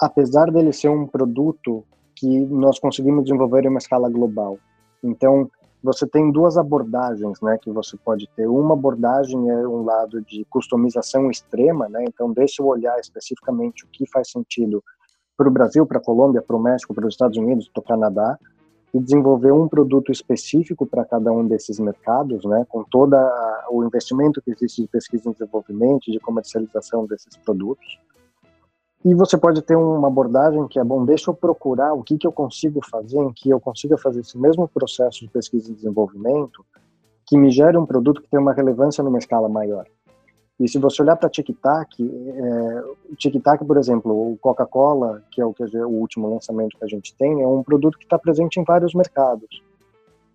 apesar 0.00 0.50
dele 0.50 0.72
ser 0.72 0.88
um 0.88 1.06
produto 1.06 1.84
que 2.14 2.40
nós 2.46 2.78
conseguimos 2.78 3.24
desenvolver 3.24 3.64
em 3.64 3.68
uma 3.68 3.78
escala 3.78 4.08
global. 4.08 4.58
Então, 5.02 5.50
você 5.82 6.06
tem 6.06 6.32
duas 6.32 6.56
abordagens, 6.56 7.40
né, 7.42 7.58
que 7.60 7.70
você 7.70 7.96
pode 7.96 8.28
ter. 8.34 8.46
Uma 8.46 8.74
abordagem 8.74 9.50
é 9.50 9.68
um 9.68 9.84
lado 9.84 10.22
de 10.22 10.44
customização 10.46 11.30
extrema, 11.30 11.88
né? 11.88 12.04
Então, 12.08 12.32
deixa 12.32 12.62
eu 12.62 12.66
olhar 12.66 12.98
especificamente 12.98 13.84
o 13.84 13.88
que 13.88 14.08
faz 14.10 14.30
sentido 14.30 14.82
para 15.36 15.48
o 15.48 15.50
Brasil, 15.50 15.86
para 15.86 15.98
a 15.98 16.02
Colômbia, 16.02 16.42
para 16.42 16.56
o 16.56 16.62
México, 16.62 16.94
para 16.94 17.06
os 17.06 17.14
Estados 17.14 17.36
Unidos, 17.36 17.68
para 17.68 17.80
o 17.80 17.84
Canadá, 17.84 18.38
e 18.96 19.00
desenvolver 19.00 19.52
um 19.52 19.68
produto 19.68 20.10
específico 20.10 20.86
para 20.86 21.04
cada 21.04 21.30
um 21.30 21.46
desses 21.46 21.78
mercados, 21.78 22.46
né, 22.46 22.64
com 22.66 22.82
todo 22.82 23.14
o 23.70 23.84
investimento 23.84 24.40
que 24.40 24.50
existe 24.50 24.80
de 24.82 24.88
pesquisa 24.88 25.28
e 25.28 25.32
desenvolvimento, 25.34 26.10
de 26.10 26.18
comercialização 26.18 27.04
desses 27.04 27.36
produtos. 27.36 28.00
E 29.04 29.14
você 29.14 29.36
pode 29.36 29.60
ter 29.60 29.76
uma 29.76 30.08
abordagem 30.08 30.66
que 30.66 30.80
é, 30.80 30.84
bom, 30.84 31.04
deixa 31.04 31.30
eu 31.30 31.34
procurar 31.34 31.92
o 31.92 32.02
que, 32.02 32.16
que 32.16 32.26
eu 32.26 32.32
consigo 32.32 32.80
fazer, 32.90 33.18
em 33.18 33.32
que 33.34 33.50
eu 33.50 33.60
consiga 33.60 33.98
fazer 33.98 34.20
esse 34.20 34.38
mesmo 34.38 34.66
processo 34.66 35.20
de 35.20 35.28
pesquisa 35.28 35.70
e 35.70 35.74
desenvolvimento, 35.74 36.64
que 37.26 37.36
me 37.36 37.50
gere 37.50 37.76
um 37.76 37.84
produto 37.84 38.22
que 38.22 38.30
tenha 38.30 38.40
uma 38.40 38.54
relevância 38.54 39.04
numa 39.04 39.18
escala 39.18 39.46
maior. 39.46 39.84
E 40.58 40.68
se 40.68 40.78
você 40.78 41.02
olhar 41.02 41.16
para 41.16 41.28
TikTok, 41.28 42.02
é, 42.02 42.84
o 43.10 43.16
TikTok, 43.16 43.64
por 43.64 43.76
exemplo, 43.76 44.32
o 44.32 44.38
Coca-Cola, 44.38 45.22
que 45.30 45.40
é 45.40 45.44
o, 45.44 45.54
o 45.54 46.00
último 46.00 46.32
lançamento 46.32 46.78
que 46.78 46.84
a 46.84 46.88
gente 46.88 47.14
tem, 47.14 47.42
é 47.42 47.46
um 47.46 47.62
produto 47.62 47.98
que 47.98 48.04
está 48.04 48.18
presente 48.18 48.58
em 48.58 48.64
vários 48.64 48.94
mercados. 48.94 49.62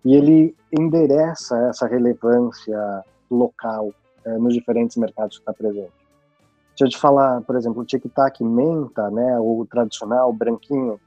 E 0.04 0.14
ele 0.14 0.54
endereça 0.72 1.58
essa 1.68 1.86
relevância 1.86 3.04
local 3.28 3.92
é, 4.24 4.38
nos 4.38 4.54
diferentes 4.54 4.96
mercados 4.96 5.38
que 5.38 5.42
está 5.42 5.52
presente. 5.52 5.92
Se 6.76 6.84
eu 6.84 6.88
te 6.88 6.98
falar, 6.98 7.40
por 7.42 7.56
exemplo, 7.56 7.82
o 7.82 7.84
tic-tac 7.84 8.42
menta, 8.42 9.10
né, 9.10 9.38
o 9.38 9.66
tradicional 9.68 10.32
branquinho, 10.32 11.00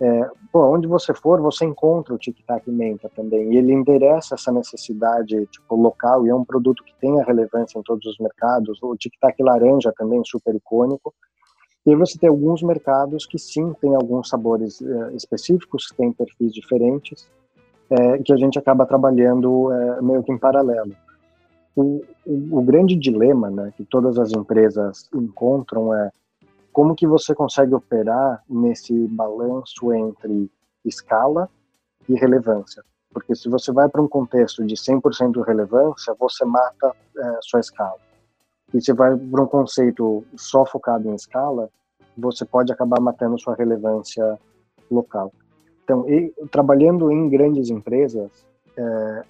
é, 0.00 0.30
pô, 0.52 0.74
onde 0.74 0.86
você 0.86 1.12
for, 1.12 1.40
você 1.40 1.64
encontra 1.64 2.14
o 2.14 2.18
tic-tac 2.18 2.70
menta 2.70 3.10
também. 3.14 3.52
E 3.52 3.56
ele 3.58 3.72
endereça 3.72 4.34
essa 4.34 4.50
necessidade 4.50 5.46
tipo, 5.46 5.76
local 5.76 6.26
e 6.26 6.30
é 6.30 6.34
um 6.34 6.44
produto 6.44 6.82
que 6.82 6.94
tem 7.00 7.20
a 7.20 7.24
relevância 7.24 7.78
em 7.78 7.82
todos 7.82 8.06
os 8.06 8.18
mercados. 8.18 8.82
O 8.82 8.96
tic-tac 8.96 9.42
laranja 9.42 9.92
também, 9.96 10.22
super 10.24 10.54
icônico. 10.54 11.12
E 11.86 11.94
você 11.94 12.18
tem 12.18 12.28
alguns 12.28 12.62
mercados 12.62 13.26
que 13.26 13.38
sim 13.38 13.74
tem 13.80 13.94
alguns 13.94 14.28
sabores 14.28 14.80
é, 14.82 15.14
específicos, 15.14 15.86
que 15.86 15.96
têm 15.96 16.12
perfis 16.12 16.52
diferentes, 16.52 17.28
é, 17.90 18.18
que 18.18 18.32
a 18.32 18.36
gente 18.36 18.58
acaba 18.58 18.86
trabalhando 18.86 19.72
é, 19.72 20.02
meio 20.02 20.22
que 20.22 20.32
em 20.32 20.38
paralelo 20.38 20.94
o, 21.74 22.02
o, 22.26 22.58
o 22.58 22.62
grande 22.62 22.96
dilema 22.96 23.50
né, 23.50 23.72
que 23.76 23.84
todas 23.84 24.18
as 24.18 24.32
empresas 24.32 25.08
encontram 25.14 25.94
é 25.94 26.10
como 26.72 26.94
que 26.94 27.06
você 27.06 27.34
consegue 27.34 27.74
operar 27.74 28.42
nesse 28.48 28.92
balanço 29.08 29.92
entre 29.92 30.50
escala 30.84 31.48
e 32.08 32.14
relevância. 32.14 32.82
Porque 33.12 33.34
se 33.34 33.48
você 33.48 33.72
vai 33.72 33.88
para 33.88 34.00
um 34.00 34.08
contexto 34.08 34.64
de 34.64 34.76
100% 34.76 35.44
relevância, 35.44 36.14
você 36.18 36.44
mata 36.44 36.94
é, 37.16 37.38
sua 37.42 37.60
escala. 37.60 37.98
E 38.72 38.80
se 38.80 38.92
vai 38.92 39.16
para 39.16 39.42
um 39.42 39.46
conceito 39.46 40.24
só 40.36 40.64
focado 40.64 41.08
em 41.08 41.14
escala, 41.14 41.68
você 42.16 42.44
pode 42.44 42.72
acabar 42.72 43.00
matando 43.00 43.38
sua 43.38 43.56
relevância 43.56 44.38
local. 44.90 45.32
Então, 45.82 46.08
e, 46.08 46.32
trabalhando 46.52 47.10
em 47.10 47.28
grandes 47.28 47.68
empresas, 47.68 48.30
é, 48.76 49.24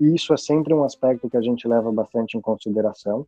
isso 0.00 0.32
é 0.32 0.36
sempre 0.36 0.72
um 0.72 0.84
aspecto 0.84 1.28
que 1.28 1.36
a 1.36 1.40
gente 1.40 1.66
leva 1.66 1.90
bastante 1.90 2.36
em 2.36 2.40
consideração. 2.40 3.26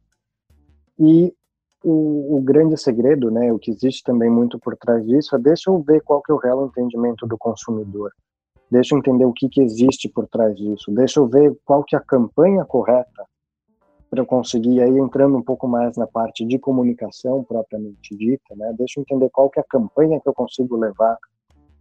E 0.99 1.35
o, 1.83 2.37
o, 2.37 2.41
grande 2.41 2.77
segredo, 2.77 3.31
né, 3.31 3.53
o 3.53 3.59
que 3.59 3.71
existe 3.71 4.03
também 4.03 4.31
muito 4.31 4.59
por 4.59 4.77
trás 4.77 5.05
disso, 5.07 5.37
é 5.37 5.39
deixa 5.39 5.71
eu 5.71 5.81
ver 5.81 6.03
qual 6.03 6.23
que 6.23 6.33
é 6.33 6.35
o 6.35 6.39
real 6.39 6.67
entendimento 6.67 7.27
do 7.27 7.39
consumidor. 7.39 8.13
Deixa 8.71 8.95
eu 8.95 8.99
entender 8.99 9.25
o 9.25 9.33
que, 9.33 9.49
que 9.49 9.61
existe 9.61 10.09
por 10.09 10.27
trás 10.27 10.57
disso. 10.57 10.91
Deixa 10.91 11.21
eu 11.21 11.27
ver 11.29 11.57
qual 11.65 11.85
que 11.85 11.95
é 11.95 11.99
a 11.99 12.03
campanha 12.03 12.65
correta 12.65 13.25
para 14.11 14.21
eu 14.21 14.27
conseguir, 14.27 14.81
aí 14.81 14.99
entrando 14.99 15.37
um 15.37 15.43
pouco 15.43 15.67
mais 15.67 15.97
na 15.97 16.07
parte 16.07 16.45
de 16.45 16.59
comunicação 16.59 17.43
propriamente 17.45 18.17
dita, 18.17 18.55
né, 18.55 18.73
deixa 18.79 18.99
eu 18.99 19.03
entender 19.03 19.29
qual 19.31 19.51
que 19.51 19.59
é 19.59 19.63
a 19.63 19.67
campanha 19.69 20.21
que 20.21 20.29
eu 20.29 20.35
consigo 20.35 20.77
levar 20.77 21.19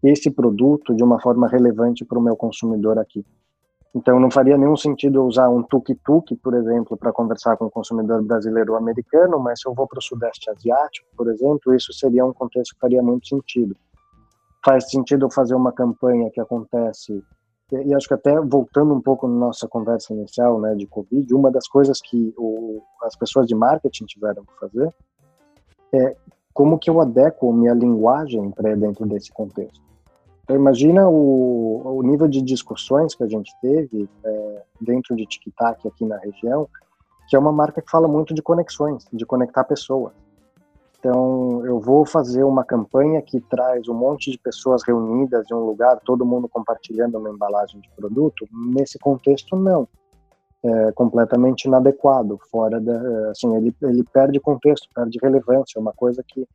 esse 0.04 0.30
produto 0.30 0.96
de 0.96 1.04
uma 1.04 1.20
forma 1.20 1.48
relevante 1.48 2.04
para 2.04 2.20
o 2.20 2.22
meu 2.22 2.36
consumidor 2.36 3.00
aqui. 3.00 3.26
Então, 3.96 4.20
não 4.20 4.30
faria 4.30 4.58
nenhum 4.58 4.76
sentido 4.76 5.24
usar 5.24 5.48
um 5.48 5.64
tuk-tuk, 5.64 6.36
por 6.44 6.54
exemplo, 6.54 6.98
para 6.98 7.14
conversar 7.14 7.56
com 7.56 7.66
o 7.66 7.72
consumidor 7.72 8.22
brasileiro 8.22 8.74
ou 8.74 8.78
americano, 8.78 9.40
mas 9.40 9.62
se 9.62 9.70
eu 9.70 9.74
vou 9.74 9.88
para 9.88 10.00
o 10.00 10.02
Sudeste 10.02 10.50
Asiático, 10.50 11.08
por 11.16 11.32
exemplo, 11.32 11.74
isso 11.74 11.94
seria 11.94 12.26
um 12.26 12.34
contexto 12.34 12.74
que 12.74 12.80
faria 12.82 13.02
muito 13.02 13.26
sentido. 13.26 13.74
Faz 14.66 14.90
sentido 14.92 15.32
fazer 15.32 15.56
uma 15.56 15.72
campanha 15.72 16.30
que 16.30 16.42
acontece, 16.42 17.24
e 17.72 17.96
acho 17.96 18.10
que 18.10 18.14
até 18.14 18.38
voltando 18.42 18.94
um 18.94 19.02
pouco 19.02 19.30
na 19.30 19.36
nossa 19.48 19.66
conversa 19.66 20.14
inicial 20.14 20.60
né, 20.60 20.76
de 20.76 20.86
Covid, 20.88 21.34
uma 21.34 21.50
das 21.50 21.66
coisas 21.66 22.02
que 22.02 22.34
o, 22.38 22.82
as 23.02 23.16
pessoas 23.16 23.48
de 23.48 23.56
marketing 23.56 24.04
tiveram 24.06 24.44
que 24.44 24.60
fazer 24.60 24.94
é 25.94 26.18
como 26.54 26.78
que 26.78 26.90
eu 26.90 27.00
adequo 27.00 27.54
minha 27.54 27.74
linguagem 27.74 28.52
para 28.52 28.76
dentro 28.76 29.06
desse 29.06 29.32
contexto. 29.32 29.82
Então, 30.46 30.56
imagina 30.56 31.10
o, 31.10 31.98
o 31.98 32.04
nível 32.04 32.28
de 32.28 32.40
discussões 32.40 33.16
que 33.16 33.24
a 33.24 33.28
gente 33.28 33.52
teve 33.60 34.08
é, 34.24 34.62
dentro 34.80 35.16
de 35.16 35.26
TikTok 35.26 35.88
aqui 35.88 36.06
na 36.06 36.18
região, 36.18 36.70
que 37.28 37.36
é 37.36 37.40
uma 37.40 37.52
marca 37.52 37.82
que 37.82 37.90
fala 37.90 38.08
muito 38.08 38.32
de 38.32 38.44
conexões, 38.44 39.08
de 39.12 39.26
conectar 39.26 39.64
pessoas. 39.64 40.14
Então, 41.00 41.66
eu 41.66 41.80
vou 41.80 42.06
fazer 42.06 42.44
uma 42.44 42.64
campanha 42.64 43.24
que 43.24 43.40
traz 43.40 43.88
um 43.88 43.96
monte 43.96 44.30
de 44.30 44.38
pessoas 44.38 44.84
reunidas 44.84 45.50
em 45.50 45.56
um 45.56 45.66
lugar, 45.66 46.00
todo 46.06 46.24
mundo 46.24 46.48
compartilhando 46.48 47.18
uma 47.18 47.32
embalagem 47.32 47.82
de 47.82 47.90
produto. 47.96 48.48
Nesse 48.52 49.00
contexto, 49.00 49.56
não. 49.56 49.88
É 50.64 50.92
completamente 50.92 51.66
inadequado, 51.66 52.40
fora 52.52 52.80
da, 52.80 53.32
assim, 53.32 53.56
ele, 53.56 53.76
ele 53.82 54.04
perde 54.04 54.40
contexto, 54.40 54.88
perde 54.94 55.18
relevância, 55.22 55.78
é 55.78 55.82
uma 55.82 55.94
coisa 55.94 56.24
que 56.28 56.48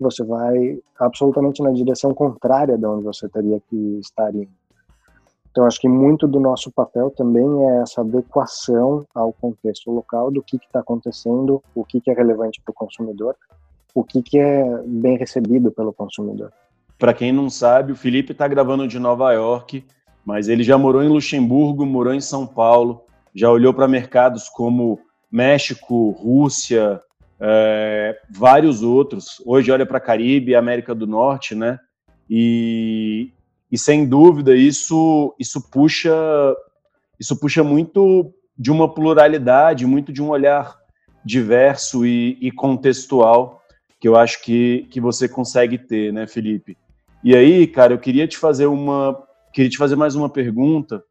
você 0.00 0.24
vai 0.24 0.78
absolutamente 0.98 1.62
na 1.62 1.70
direção 1.70 2.14
contrária 2.14 2.76
de 2.76 2.86
onde 2.86 3.04
você 3.04 3.28
teria 3.28 3.60
que 3.68 3.76
estar 4.00 4.34
indo. 4.34 4.48
Então, 5.50 5.66
acho 5.66 5.80
que 5.80 5.88
muito 5.88 6.28
do 6.28 6.38
nosso 6.38 6.70
papel 6.70 7.10
também 7.10 7.44
é 7.66 7.82
essa 7.82 8.02
adequação 8.02 9.04
ao 9.12 9.32
contexto 9.32 9.90
local 9.90 10.30
do 10.30 10.42
que 10.42 10.56
está 10.56 10.78
acontecendo, 10.78 11.60
o 11.74 11.84
que, 11.84 12.00
que 12.00 12.10
é 12.10 12.14
relevante 12.14 12.60
para 12.62 12.70
o 12.70 12.74
consumidor, 12.74 13.34
o 13.92 14.04
que, 14.04 14.22
que 14.22 14.38
é 14.38 14.64
bem 14.86 15.16
recebido 15.16 15.72
pelo 15.72 15.92
consumidor. 15.92 16.52
Para 16.96 17.12
quem 17.12 17.32
não 17.32 17.50
sabe, 17.50 17.92
o 17.92 17.96
Felipe 17.96 18.30
está 18.30 18.46
gravando 18.46 18.86
de 18.86 18.98
Nova 18.98 19.32
York, 19.32 19.84
mas 20.24 20.48
ele 20.48 20.62
já 20.62 20.78
morou 20.78 21.02
em 21.02 21.08
Luxemburgo, 21.08 21.84
morou 21.84 22.14
em 22.14 22.20
São 22.20 22.46
Paulo, 22.46 23.02
já 23.34 23.50
olhou 23.50 23.74
para 23.74 23.88
mercados 23.88 24.48
como 24.48 25.00
México, 25.30 26.10
Rússia, 26.10 27.02
é, 27.40 28.18
vários 28.30 28.82
outros. 28.82 29.42
Hoje 29.46 29.72
olha 29.72 29.86
para 29.86 29.98
Caribe, 29.98 30.54
América 30.54 30.94
do 30.94 31.06
Norte, 31.06 31.54
né? 31.54 31.78
E, 32.28 33.32
e 33.72 33.78
sem 33.78 34.06
dúvida 34.06 34.54
isso 34.54 35.34
isso 35.38 35.68
puxa 35.70 36.14
isso 37.18 37.38
puxa 37.38 37.64
muito 37.64 38.32
de 38.56 38.70
uma 38.70 38.92
pluralidade, 38.92 39.86
muito 39.86 40.12
de 40.12 40.22
um 40.22 40.28
olhar 40.28 40.78
diverso 41.24 42.04
e, 42.04 42.36
e 42.40 42.52
contextual 42.52 43.62
que 43.98 44.08
eu 44.08 44.16
acho 44.16 44.42
que, 44.42 44.86
que 44.90 45.00
você 45.00 45.28
consegue 45.28 45.76
ter, 45.76 46.10
né, 46.10 46.26
Felipe? 46.26 46.76
E 47.22 47.36
aí, 47.36 47.66
cara, 47.66 47.92
eu 47.92 47.98
queria 47.98 48.26
te 48.26 48.38
fazer 48.38 48.66
uma 48.66 49.26
queria 49.52 49.68
te 49.68 49.76
fazer 49.76 49.96
mais 49.96 50.14
uma 50.14 50.28
pergunta, 50.28 51.02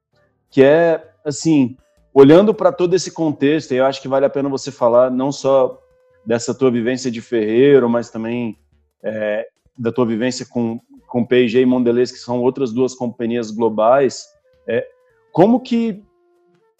que 0.49 0.63
é 0.63 1.11
assim, 1.25 1.75
olhando 2.13 2.53
para 2.53 2.71
todo 2.71 2.95
esse 2.95 3.11
contexto, 3.11 3.73
eu 3.73 3.85
acho 3.85 4.01
que 4.01 4.07
vale 4.07 4.25
a 4.25 4.29
pena 4.29 4.47
você 4.47 4.71
falar 4.71 5.11
não 5.11 5.31
só 5.31 5.77
dessa 6.25 6.53
tua 6.53 6.69
vivência 6.71 7.09
de 7.09 7.21
ferreiro, 7.21 7.89
mas 7.89 8.09
também 8.09 8.57
é, 9.03 9.47
da 9.77 9.91
tua 9.91 10.05
vivência 10.05 10.45
com, 10.45 10.79
com 11.07 11.25
P&G 11.25 11.61
e 11.61 11.65
Mondelez, 11.65 12.11
que 12.11 12.19
são 12.19 12.41
outras 12.41 12.71
duas 12.71 12.93
companhias 12.93 13.51
globais, 13.51 14.27
é, 14.67 14.85
como 15.31 15.59
que 15.59 16.03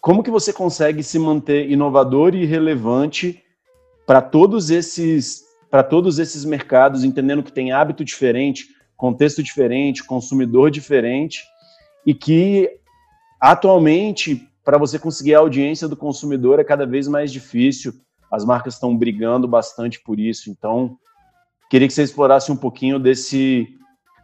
como 0.00 0.22
que 0.22 0.30
você 0.30 0.50
consegue 0.50 1.02
se 1.02 1.18
manter 1.18 1.70
inovador 1.70 2.34
e 2.34 2.46
relevante 2.46 3.44
para 4.06 4.22
todos 4.22 4.70
esses 4.70 5.44
para 5.70 5.84
todos 5.84 6.18
esses 6.18 6.44
mercados, 6.44 7.04
entendendo 7.04 7.44
que 7.44 7.52
tem 7.52 7.70
hábito 7.70 8.04
diferente, 8.04 8.66
contexto 8.96 9.40
diferente, 9.40 10.04
consumidor 10.04 10.68
diferente, 10.68 11.44
e 12.04 12.12
que 12.12 12.68
atualmente 13.40 14.48
para 14.64 14.76
você 14.78 14.98
conseguir 14.98 15.34
a 15.34 15.38
audiência 15.38 15.86
do 15.86 15.96
consumidor 15.96 16.58
é 16.58 16.64
cada 16.64 16.84
vez 16.84 17.06
mais 17.06 17.30
difícil. 17.32 17.94
As 18.30 18.44
marcas 18.44 18.74
estão 18.74 18.96
brigando 18.96 19.48
bastante 19.48 20.00
por 20.00 20.20
isso. 20.20 20.50
Então, 20.50 20.96
queria 21.68 21.88
que 21.88 21.94
você 21.94 22.02
explorasse 22.02 22.52
um 22.52 22.56
pouquinho 22.56 22.98
desse, 22.98 23.68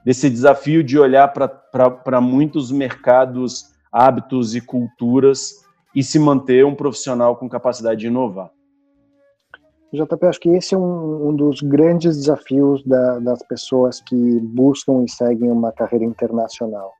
desse 0.04 0.30
desafio 0.30 0.84
de 0.84 0.98
olhar 0.98 1.28
para 1.28 2.20
muitos 2.20 2.70
mercados, 2.70 3.64
hábitos 3.90 4.54
e 4.54 4.60
culturas 4.60 5.64
e 5.94 6.02
se 6.02 6.18
manter 6.18 6.64
um 6.64 6.74
profissional 6.74 7.36
com 7.36 7.48
capacidade 7.48 8.00
de 8.00 8.06
inovar. 8.06 8.50
JP, 9.92 10.26
acho 10.26 10.40
que 10.40 10.50
esse 10.50 10.74
é 10.74 10.78
um, 10.78 11.28
um 11.28 11.34
dos 11.34 11.62
grandes 11.62 12.16
desafios 12.16 12.84
da, 12.84 13.18
das 13.18 13.42
pessoas 13.46 14.00
que 14.00 14.40
buscam 14.40 15.02
e 15.04 15.10
seguem 15.10 15.50
uma 15.50 15.72
carreira 15.72 16.04
internacional. 16.04 16.92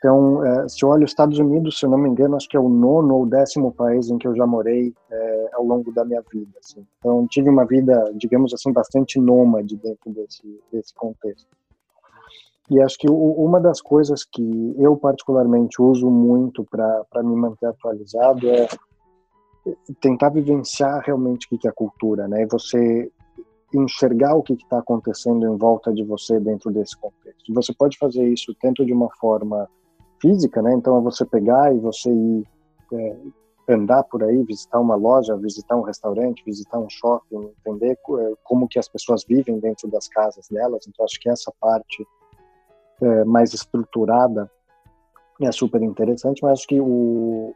Então, 0.00 0.42
é, 0.42 0.66
se 0.66 0.82
eu 0.82 0.88
olho 0.88 1.04
os 1.04 1.10
Estados 1.10 1.38
Unidos, 1.38 1.78
se 1.78 1.84
eu 1.84 1.90
não 1.90 1.98
me 1.98 2.08
engano, 2.08 2.34
acho 2.34 2.48
que 2.48 2.56
é 2.56 2.60
o 2.60 2.70
nono 2.70 3.16
ou 3.16 3.26
décimo 3.26 3.70
país 3.70 4.08
em 4.08 4.16
que 4.16 4.26
eu 4.26 4.34
já 4.34 4.46
morei 4.46 4.94
é, 5.10 5.50
ao 5.52 5.62
longo 5.62 5.92
da 5.92 6.06
minha 6.06 6.22
vida. 6.32 6.50
Assim. 6.58 6.86
Então, 6.98 7.26
tive 7.28 7.50
uma 7.50 7.66
vida, 7.66 8.10
digamos 8.16 8.54
assim, 8.54 8.72
bastante 8.72 9.20
nômade 9.20 9.76
dentro 9.76 10.10
desse, 10.10 10.58
desse 10.72 10.94
contexto. 10.94 11.46
E 12.70 12.80
acho 12.80 12.96
que 12.96 13.10
uma 13.10 13.60
das 13.60 13.82
coisas 13.82 14.24
que 14.24 14.74
eu 14.78 14.96
particularmente 14.96 15.82
uso 15.82 16.08
muito 16.08 16.64
para 16.64 17.22
me 17.22 17.36
manter 17.36 17.66
atualizado 17.66 18.48
é 18.48 18.68
tentar 20.00 20.30
vivenciar 20.30 21.02
realmente 21.04 21.46
o 21.50 21.58
que 21.58 21.68
é 21.68 21.72
cultura, 21.72 22.26
né? 22.26 22.42
E 22.42 22.46
você 22.46 23.10
enxergar 23.74 24.34
o 24.34 24.42
que 24.42 24.54
está 24.54 24.78
acontecendo 24.78 25.46
em 25.46 25.56
volta 25.58 25.92
de 25.92 26.04
você 26.04 26.40
dentro 26.40 26.70
desse 26.70 26.96
contexto. 26.96 27.52
Você 27.52 27.74
pode 27.74 27.98
fazer 27.98 28.26
isso 28.28 28.54
tanto 28.60 28.86
de 28.86 28.92
uma 28.92 29.10
forma 29.16 29.68
física, 30.20 30.62
né? 30.62 30.74
Então 30.74 30.98
é 30.98 31.00
você 31.00 31.24
pegar 31.24 31.74
e 31.74 31.78
você 31.78 32.10
ir 32.10 32.44
é, 32.92 33.16
andar 33.68 34.02
por 34.04 34.22
aí, 34.22 34.42
visitar 34.44 34.80
uma 34.80 34.94
loja, 34.94 35.36
visitar 35.36 35.76
um 35.76 35.82
restaurante, 35.82 36.44
visitar 36.44 36.78
um 36.78 36.88
shopping, 36.88 37.52
entender 37.58 37.92
é, 37.92 38.32
como 38.44 38.68
que 38.68 38.78
as 38.78 38.88
pessoas 38.88 39.24
vivem 39.24 39.58
dentro 39.58 39.88
das 39.88 40.08
casas 40.08 40.48
delas. 40.48 40.86
Então 40.88 41.04
acho 41.04 41.18
que 41.20 41.28
essa 41.28 41.52
parte 41.60 42.06
é, 43.00 43.24
mais 43.24 43.54
estruturada 43.54 44.50
é 45.40 45.52
super 45.52 45.82
interessante, 45.82 46.42
mas 46.42 46.58
acho 46.58 46.66
que 46.66 46.80
o 46.80 47.54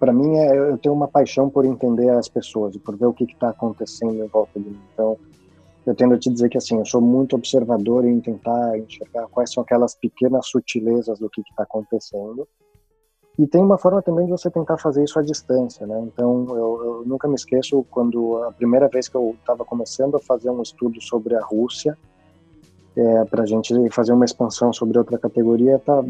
para 0.00 0.12
mim 0.12 0.36
é, 0.36 0.58
eu 0.58 0.76
tenho 0.78 0.94
uma 0.94 1.06
paixão 1.06 1.48
por 1.48 1.64
entender 1.64 2.08
as 2.10 2.28
pessoas 2.28 2.74
e 2.74 2.78
por 2.80 2.96
ver 2.96 3.06
o 3.06 3.12
que 3.12 3.22
está 3.22 3.50
acontecendo 3.50 4.24
em 4.24 4.26
volta 4.26 4.58
de 4.58 4.68
mim. 4.68 4.80
Então 4.92 5.16
eu 5.84 5.94
tendo 5.94 6.14
a 6.14 6.18
te 6.18 6.30
dizer 6.30 6.48
que 6.48 6.58
assim, 6.58 6.78
eu 6.78 6.86
sou 6.86 7.00
muito 7.00 7.34
observador 7.34 8.04
em 8.04 8.20
tentar 8.20 8.78
enxergar 8.78 9.26
quais 9.28 9.52
são 9.52 9.62
aquelas 9.62 9.94
pequenas 9.94 10.46
sutilezas 10.46 11.18
do 11.18 11.28
que 11.28 11.40
está 11.40 11.64
acontecendo. 11.64 12.46
E 13.38 13.46
tem 13.46 13.62
uma 13.62 13.78
forma 13.78 14.02
também 14.02 14.26
de 14.26 14.30
você 14.30 14.50
tentar 14.50 14.76
fazer 14.76 15.02
isso 15.02 15.18
à 15.18 15.22
distância, 15.22 15.86
né? 15.86 15.98
Então, 16.06 16.46
eu, 16.50 16.84
eu 16.84 17.02
nunca 17.06 17.26
me 17.26 17.34
esqueço 17.34 17.84
quando 17.90 18.42
a 18.44 18.52
primeira 18.52 18.88
vez 18.88 19.08
que 19.08 19.16
eu 19.16 19.34
estava 19.40 19.64
começando 19.64 20.16
a 20.16 20.20
fazer 20.20 20.50
um 20.50 20.60
estudo 20.60 21.00
sobre 21.00 21.34
a 21.34 21.40
Rússia, 21.40 21.96
é, 22.94 23.24
para 23.24 23.42
a 23.42 23.46
gente 23.46 23.74
fazer 23.90 24.12
uma 24.12 24.26
expansão 24.26 24.70
sobre 24.70 24.98
outra 24.98 25.18
categoria, 25.18 25.78
tá, 25.78 26.04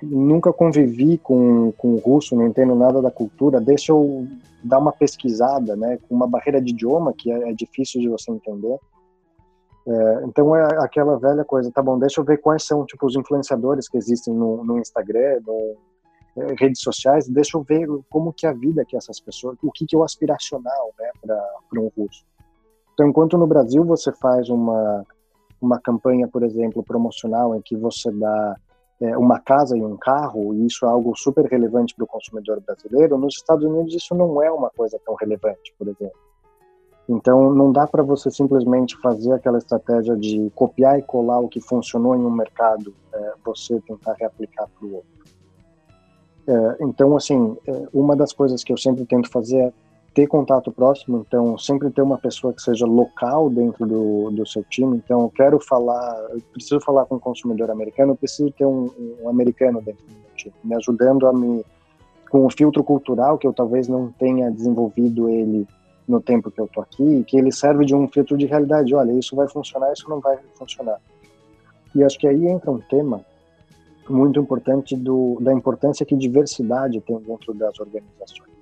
nunca 0.00 0.52
convivi 0.52 1.18
com, 1.18 1.72
com 1.72 1.94
o 1.94 1.98
russo, 1.98 2.36
não 2.36 2.46
entendo 2.46 2.76
nada 2.76 3.02
da 3.02 3.10
cultura, 3.10 3.60
deixa 3.60 3.90
eu 3.90 4.26
dar 4.66 4.78
uma 4.78 4.92
pesquisada, 4.92 5.76
né, 5.76 5.98
com 5.98 6.14
uma 6.14 6.26
barreira 6.26 6.60
de 6.60 6.72
idioma 6.72 7.12
que 7.16 7.30
é, 7.30 7.50
é 7.50 7.52
difícil 7.52 8.00
de 8.00 8.08
você 8.08 8.30
entender. 8.30 8.78
É, 9.86 10.24
então 10.24 10.54
é 10.56 10.66
aquela 10.84 11.16
velha 11.18 11.44
coisa, 11.44 11.70
tá 11.70 11.80
bom, 11.80 11.98
deixa 11.98 12.20
eu 12.20 12.24
ver 12.24 12.38
quais 12.38 12.64
são 12.64 12.84
tipo, 12.84 13.06
os 13.06 13.14
influenciadores 13.14 13.88
que 13.88 13.96
existem 13.96 14.34
no, 14.34 14.64
no 14.64 14.78
Instagram, 14.78 15.40
no, 15.46 15.76
é, 16.36 16.54
redes 16.58 16.82
sociais, 16.82 17.28
deixa 17.28 17.56
eu 17.56 17.62
ver 17.62 17.86
como 18.10 18.32
que 18.32 18.46
é 18.46 18.50
a 18.50 18.52
vida 18.52 18.84
que 18.84 18.96
essas 18.96 19.20
pessoas, 19.20 19.56
o 19.62 19.70
que 19.70 19.86
que 19.86 19.94
é 19.94 19.98
o 19.98 20.02
aspiracional, 20.02 20.92
né, 20.98 21.10
para 21.22 21.80
um 21.80 21.90
russo. 21.96 22.24
Então, 22.92 23.08
enquanto 23.08 23.38
no 23.38 23.46
Brasil 23.46 23.84
você 23.84 24.10
faz 24.12 24.48
uma, 24.48 25.04
uma 25.60 25.80
campanha, 25.80 26.26
por 26.26 26.42
exemplo, 26.42 26.82
promocional 26.82 27.54
em 27.54 27.62
que 27.62 27.76
você 27.76 28.10
dá 28.10 28.56
uma 29.00 29.38
casa 29.38 29.76
e 29.76 29.82
um 29.82 29.96
carro, 29.96 30.54
e 30.54 30.66
isso 30.66 30.86
é 30.86 30.88
algo 30.88 31.14
super 31.16 31.44
relevante 31.44 31.94
para 31.94 32.04
o 32.04 32.06
consumidor 32.06 32.60
brasileiro, 32.60 33.18
nos 33.18 33.36
Estados 33.36 33.64
Unidos 33.64 33.94
isso 33.94 34.14
não 34.14 34.42
é 34.42 34.50
uma 34.50 34.70
coisa 34.70 34.98
tão 35.04 35.14
relevante, 35.14 35.74
por 35.78 35.88
exemplo. 35.88 36.18
Então, 37.08 37.54
não 37.54 37.70
dá 37.70 37.86
para 37.86 38.02
você 38.02 38.30
simplesmente 38.30 38.96
fazer 38.96 39.32
aquela 39.32 39.58
estratégia 39.58 40.16
de 40.16 40.50
copiar 40.54 40.98
e 40.98 41.02
colar 41.02 41.38
o 41.38 41.48
que 41.48 41.60
funcionou 41.60 42.16
em 42.16 42.24
um 42.24 42.30
mercado, 42.30 42.92
é, 43.12 43.32
você 43.44 43.80
tentar 43.82 44.14
reaplicar 44.14 44.68
para 44.68 44.88
o 44.88 44.94
outro. 44.96 45.16
É, 46.48 46.76
então, 46.80 47.16
assim, 47.16 47.56
é, 47.66 47.88
uma 47.92 48.16
das 48.16 48.32
coisas 48.32 48.64
que 48.64 48.72
eu 48.72 48.76
sempre 48.76 49.04
tento 49.04 49.30
fazer 49.30 49.58
é 49.58 49.72
ter 50.16 50.26
contato 50.26 50.72
próximo, 50.72 51.26
então 51.28 51.58
sempre 51.58 51.90
ter 51.90 52.00
uma 52.00 52.16
pessoa 52.16 52.50
que 52.50 52.62
seja 52.62 52.86
local 52.86 53.50
dentro 53.50 53.86
do, 53.86 54.30
do 54.30 54.46
seu 54.46 54.64
time. 54.64 54.96
Então, 54.96 55.20
eu 55.20 55.28
quero 55.28 55.60
falar, 55.60 56.28
eu 56.30 56.40
preciso 56.54 56.80
falar 56.80 57.04
com 57.04 57.16
um 57.16 57.20
consumidor 57.20 57.70
americano, 57.70 58.12
eu 58.12 58.16
preciso 58.16 58.50
ter 58.52 58.64
um, 58.64 58.90
um 59.22 59.28
americano 59.28 59.82
dentro 59.82 60.02
do 60.06 60.14
meu 60.14 60.30
time, 60.34 60.54
me 60.64 60.74
ajudando 60.74 61.26
a 61.26 61.34
me 61.34 61.62
com 62.30 62.46
o 62.46 62.50
filtro 62.50 62.82
cultural 62.82 63.36
que 63.36 63.46
eu 63.46 63.52
talvez 63.52 63.88
não 63.88 64.10
tenha 64.18 64.50
desenvolvido 64.50 65.28
ele 65.28 65.68
no 66.08 66.18
tempo 66.18 66.50
que 66.50 66.60
eu 66.62 66.66
tô 66.66 66.80
aqui, 66.80 67.22
que 67.24 67.36
ele 67.36 67.52
serve 67.52 67.84
de 67.84 67.94
um 67.94 68.08
filtro 68.08 68.38
de 68.38 68.46
realidade. 68.46 68.94
Olha, 68.94 69.12
isso 69.12 69.36
vai 69.36 69.46
funcionar, 69.46 69.92
isso 69.92 70.08
não 70.08 70.18
vai 70.18 70.38
funcionar. 70.54 70.98
E 71.94 72.02
acho 72.02 72.18
que 72.18 72.26
aí 72.26 72.46
entra 72.46 72.70
um 72.70 72.80
tema 72.80 73.20
muito 74.08 74.40
importante 74.40 74.96
do, 74.96 75.36
da 75.42 75.52
importância 75.52 76.06
que 76.06 76.16
diversidade 76.16 77.02
tem 77.02 77.18
dentro 77.18 77.52
das 77.52 77.78
organizações. 77.78 78.55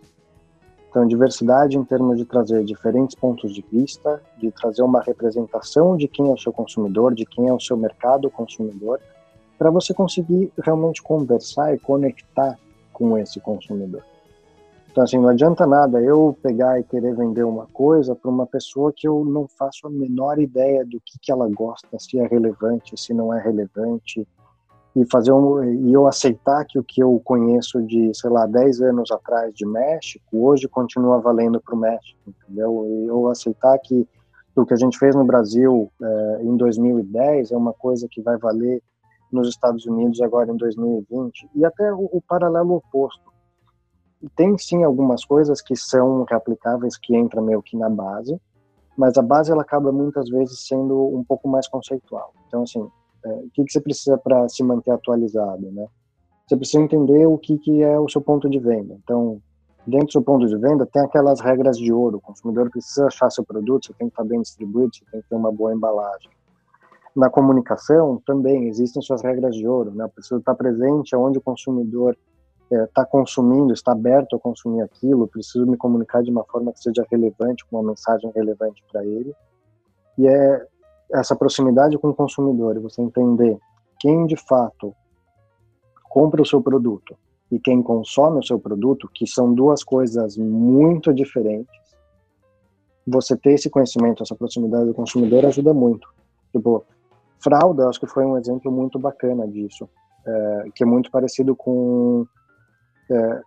Então, 0.94 1.08
diversidade 1.08 1.76
em 1.76 1.82
termos 1.82 2.16
de 2.18 2.24
trazer 2.24 2.62
diferentes 2.62 3.16
pontos 3.16 3.52
de 3.52 3.64
vista, 3.68 4.22
de 4.38 4.52
trazer 4.52 4.80
uma 4.82 5.02
representação 5.02 5.96
de 5.96 6.06
quem 6.06 6.30
é 6.30 6.32
o 6.32 6.38
seu 6.38 6.52
consumidor, 6.52 7.12
de 7.16 7.26
quem 7.26 7.48
é 7.48 7.52
o 7.52 7.58
seu 7.58 7.76
mercado 7.76 8.30
consumidor, 8.30 9.00
para 9.58 9.72
você 9.72 9.92
conseguir 9.92 10.52
realmente 10.62 11.02
conversar 11.02 11.74
e 11.74 11.80
conectar 11.80 12.56
com 12.92 13.18
esse 13.18 13.40
consumidor. 13.40 14.04
Então, 14.88 15.02
assim, 15.02 15.18
não 15.18 15.30
adianta 15.30 15.66
nada 15.66 16.00
eu 16.00 16.38
pegar 16.40 16.78
e 16.78 16.84
querer 16.84 17.16
vender 17.16 17.42
uma 17.42 17.66
coisa 17.72 18.14
para 18.14 18.30
uma 18.30 18.46
pessoa 18.46 18.92
que 18.96 19.08
eu 19.08 19.24
não 19.24 19.48
faço 19.48 19.88
a 19.88 19.90
menor 19.90 20.38
ideia 20.38 20.84
do 20.84 21.00
que, 21.00 21.18
que 21.20 21.32
ela 21.32 21.48
gosta, 21.48 21.88
se 21.98 22.20
é 22.20 22.26
relevante, 22.28 22.96
se 22.96 23.12
não 23.12 23.34
é 23.34 23.42
relevante, 23.42 24.24
e 24.96 25.04
fazer 25.10 25.32
um, 25.32 25.64
e 25.64 25.92
eu 25.92 26.06
aceitar 26.06 26.64
que 26.64 26.78
o 26.78 26.84
que 26.84 27.02
eu 27.02 27.20
conheço 27.24 27.82
de, 27.82 28.12
sei 28.14 28.30
lá, 28.30 28.46
10 28.46 28.80
anos 28.80 29.10
atrás 29.10 29.52
de 29.52 29.66
México, 29.66 30.24
hoje 30.32 30.68
continua 30.68 31.18
valendo 31.18 31.60
para 31.60 31.74
o 31.74 31.78
México, 31.78 32.18
entendeu? 32.26 32.86
E 32.86 33.06
eu 33.06 33.28
aceitar 33.28 33.76
que 33.78 34.06
o 34.54 34.64
que 34.64 34.72
a 34.72 34.76
gente 34.76 34.96
fez 34.96 35.16
no 35.16 35.24
Brasil 35.24 35.90
é, 36.00 36.42
em 36.42 36.56
2010 36.56 37.50
é 37.50 37.56
uma 37.56 37.72
coisa 37.72 38.06
que 38.08 38.22
vai 38.22 38.36
valer 38.36 38.80
nos 39.32 39.48
Estados 39.48 39.84
Unidos 39.84 40.20
agora 40.20 40.52
em 40.52 40.56
2020 40.56 41.50
e 41.56 41.64
até 41.64 41.92
o, 41.92 42.08
o 42.12 42.22
paralelo 42.22 42.76
oposto. 42.76 43.32
Tem 44.36 44.56
sim 44.56 44.84
algumas 44.84 45.24
coisas 45.24 45.60
que 45.60 45.74
são 45.74 46.22
replicáveis 46.22 46.96
que 46.96 47.16
entram 47.16 47.42
meio 47.42 47.60
que 47.60 47.76
na 47.76 47.90
base, 47.90 48.40
mas 48.96 49.18
a 49.18 49.22
base 49.22 49.50
ela 49.50 49.62
acaba 49.62 49.90
muitas 49.90 50.28
vezes 50.28 50.68
sendo 50.68 51.08
um 51.08 51.24
pouco 51.24 51.48
mais 51.48 51.66
conceitual. 51.66 52.32
Então 52.46 52.62
assim, 52.62 52.88
é, 53.24 53.28
o 53.28 53.50
que, 53.52 53.64
que 53.64 53.72
você 53.72 53.80
precisa 53.80 54.18
para 54.18 54.48
se 54.48 54.62
manter 54.62 54.90
atualizado, 54.90 55.70
né? 55.70 55.86
Você 56.46 56.56
precisa 56.56 56.82
entender 56.82 57.26
o 57.26 57.38
que, 57.38 57.56
que 57.58 57.82
é 57.82 57.98
o 57.98 58.08
seu 58.08 58.20
ponto 58.20 58.50
de 58.50 58.58
venda. 58.58 58.98
Então, 59.02 59.40
dentro 59.86 60.06
do 60.06 60.12
seu 60.12 60.22
ponto 60.22 60.46
de 60.46 60.56
venda, 60.56 60.84
tem 60.84 61.02
aquelas 61.02 61.40
regras 61.40 61.78
de 61.78 61.90
ouro. 61.90 62.18
O 62.18 62.20
consumidor 62.20 62.70
precisa 62.70 63.06
achar 63.06 63.30
seu 63.30 63.44
produto, 63.44 63.86
você 63.86 63.94
tem 63.94 64.08
que 64.08 64.12
estar 64.12 64.24
bem 64.24 64.42
distribuído, 64.42 64.94
você 64.94 65.04
tem 65.10 65.22
que 65.22 65.28
ter 65.28 65.34
uma 65.34 65.50
boa 65.50 65.74
embalagem. 65.74 66.30
Na 67.16 67.30
comunicação, 67.30 68.20
também 68.26 68.68
existem 68.68 69.00
suas 69.00 69.22
regras 69.22 69.54
de 69.56 69.66
ouro. 69.66 69.92
Né? 69.92 70.06
Precisa 70.14 70.38
estar 70.38 70.54
presente 70.54 71.16
onde 71.16 71.38
o 71.38 71.42
consumidor 71.42 72.14
está 72.70 73.02
é, 73.02 73.06
consumindo, 73.06 73.72
está 73.72 73.92
aberto 73.92 74.36
a 74.36 74.38
consumir 74.38 74.82
aquilo. 74.82 75.28
Preciso 75.28 75.66
me 75.66 75.78
comunicar 75.78 76.22
de 76.22 76.30
uma 76.30 76.44
forma 76.44 76.72
que 76.72 76.80
seja 76.80 77.06
relevante, 77.10 77.64
com 77.66 77.78
uma 77.78 77.90
mensagem 77.90 78.30
relevante 78.34 78.84
para 78.90 79.02
ele. 79.04 79.34
E 80.18 80.26
é 80.26 80.66
essa 81.12 81.36
proximidade 81.36 81.98
com 81.98 82.08
o 82.08 82.14
consumidor, 82.14 82.78
você 82.80 83.02
entender 83.02 83.58
quem 84.00 84.26
de 84.26 84.36
fato 84.36 84.94
compra 86.04 86.42
o 86.42 86.46
seu 86.46 86.62
produto 86.62 87.16
e 87.50 87.58
quem 87.58 87.82
consome 87.82 88.38
o 88.38 88.42
seu 88.42 88.58
produto, 88.58 89.08
que 89.12 89.26
são 89.26 89.52
duas 89.52 89.84
coisas 89.84 90.36
muito 90.36 91.12
diferentes, 91.12 91.74
você 93.06 93.36
ter 93.36 93.52
esse 93.52 93.68
conhecimento, 93.68 94.22
essa 94.22 94.34
proximidade 94.34 94.86
do 94.86 94.94
consumidor 94.94 95.44
ajuda 95.44 95.74
muito. 95.74 96.08
Tipo, 96.52 96.84
fralda, 97.38 97.88
acho 97.88 98.00
que 98.00 98.06
foi 98.06 98.24
um 98.24 98.38
exemplo 98.38 98.72
muito 98.72 98.98
bacana 98.98 99.46
disso, 99.46 99.88
é, 100.26 100.64
que 100.74 100.82
é 100.82 100.86
muito 100.86 101.10
parecido 101.10 101.54
com 101.54 102.26
é, 103.10 103.40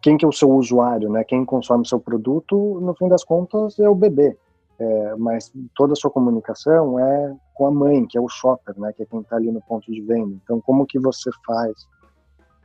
quem 0.00 0.16
que 0.16 0.24
é 0.24 0.28
o 0.28 0.32
seu 0.32 0.50
usuário, 0.50 1.10
né? 1.10 1.24
Quem 1.24 1.44
consome 1.44 1.82
o 1.82 1.86
seu 1.86 2.00
produto, 2.00 2.80
no 2.80 2.94
fim 2.94 3.08
das 3.08 3.22
contas, 3.22 3.78
é 3.78 3.88
o 3.88 3.94
bebê. 3.94 4.36
É, 4.78 5.14
mas 5.16 5.52
toda 5.74 5.92
a 5.92 5.96
sua 5.96 6.10
comunicação 6.10 6.98
é 6.98 7.36
com 7.54 7.66
a 7.66 7.70
mãe, 7.70 8.04
que 8.06 8.18
é 8.18 8.20
o 8.20 8.28
shopper, 8.28 8.78
né? 8.78 8.92
Que 8.92 9.04
é 9.04 9.06
quem 9.06 9.20
está 9.20 9.36
ali 9.36 9.50
no 9.50 9.60
ponto 9.60 9.90
de 9.90 10.00
venda. 10.00 10.34
Então, 10.42 10.60
como 10.60 10.86
que 10.86 10.98
você 10.98 11.30
faz 11.46 11.86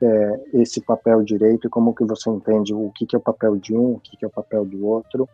é, 0.02 0.42
esse 0.54 0.82
papel 0.82 1.24
direito 1.24 1.68
e 1.68 1.70
como 1.70 1.94
que 1.94 2.04
você 2.04 2.30
entende 2.30 2.74
o 2.74 2.92
que, 2.92 3.06
que 3.06 3.16
é 3.16 3.20
o 3.20 3.22
papel 3.22 3.58
de 3.58 3.76
um, 3.76 3.94
o 3.94 4.00
que, 4.00 4.18
que 4.18 4.26
é 4.26 4.28
o 4.28 4.32
papel 4.32 4.66
do 4.66 4.86
outro, 4.86 5.30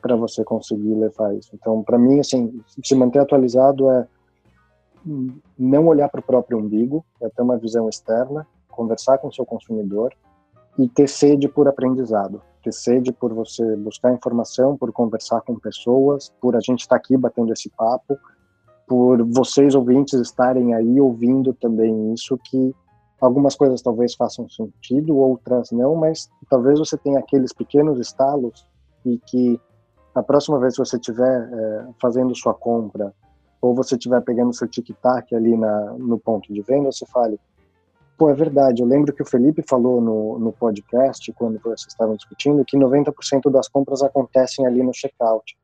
para 0.00 0.14
você 0.14 0.44
conseguir 0.44 0.94
levar 0.94 1.34
isso. 1.34 1.50
Então, 1.54 1.82
para 1.82 1.98
mim, 1.98 2.20
assim, 2.20 2.62
se 2.82 2.94
manter 2.94 3.18
atualizado 3.18 3.90
é 3.90 4.06
não 5.58 5.86
olhar 5.86 6.08
para 6.08 6.20
o 6.20 6.22
próprio 6.22 6.58
umbigo, 6.58 7.04
é 7.22 7.28
ter 7.28 7.42
uma 7.42 7.56
visão 7.56 7.88
externa, 7.88 8.46
conversar 8.68 9.18
com 9.18 9.28
o 9.28 9.32
seu 9.32 9.46
consumidor 9.46 10.14
e 10.82 10.88
ter 10.88 11.08
sede 11.08 11.48
por 11.48 11.68
aprendizado, 11.68 12.40
ter 12.62 12.72
sede 12.72 13.12
por 13.12 13.32
você 13.32 13.76
buscar 13.76 14.12
informação, 14.12 14.76
por 14.76 14.92
conversar 14.92 15.40
com 15.42 15.58
pessoas, 15.58 16.32
por 16.40 16.56
a 16.56 16.60
gente 16.60 16.80
estar 16.80 16.96
tá 16.96 17.00
aqui 17.00 17.16
batendo 17.16 17.52
esse 17.52 17.68
papo, 17.70 18.18
por 18.88 19.22
vocês 19.24 19.74
ouvintes 19.74 20.14
estarem 20.14 20.74
aí 20.74 21.00
ouvindo 21.00 21.52
também 21.54 22.12
isso 22.12 22.36
que 22.44 22.74
Algumas 23.20 23.54
coisas 23.54 23.82
talvez 23.82 24.14
façam 24.14 24.48
sentido, 24.48 25.16
outras 25.18 25.70
não, 25.70 25.94
mas 25.94 26.30
talvez 26.48 26.78
você 26.78 26.96
tenha 26.96 27.18
aqueles 27.18 27.52
pequenos 27.52 28.00
estalos 28.00 28.66
e 29.04 29.18
que 29.18 29.60
a 30.14 30.22
próxima 30.22 30.58
vez 30.58 30.74
que 30.74 30.84
você 30.84 30.96
estiver 30.96 31.50
é, 31.52 31.86
fazendo 32.00 32.34
sua 32.34 32.54
compra 32.54 33.12
ou 33.60 33.74
você 33.74 33.94
estiver 33.94 34.22
pegando 34.22 34.54
seu 34.54 34.66
tic-tac 34.66 35.34
ali 35.34 35.54
na, 35.54 35.92
no 35.98 36.18
ponto 36.18 36.50
de 36.50 36.62
venda, 36.62 36.90
você 36.90 37.04
fale, 37.04 37.38
pô, 38.20 38.28
é 38.28 38.34
verdade, 38.34 38.82
eu 38.82 38.86
lembro 38.86 39.14
que 39.14 39.22
o 39.22 39.26
Felipe 39.26 39.64
falou 39.66 39.98
no, 39.98 40.38
no 40.38 40.52
podcast, 40.52 41.32
quando 41.32 41.58
vocês 41.58 41.86
estavam 41.88 42.16
discutindo, 42.16 42.62
que 42.66 42.76
90% 42.76 43.50
das 43.50 43.66
compras 43.66 44.02
acontecem 44.02 44.66
ali 44.66 44.82
no 44.82 44.92
checkout. 44.92 45.56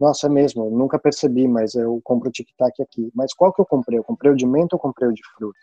Nossa, 0.00 0.26
é 0.26 0.30
mesmo, 0.30 0.64
eu 0.64 0.70
nunca 0.70 0.98
percebi, 0.98 1.46
mas 1.46 1.74
eu 1.74 2.00
compro 2.02 2.30
o 2.30 2.32
tic-tac 2.32 2.82
aqui. 2.82 3.12
Mas 3.14 3.34
qual 3.34 3.52
que 3.52 3.60
eu 3.60 3.66
comprei? 3.66 3.98
Eu 3.98 4.04
comprei 4.04 4.32
o 4.32 4.34
de 4.34 4.46
menta 4.46 4.74
ou 4.74 4.80
comprei 4.80 5.06
o 5.06 5.12
de 5.12 5.20
fruta? 5.36 5.58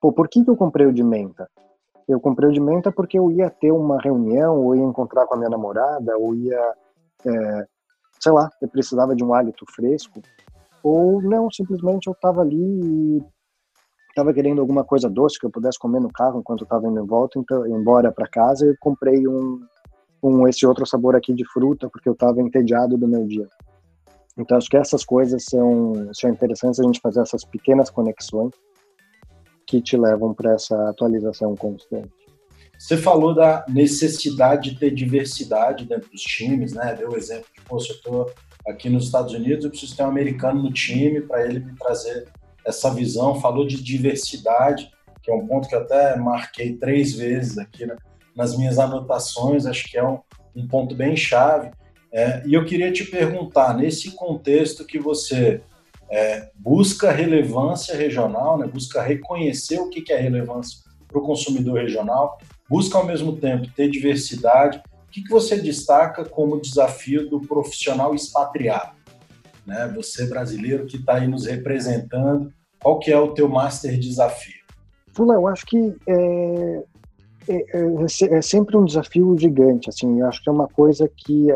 Pô, 0.00 0.10
por 0.10 0.26
que, 0.26 0.42
que 0.42 0.48
eu 0.48 0.56
comprei 0.56 0.86
o 0.86 0.92
de 0.92 1.02
menta? 1.02 1.46
Eu 2.08 2.18
comprei 2.18 2.48
o 2.48 2.52
de 2.52 2.60
menta 2.60 2.90
porque 2.90 3.18
eu 3.18 3.30
ia 3.30 3.50
ter 3.50 3.72
uma 3.72 4.00
reunião, 4.00 4.64
ou 4.64 4.74
ia 4.74 4.84
encontrar 4.84 5.26
com 5.26 5.34
a 5.34 5.36
minha 5.36 5.50
namorada, 5.50 6.16
ou 6.16 6.34
ia, 6.34 6.74
é, 7.26 7.66
sei 8.18 8.32
lá, 8.32 8.48
eu 8.62 8.68
precisava 8.68 9.14
de 9.14 9.22
um 9.22 9.34
hálito 9.34 9.66
fresco. 9.70 10.18
Ou 10.82 11.20
não, 11.20 11.50
simplesmente 11.50 12.06
eu 12.06 12.14
estava 12.14 12.40
ali 12.40 12.56
e 12.56 13.35
estava 14.16 14.32
querendo 14.32 14.62
alguma 14.62 14.82
coisa 14.82 15.10
doce 15.10 15.38
que 15.38 15.44
eu 15.44 15.50
pudesse 15.50 15.78
comer 15.78 16.00
no 16.00 16.10
carro 16.10 16.40
enquanto 16.40 16.64
estava 16.64 16.88
indo 16.88 16.98
em 16.98 17.06
volta, 17.06 17.38
então, 17.38 17.66
embora 17.66 18.10
para 18.10 18.26
casa, 18.26 18.64
eu 18.64 18.74
comprei 18.80 19.28
um, 19.28 19.60
um 20.22 20.48
esse 20.48 20.66
outro 20.66 20.86
sabor 20.86 21.14
aqui 21.14 21.34
de 21.34 21.44
fruta 21.44 21.86
porque 21.90 22.08
eu 22.08 22.14
estava 22.14 22.40
entediado 22.40 22.96
do 22.96 23.06
meu 23.06 23.26
dia. 23.26 23.46
Então 24.38 24.56
acho 24.56 24.70
que 24.70 24.76
essas 24.76 25.04
coisas 25.04 25.44
são, 25.44 26.10
são 26.14 26.30
interessantes 26.30 26.80
a 26.80 26.82
gente 26.82 27.00
fazer 27.00 27.20
essas 27.20 27.44
pequenas 27.44 27.90
conexões 27.90 28.52
que 29.66 29.82
te 29.82 29.98
levam 29.98 30.32
para 30.32 30.54
essa 30.54 30.88
atualização 30.88 31.54
constante. 31.54 32.10
Você 32.78 32.96
falou 32.96 33.34
da 33.34 33.66
necessidade 33.68 34.70
de 34.70 34.78
ter 34.78 34.94
diversidade 34.94 35.86
dentro 35.86 36.10
dos 36.10 36.22
times, 36.22 36.72
né? 36.72 36.94
Deu 36.94 37.10
o 37.10 37.16
exemplo 37.16 37.46
de, 37.54 37.62
pô, 37.64 37.78
se 37.80 37.90
eu 37.90 37.96
estou 37.96 38.30
aqui 38.66 38.88
nos 38.88 39.06
Estados 39.06 39.32
Unidos, 39.32 39.64
eu 39.64 39.70
preciso 39.70 39.96
ter 39.96 40.04
um 40.04 40.08
americano 40.08 40.62
no 40.62 40.72
time 40.72 41.20
para 41.22 41.46
ele 41.46 41.60
me 41.60 41.74
trazer 41.74 42.28
essa 42.66 42.92
visão. 42.92 43.40
Falou 43.40 43.66
de 43.66 43.82
diversidade, 43.82 44.90
que 45.22 45.30
é 45.30 45.34
um 45.34 45.46
ponto 45.46 45.68
que 45.68 45.74
eu 45.74 45.80
até 45.80 46.16
marquei 46.16 46.76
três 46.76 47.14
vezes 47.14 47.56
aqui 47.56 47.86
né? 47.86 47.96
nas 48.34 48.56
minhas 48.56 48.78
anotações, 48.78 49.64
acho 49.64 49.90
que 49.90 49.96
é 49.96 50.06
um, 50.06 50.18
um 50.54 50.66
ponto 50.66 50.94
bem 50.94 51.16
chave. 51.16 51.70
É, 52.12 52.42
e 52.46 52.54
eu 52.54 52.64
queria 52.64 52.92
te 52.92 53.04
perguntar, 53.04 53.76
nesse 53.76 54.12
contexto 54.12 54.84
que 54.84 54.98
você 54.98 55.60
é, 56.10 56.50
busca 56.54 57.10
relevância 57.10 57.96
regional, 57.96 58.58
né, 58.58 58.66
busca 58.66 59.02
reconhecer 59.02 59.80
o 59.80 59.90
que, 59.90 60.02
que 60.02 60.12
é 60.12 60.20
relevância 60.20 60.78
para 61.08 61.18
o 61.18 61.22
consumidor 61.22 61.80
regional, 61.80 62.38
busca 62.68 62.98
ao 62.98 63.06
mesmo 63.06 63.36
tempo 63.36 63.68
ter 63.74 63.90
diversidade. 63.90 64.82
O 65.08 65.10
que, 65.10 65.22
que 65.22 65.30
você 65.30 65.56
destaca 65.60 66.24
como 66.24 66.60
desafio 66.60 67.28
do 67.28 67.40
profissional 67.40 68.14
expatriado? 68.14 68.92
Né? 69.66 69.92
Você 69.96 70.26
brasileiro 70.26 70.86
que 70.86 70.96
está 70.96 71.14
aí 71.14 71.26
nos 71.26 71.46
representando, 71.46 72.52
qual 72.82 72.98
que 72.98 73.10
é 73.10 73.18
o 73.18 73.32
teu 73.32 73.48
master 73.48 73.98
desafio? 73.98 74.54
Fula, 75.12 75.34
eu 75.34 75.46
acho 75.46 75.64
que 75.66 75.94
é, 76.06 76.84
é, 77.48 77.56
é, 77.56 78.36
é, 78.36 78.42
sempre 78.42 78.76
um 78.76 78.84
desafio 78.84 79.36
gigante. 79.38 79.88
Assim, 79.88 80.20
eu 80.20 80.26
acho 80.26 80.42
que 80.42 80.48
é 80.48 80.52
uma 80.52 80.68
coisa 80.68 81.08
que 81.08 81.48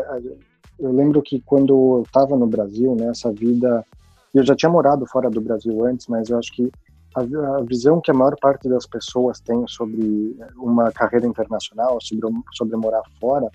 eu 0.79 0.91
lembro 0.91 1.21
que 1.21 1.41
quando 1.41 1.73
eu 1.73 2.03
estava 2.03 2.35
no 2.35 2.47
Brasil, 2.47 2.95
né, 2.95 3.11
vida 3.35 3.85
eu 4.33 4.43
já 4.43 4.55
tinha 4.55 4.69
morado 4.69 5.05
fora 5.05 5.29
do 5.29 5.41
Brasil 5.41 5.85
antes, 5.85 6.07
mas 6.07 6.29
eu 6.29 6.39
acho 6.39 6.53
que 6.53 6.71
a, 7.15 7.21
a, 7.21 7.63
visão 7.63 7.99
que 7.99 8.09
a 8.09 8.13
maior 8.13 8.35
parte 8.39 8.69
das 8.69 8.85
pessoas 8.85 9.41
tem 9.41 9.67
sobre 9.67 10.35
uma 10.55 10.91
carreira 10.91 11.27
internacional, 11.27 11.99
sobre, 12.01 12.27
sobre 12.53 12.77
morar 12.77 13.03
fora, 13.19 13.49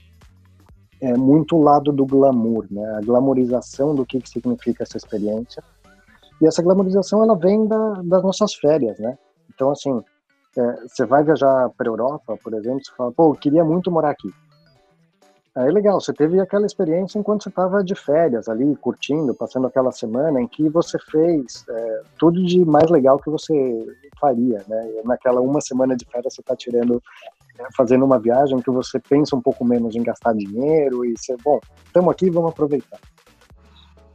é 1.01 1.17
muito 1.17 1.57
o 1.57 1.63
lado 1.63 1.93
do 1.93 2.05
glamour, 2.05 2.67
né? 2.71 2.85
A 2.97 3.01
glamorização 3.01 3.95
do 3.95 4.05
que, 4.05 4.21
que 4.21 4.29
significa 4.29 4.83
essa 4.83 4.97
experiência. 4.97 5.63
E 6.41 6.47
essa 6.47 6.63
glamorização, 6.63 7.23
ela 7.23 7.37
vem 7.37 7.67
da, 7.67 8.03
das 8.03 8.23
nossas 8.23 8.55
férias, 8.55 8.99
né? 8.99 9.17
Então, 9.55 9.71
assim, 9.71 10.03
é, 10.57 10.87
você 10.87 11.05
vai 11.05 11.25
viajar 11.25 11.71
para 11.77 11.89
Europa, 11.89 12.39
por 12.43 12.55
exemplo, 12.55 12.85
você 12.85 12.93
fala, 12.97 13.13
pô, 13.13 13.31
eu 13.31 13.37
queria 13.37 13.65
muito 13.65 13.91
morar 13.91 14.11
aqui. 14.11 14.31
Aí 15.55 15.71
legal, 15.71 15.99
você 15.99 16.13
teve 16.13 16.39
aquela 16.39 16.67
experiência 16.67 17.19
enquanto 17.19 17.45
você 17.45 17.49
estava 17.49 17.83
de 17.83 17.95
férias 17.95 18.47
ali, 18.47 18.77
curtindo, 18.77 19.35
passando 19.35 19.67
aquela 19.67 19.91
semana 19.91 20.39
em 20.39 20.47
que 20.47 20.69
você 20.69 20.99
fez 21.11 21.65
é, 21.67 22.03
tudo 22.19 22.45
de 22.45 22.63
mais 22.63 22.91
legal 22.91 23.19
que 23.19 23.31
você 23.31 23.87
faria, 24.21 24.63
né? 24.69 25.01
Naquela 25.03 25.41
uma 25.41 25.63
semana 25.63 25.97
de 25.97 26.05
férias 26.05 26.35
você 26.35 26.43
está 26.43 26.55
tirando, 26.55 27.03
é, 27.59 27.65
fazendo 27.75 28.05
uma 28.05 28.19
viagem 28.19 28.61
que 28.61 28.71
você 28.71 28.99
pensa 28.99 29.35
um 29.35 29.41
pouco 29.41 29.65
menos 29.65 29.97
em 29.97 30.03
gastar 30.03 30.35
dinheiro 30.35 31.07
e 31.07 31.15
você, 31.17 31.35
bom, 31.43 31.59
estamos 31.87 32.13
aqui, 32.13 32.29
vamos 32.29 32.51
aproveitar. 32.51 32.99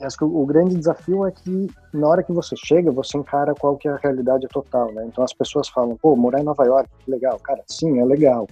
Acho 0.01 0.17
que 0.17 0.23
o, 0.23 0.41
o 0.41 0.45
grande 0.45 0.75
desafio 0.75 1.25
é 1.25 1.31
que 1.31 1.67
na 1.93 2.07
hora 2.07 2.23
que 2.23 2.31
você 2.31 2.55
chega, 2.55 2.91
você 2.91 3.17
encara 3.17 3.53
qual 3.53 3.77
que 3.77 3.87
é 3.87 3.91
a 3.91 3.97
realidade 3.97 4.47
total, 4.47 4.91
né? 4.93 5.05
Então 5.05 5.23
as 5.23 5.33
pessoas 5.33 5.69
falam, 5.69 5.97
pô, 6.01 6.15
morar 6.15 6.39
em 6.39 6.43
Nova 6.43 6.65
York, 6.65 6.89
que 7.03 7.11
legal. 7.11 7.39
Cara, 7.39 7.61
sim, 7.67 7.99
é 7.99 8.05
legal 8.05 8.47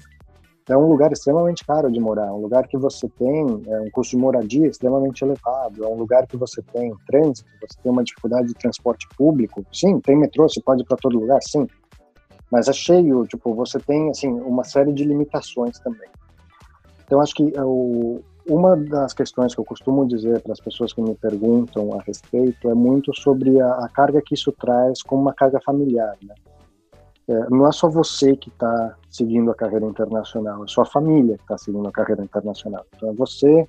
é 0.70 0.78
um 0.78 0.88
lugar 0.88 1.12
extremamente 1.12 1.66
caro 1.66 1.92
de 1.92 2.00
morar, 2.00 2.28
é 2.28 2.32
um 2.32 2.42
lugar 2.42 2.68
que 2.68 2.78
você 2.78 3.10
tem 3.18 3.64
é, 3.68 3.82
um 3.82 3.90
custo 3.90 4.16
de 4.16 4.22
moradia 4.22 4.68
extremamente 4.68 5.24
elevado, 5.24 5.84
é 5.84 5.88
um 5.88 5.96
lugar 5.96 6.28
que 6.28 6.38
você 6.38 6.62
tem 6.62 6.94
trânsito, 7.08 7.50
você 7.60 7.82
tem 7.82 7.92
uma 7.92 8.04
dificuldade 8.04 8.50
de 8.50 8.54
transporte 8.54 9.08
público. 9.18 9.66
Sim, 9.74 10.00
tem 10.00 10.16
metrô, 10.16 10.48
você 10.48 10.62
pode 10.62 10.84
ir 10.84 10.86
para 10.86 10.98
todo 10.98 11.20
lugar, 11.20 11.42
sim. 11.42 11.66
Mas 12.52 12.68
é 12.68 12.74
cheio, 12.74 13.26
tipo, 13.26 13.54
você 13.56 13.80
tem 13.80 14.12
assim 14.12 14.30
uma 14.30 14.64
série 14.64 14.94
de 14.94 15.04
limitações 15.04 15.80
também. 15.80 16.10
Então 17.04 17.20
acho 17.20 17.34
que 17.34 17.52
é 17.56 17.64
o, 17.64 18.22
uma 18.50 18.76
das 18.76 19.14
questões 19.14 19.54
que 19.54 19.62
eu 19.62 19.66
costumo 19.66 20.08
dizer 20.08 20.42
para 20.42 20.54
as 20.54 20.60
pessoas 20.60 20.92
que 20.92 21.02
me 21.02 21.16
perguntam 21.16 21.94
a 21.94 22.02
respeito 22.02 22.70
é 22.70 22.74
muito 22.74 23.16
sobre 23.16 23.62
a, 23.62 23.72
a 23.74 23.90
carga 23.90 24.22
que 24.26 24.34
isso 24.34 24.52
traz 24.52 25.02
como 25.04 25.22
uma 25.22 25.34
carga 25.34 25.60
familiar, 25.64 26.18
né? 26.24 26.34
É, 27.28 27.50
não 27.52 27.68
é 27.68 27.72
só 27.72 27.88
você 27.88 28.36
que 28.36 28.50
está 28.50 28.96
seguindo 29.08 29.52
a 29.52 29.56
carreira 29.56 29.86
internacional, 29.86 30.64
é 30.64 30.68
sua 30.68 30.84
família 30.84 31.38
que 31.38 31.44
está 31.44 31.60
seguindo 31.60 31.88
a 31.88 31.92
carreira 31.92 32.24
internacional. 32.24 32.84
Então, 32.96 33.10
é 33.10 33.14
você, 33.14 33.68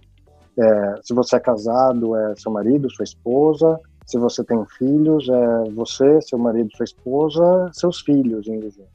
é, 0.58 0.94
se 1.02 1.12
você 1.12 1.36
é 1.36 1.40
casado, 1.40 2.16
é 2.16 2.34
seu 2.36 2.50
marido, 2.50 2.90
sua 2.90 3.04
esposa, 3.04 3.78
se 4.06 4.16
você 4.18 4.42
tem 4.42 4.64
filhos, 4.78 5.28
é 5.28 5.70
você, 5.72 6.22
seu 6.22 6.38
marido, 6.38 6.70
sua 6.74 6.84
esposa, 6.84 7.70
seus 7.74 8.00
filhos, 8.00 8.48
indo 8.48 8.70
junto. 8.70 8.88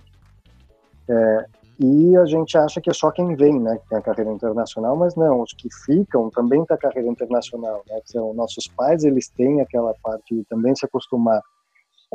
É, 1.08 1.46
e 1.80 2.16
a 2.18 2.26
gente 2.26 2.58
acha 2.58 2.80
que 2.80 2.90
é 2.90 2.94
só 2.94 3.12
quem 3.12 3.36
vem, 3.36 3.60
né, 3.60 3.78
que 3.78 3.90
tem 3.90 3.98
a 3.98 4.02
carreira 4.02 4.32
internacional, 4.32 4.96
mas 4.96 5.16
não, 5.16 5.42
os 5.42 5.54
que 5.54 5.68
ficam 5.86 6.30
também 6.30 6.64
têm 6.66 6.76
a 6.76 6.80
carreira 6.80 7.10
internacional, 7.10 7.84
né, 7.88 8.00
são 8.06 8.34
nossos 8.34 8.68
pais, 8.68 9.04
eles 9.04 9.30
têm 9.30 9.62
aquela 9.62 9.94
parte 10.02 10.36
de 10.36 10.44
também 10.46 10.76
se 10.76 10.86
acostumar 10.86 11.42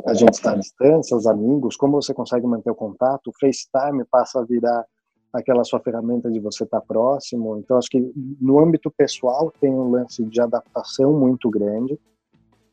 a 0.07 0.13
gente 0.13 0.33
está 0.33 0.53
à 0.53 0.55
distância, 0.55 1.15
os 1.15 1.27
amigos, 1.27 1.75
como 1.75 2.01
você 2.01 2.13
consegue 2.13 2.47
manter 2.47 2.71
o 2.71 2.75
contato, 2.75 3.27
o 3.27 3.33
FaceTime 3.39 4.03
passa 4.09 4.39
a 4.39 4.43
virar 4.43 4.83
aquela 5.31 5.63
sua 5.63 5.79
ferramenta 5.79 6.31
de 6.31 6.39
você 6.39 6.63
estar 6.63 6.81
próximo, 6.81 7.57
então 7.57 7.77
acho 7.77 7.89
que 7.89 8.11
no 8.39 8.59
âmbito 8.59 8.89
pessoal 8.89 9.53
tem 9.59 9.71
um 9.71 9.91
lance 9.91 10.23
de 10.23 10.41
adaptação 10.41 11.13
muito 11.13 11.49
grande, 11.49 11.99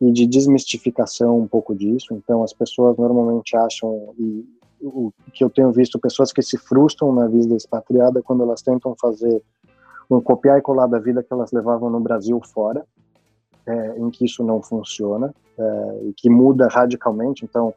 e 0.00 0.12
de 0.12 0.26
desmistificação 0.26 1.38
um 1.38 1.48
pouco 1.48 1.74
disso. 1.74 2.14
Então, 2.14 2.42
as 2.42 2.52
pessoas 2.52 2.96
normalmente 2.96 3.56
acham, 3.56 4.14
e 4.18 4.44
o 4.80 5.12
que 5.32 5.42
eu 5.42 5.50
tenho 5.50 5.72
visto, 5.72 5.98
pessoas 5.98 6.32
que 6.32 6.42
se 6.42 6.56
frustram 6.56 7.12
na 7.12 7.26
vida 7.26 7.54
expatriada 7.54 8.22
quando 8.22 8.42
elas 8.42 8.62
tentam 8.62 8.94
fazer 9.00 9.42
um 10.10 10.20
copiar 10.20 10.58
e 10.58 10.62
colar 10.62 10.86
da 10.86 10.98
vida 10.98 11.22
que 11.22 11.32
elas 11.32 11.52
levavam 11.52 11.90
no 11.90 12.00
Brasil 12.00 12.40
fora, 12.40 12.84
é, 13.66 13.98
em 13.98 14.10
que 14.10 14.24
isso 14.24 14.42
não 14.42 14.62
funciona 14.62 15.34
é, 15.58 16.00
e 16.04 16.12
que 16.14 16.30
muda 16.30 16.68
radicalmente. 16.68 17.44
Então, 17.44 17.74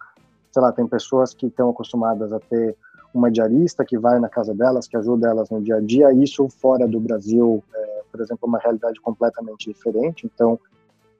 sei 0.52 0.62
lá, 0.62 0.72
tem 0.72 0.88
pessoas 0.88 1.34
que 1.34 1.48
estão 1.48 1.70
acostumadas 1.70 2.32
a 2.32 2.40
ter 2.40 2.76
uma 3.14 3.30
diarista 3.30 3.84
que 3.84 3.98
vai 3.98 4.20
na 4.20 4.30
casa 4.30 4.54
delas, 4.54 4.88
que 4.88 4.96
ajuda 4.96 5.28
elas 5.28 5.50
no 5.50 5.62
dia 5.62 5.76
a 5.76 5.82
dia. 5.82 6.14
Isso 6.14 6.48
fora 6.48 6.88
do 6.88 7.00
Brasil, 7.00 7.62
é, 7.74 8.02
por 8.10 8.22
exemplo, 8.22 8.40
é 8.44 8.48
uma 8.48 8.60
realidade 8.60 9.02
completamente 9.02 9.70
diferente. 9.70 10.30
Então, 10.34 10.58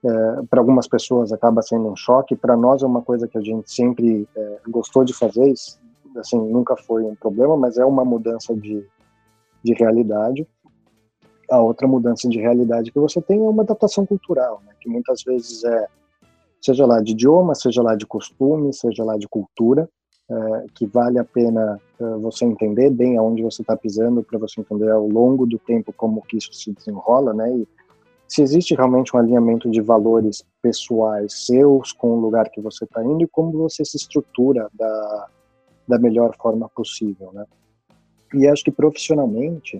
é, 0.04 0.42
para 0.50 0.60
algumas 0.60 0.88
pessoas 0.88 1.32
acaba 1.32 1.62
sendo 1.62 1.88
um 1.88 1.94
choque, 1.94 2.34
para 2.34 2.56
nós 2.56 2.82
é 2.82 2.86
uma 2.86 3.02
coisa 3.02 3.28
que 3.28 3.38
a 3.38 3.40
gente 3.40 3.72
sempre 3.72 4.28
é, 4.36 4.58
gostou 4.68 5.04
de 5.04 5.14
fazer, 5.14 5.52
assim, 6.16 6.38
nunca 6.38 6.76
foi 6.76 7.04
um 7.04 7.14
problema, 7.14 7.56
mas 7.56 7.78
é 7.78 7.84
uma 7.84 8.04
mudança 8.04 8.54
de, 8.54 8.84
de 9.62 9.74
realidade. 9.74 10.46
A 11.48 11.60
outra 11.60 11.86
mudança 11.86 12.28
de 12.28 12.40
realidade 12.40 12.90
que 12.90 12.98
você 12.98 13.20
tem 13.20 13.38
é 13.38 13.42
uma 13.42 13.62
adaptação 13.62 14.04
cultural, 14.04 14.60
né, 14.66 14.72
que 14.80 14.88
muitas 14.88 15.22
vezes 15.22 15.62
é, 15.62 15.86
seja 16.60 16.84
lá 16.84 17.00
de 17.00 17.12
idioma, 17.12 17.54
seja 17.54 17.82
lá 17.82 17.94
de 17.94 18.06
costume, 18.06 18.74
seja 18.74 19.04
lá 19.04 19.16
de 19.16 19.28
cultura, 19.28 19.88
é, 20.28 20.66
que 20.74 20.86
vale 20.86 21.18
a 21.18 21.24
pena 21.24 21.80
você 22.20 22.44
entender 22.44 22.90
bem 22.90 23.16
aonde 23.16 23.42
você 23.42 23.62
está 23.62 23.76
pisando, 23.76 24.24
para 24.24 24.36
você 24.36 24.60
entender 24.60 24.90
ao 24.90 25.06
longo 25.06 25.46
do 25.46 25.56
tempo 25.56 25.92
como 25.92 26.22
que 26.22 26.36
isso 26.36 26.52
se 26.52 26.72
desenrola, 26.72 27.32
né, 27.32 27.56
e 27.56 27.68
se 28.32 28.40
existe 28.40 28.74
realmente 28.74 29.14
um 29.14 29.18
alinhamento 29.18 29.70
de 29.70 29.82
valores 29.82 30.42
pessoais 30.62 31.44
seus 31.44 31.92
com 31.92 32.12
o 32.12 32.20
lugar 32.20 32.48
que 32.48 32.62
você 32.62 32.84
está 32.84 33.04
indo 33.04 33.22
e 33.22 33.28
como 33.28 33.52
você 33.52 33.84
se 33.84 33.98
estrutura 33.98 34.70
da, 34.72 35.28
da 35.86 35.98
melhor 35.98 36.34
forma 36.40 36.66
possível, 36.70 37.30
né? 37.34 37.44
E 38.32 38.48
acho 38.48 38.64
que 38.64 38.70
profissionalmente 38.70 39.78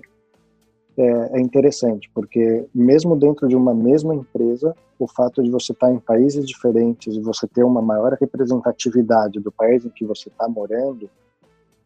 é, 0.95 1.39
é 1.39 1.41
interessante, 1.41 2.07
porque 2.13 2.67
mesmo 2.75 3.15
dentro 3.15 3.47
de 3.47 3.55
uma 3.55 3.73
mesma 3.73 4.13
empresa, 4.13 4.75
o 4.99 5.07
fato 5.07 5.41
de 5.41 5.49
você 5.49 5.71
estar 5.71 5.87
tá 5.87 5.93
em 5.93 5.97
países 5.97 6.47
diferentes 6.47 7.15
e 7.15 7.21
você 7.21 7.47
ter 7.47 7.63
uma 7.63 7.81
maior 7.81 8.13
representatividade 8.13 9.39
do 9.39 9.51
país 9.51 9.83
em 9.83 9.89
que 9.89 10.05
você 10.05 10.29
está 10.29 10.47
morando, 10.47 11.09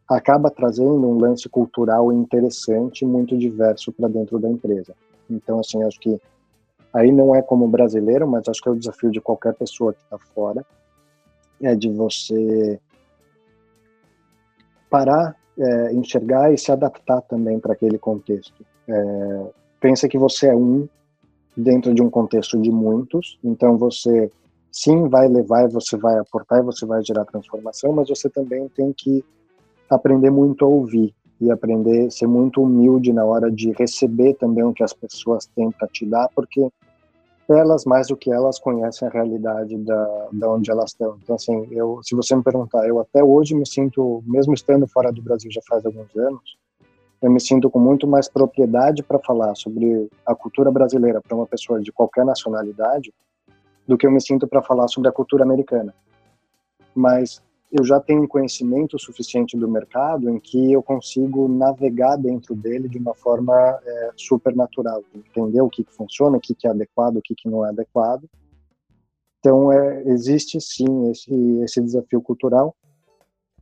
acaba 0.06 0.50
trazendo 0.50 0.92
um 0.92 1.18
lance 1.18 1.48
cultural 1.48 2.12
interessante, 2.12 3.06
muito 3.06 3.38
diverso 3.38 3.90
para 3.90 4.06
dentro 4.06 4.38
da 4.38 4.50
empresa. 4.50 4.94
Então, 5.30 5.60
assim, 5.60 5.82
acho 5.82 5.98
que 5.98 6.20
aí 6.92 7.12
não 7.12 7.34
é 7.34 7.42
como 7.42 7.68
brasileiro, 7.68 8.26
mas 8.26 8.48
acho 8.48 8.60
que 8.60 8.68
é 8.68 8.72
o 8.72 8.76
desafio 8.76 9.10
de 9.10 9.20
qualquer 9.20 9.54
pessoa 9.54 9.92
que 9.92 10.02
está 10.02 10.18
fora, 10.18 10.64
é 11.60 11.74
de 11.74 11.90
você 11.90 12.80
parar, 14.88 15.36
é, 15.58 15.92
enxergar 15.92 16.52
e 16.52 16.58
se 16.58 16.70
adaptar 16.72 17.20
também 17.22 17.58
para 17.58 17.72
aquele 17.72 17.98
contexto. 17.98 18.64
É, 18.88 19.46
pensa 19.80 20.08
que 20.08 20.18
você 20.18 20.48
é 20.48 20.54
um 20.54 20.88
dentro 21.56 21.92
de 21.92 22.00
um 22.00 22.08
contexto 22.08 22.60
de 22.60 22.70
muitos, 22.70 23.38
então 23.42 23.76
você 23.76 24.30
sim 24.70 25.08
vai 25.08 25.26
levar 25.28 25.68
você 25.68 25.96
vai 25.96 26.16
aportar 26.18 26.60
e 26.60 26.62
você 26.62 26.86
vai 26.86 27.02
gerar 27.02 27.24
transformação, 27.24 27.92
mas 27.92 28.08
você 28.08 28.30
também 28.30 28.68
tem 28.68 28.92
que 28.92 29.24
aprender 29.90 30.30
muito 30.30 30.64
a 30.64 30.68
ouvir 30.68 31.14
e 31.40 31.50
aprender 31.50 32.06
a 32.06 32.10
ser 32.10 32.26
muito 32.26 32.62
humilde 32.62 33.12
na 33.12 33.24
hora 33.24 33.50
de 33.50 33.72
receber 33.72 34.34
também 34.34 34.64
o 34.64 34.72
que 34.72 34.82
as 34.82 34.92
pessoas 34.92 35.46
têm 35.46 35.70
para 35.70 35.88
te 35.88 36.04
dar, 36.04 36.28
porque 36.34 36.68
elas 37.48 37.84
mais 37.84 38.08
do 38.08 38.16
que 38.16 38.30
elas 38.30 38.58
conhecem 38.58 39.08
a 39.08 39.10
realidade 39.10 39.76
da, 39.78 40.28
da 40.32 40.50
onde 40.50 40.70
elas 40.70 40.90
estão. 40.90 41.18
Então 41.22 41.36
assim, 41.36 41.66
eu, 41.70 42.00
se 42.02 42.14
você 42.14 42.36
me 42.36 42.42
perguntar, 42.42 42.86
eu 42.86 43.00
até 43.00 43.22
hoje 43.24 43.54
me 43.54 43.66
sinto, 43.66 44.22
mesmo 44.26 44.52
estando 44.52 44.86
fora 44.86 45.12
do 45.12 45.22
Brasil 45.22 45.50
já 45.50 45.60
faz 45.66 45.86
alguns 45.86 46.14
anos, 46.16 46.58
eu 47.20 47.30
me 47.30 47.40
sinto 47.40 47.68
com 47.70 47.78
muito 47.78 48.06
mais 48.06 48.28
propriedade 48.28 49.02
para 49.02 49.18
falar 49.18 49.54
sobre 49.54 50.08
a 50.24 50.34
cultura 50.34 50.70
brasileira 50.70 51.20
para 51.20 51.36
uma 51.36 51.46
pessoa 51.46 51.80
de 51.80 51.90
qualquer 51.90 52.24
nacionalidade 52.24 53.12
do 53.86 53.96
que 53.96 54.06
eu 54.06 54.10
me 54.10 54.20
sinto 54.20 54.46
para 54.46 54.62
falar 54.62 54.86
sobre 54.88 55.08
a 55.08 55.12
cultura 55.12 55.42
americana. 55.42 55.94
Mas 56.94 57.42
eu 57.70 57.84
já 57.84 58.00
tenho 58.00 58.22
um 58.22 58.26
conhecimento 58.26 58.98
suficiente 58.98 59.56
do 59.56 59.68
mercado 59.68 60.30
em 60.30 60.40
que 60.40 60.72
eu 60.72 60.82
consigo 60.82 61.46
navegar 61.48 62.16
dentro 62.16 62.54
dele 62.54 62.88
de 62.88 62.98
uma 62.98 63.14
forma 63.14 63.54
é, 63.84 64.10
super 64.16 64.56
natural, 64.56 65.02
entender 65.14 65.60
o 65.60 65.68
que, 65.68 65.84
que 65.84 65.92
funciona, 65.92 66.38
o 66.38 66.40
que, 66.40 66.54
que 66.54 66.66
é 66.66 66.70
adequado, 66.70 67.16
o 67.16 67.22
que, 67.22 67.34
que 67.34 67.48
não 67.48 67.66
é 67.66 67.68
adequado. 67.68 68.24
Então, 69.38 69.70
é, 69.70 70.02
existe 70.08 70.58
sim 70.60 71.10
esse, 71.10 71.34
esse 71.62 71.80
desafio 71.80 72.22
cultural 72.22 72.74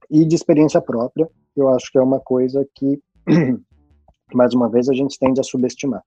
e 0.09 0.25
de 0.25 0.37
experiência 0.37 0.81
própria, 0.81 1.29
eu 1.57 1.69
acho 1.69 1.91
que 1.91 1.99
é 1.99 2.03
uma 2.03 2.21
coisa 2.21 2.67
que, 2.75 3.01
mais 4.33 4.55
uma 4.55 4.69
vez, 4.69 4.89
a 4.89 4.95
gente 4.95 5.19
tende 5.19 5.41
a 5.41 5.45
subestimar. 5.45 6.03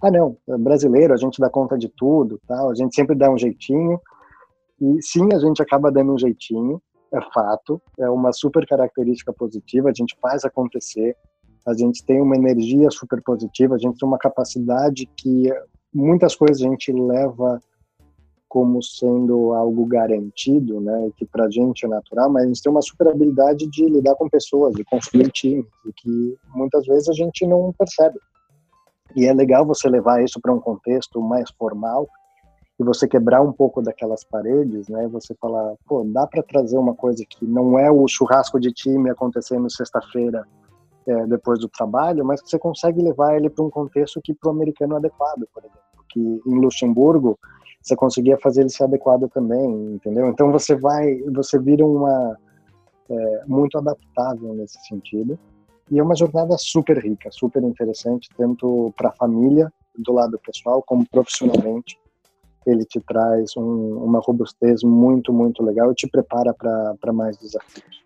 Ah, 0.00 0.10
não, 0.10 0.36
é 0.48 0.56
brasileiro, 0.56 1.12
a 1.12 1.16
gente 1.16 1.40
dá 1.40 1.50
conta 1.50 1.76
de 1.76 1.88
tudo, 1.88 2.40
tal, 2.46 2.70
a 2.70 2.74
gente 2.74 2.94
sempre 2.94 3.16
dá 3.16 3.28
um 3.30 3.38
jeitinho, 3.38 4.00
e 4.80 5.02
sim, 5.02 5.28
a 5.32 5.38
gente 5.38 5.62
acaba 5.62 5.90
dando 5.90 6.12
um 6.12 6.18
jeitinho, 6.18 6.80
é 7.14 7.20
fato, 7.32 7.80
é 7.98 8.08
uma 8.10 8.32
super 8.32 8.66
característica 8.66 9.32
positiva, 9.32 9.88
a 9.88 9.94
gente 9.94 10.16
faz 10.20 10.44
acontecer, 10.44 11.16
a 11.66 11.72
gente 11.74 12.04
tem 12.04 12.20
uma 12.20 12.36
energia 12.36 12.90
super 12.90 13.22
positiva, 13.22 13.76
a 13.76 13.78
gente 13.78 13.98
tem 13.98 14.06
uma 14.06 14.18
capacidade 14.18 15.06
que 15.16 15.50
muitas 15.92 16.34
coisas 16.34 16.60
a 16.60 16.68
gente 16.68 16.92
leva 16.92 17.60
como 18.48 18.82
sendo 18.82 19.52
algo 19.52 19.84
garantido, 19.84 20.80
né, 20.80 21.10
que 21.16 21.24
para 21.26 21.46
a 21.46 21.50
gente 21.50 21.84
é 21.86 21.88
natural, 21.88 22.30
mas 22.30 22.44
a 22.44 22.46
gente 22.46 22.62
tem 22.62 22.70
uma 22.70 22.82
super 22.82 23.08
habilidade 23.08 23.66
de 23.68 23.84
lidar 23.86 24.14
com 24.14 24.28
pessoas, 24.28 24.74
de 24.74 24.84
construir 24.84 25.30
times, 25.32 25.66
e 25.84 25.92
que 25.92 26.36
muitas 26.54 26.86
vezes 26.86 27.08
a 27.08 27.12
gente 27.12 27.44
não 27.46 27.72
percebe. 27.76 28.18
E 29.16 29.26
é 29.26 29.32
legal 29.32 29.66
você 29.66 29.88
levar 29.88 30.22
isso 30.22 30.40
para 30.40 30.52
um 30.52 30.60
contexto 30.60 31.20
mais 31.20 31.50
formal, 31.58 32.08
e 32.78 32.82
você 32.82 33.06
quebrar 33.06 33.40
um 33.40 33.52
pouco 33.52 33.80
daquelas 33.80 34.24
paredes, 34.24 34.88
né? 34.88 35.06
Você 35.08 35.34
falar, 35.34 35.74
pô, 35.86 36.02
dá 36.04 36.26
para 36.26 36.42
trazer 36.42 36.76
uma 36.76 36.94
coisa 36.94 37.24
que 37.28 37.46
não 37.46 37.78
é 37.78 37.90
o 37.90 38.06
churrasco 38.08 38.58
de 38.58 38.72
time 38.72 39.10
acontecendo 39.10 39.70
sexta-feira 39.70 40.44
é, 41.06 41.26
depois 41.26 41.60
do 41.60 41.68
trabalho, 41.68 42.24
mas 42.24 42.42
que 42.42 42.50
você 42.50 42.58
consegue 42.58 43.00
levar 43.00 43.36
ele 43.36 43.48
para 43.48 43.64
um 43.64 43.70
contexto 43.70 44.20
que 44.22 44.34
para 44.34 44.48
o 44.48 44.52
americano 44.52 44.94
é 44.94 44.96
adequado, 44.96 45.46
por 45.52 45.62
exemplo. 45.62 45.80
Que 46.08 46.20
em 46.20 46.60
Luxemburgo 46.60 47.38
você 47.80 47.94
conseguia 47.94 48.38
fazer 48.38 48.62
ele 48.62 48.70
ser 48.70 48.84
adequado 48.84 49.28
também, 49.28 49.94
entendeu? 49.94 50.28
Então 50.28 50.50
você 50.50 50.74
vai, 50.74 51.18
você 51.32 51.58
vira 51.58 51.86
uma 51.86 52.36
é, 53.08 53.42
muito 53.46 53.78
adaptável 53.78 54.52
nesse 54.54 54.78
sentido. 54.86 55.38
E 55.90 55.98
é 55.98 56.02
uma 56.02 56.16
jornada 56.16 56.56
super 56.58 56.98
rica, 56.98 57.30
super 57.30 57.62
interessante, 57.62 58.28
tanto 58.36 58.92
para 58.96 59.10
a 59.10 59.12
família, 59.12 59.70
do 59.96 60.12
lado 60.12 60.40
pessoal, 60.44 60.82
como 60.82 61.06
profissionalmente 61.08 61.96
ele 62.66 62.84
te 62.84 63.00
traz 63.00 63.56
um, 63.56 63.98
uma 64.04 64.20
robustez 64.20 64.82
muito, 64.82 65.32
muito 65.32 65.62
legal 65.62 65.92
e 65.92 65.94
te 65.94 66.06
prepara 66.06 66.54
para 66.54 67.12
mais 67.12 67.36
desafios. 67.36 68.04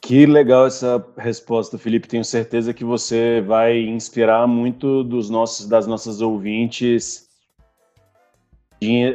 Que 0.00 0.26
legal 0.26 0.66
essa 0.66 1.04
resposta, 1.16 1.78
Felipe. 1.78 2.08
Tenho 2.08 2.24
certeza 2.24 2.74
que 2.74 2.84
você 2.84 3.40
vai 3.40 3.78
inspirar 3.78 4.48
muito 4.48 5.04
dos 5.04 5.30
nossos, 5.30 5.66
das 5.66 5.86
nossas 5.86 6.20
ouvintes 6.20 7.28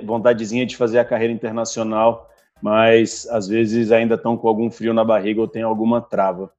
vontadezinha 0.03 0.65
de 0.65 0.77
fazer 0.77 0.99
a 0.99 1.05
carreira 1.05 1.33
internacional, 1.33 2.29
mas 2.61 3.27
às 3.29 3.47
vezes 3.47 3.91
ainda 3.91 4.15
estão 4.15 4.37
com 4.37 4.47
algum 4.47 4.71
frio 4.71 4.93
na 4.93 5.03
barriga 5.03 5.41
ou 5.41 5.47
tem 5.47 5.61
alguma 5.61 6.01
trava. 6.01 6.49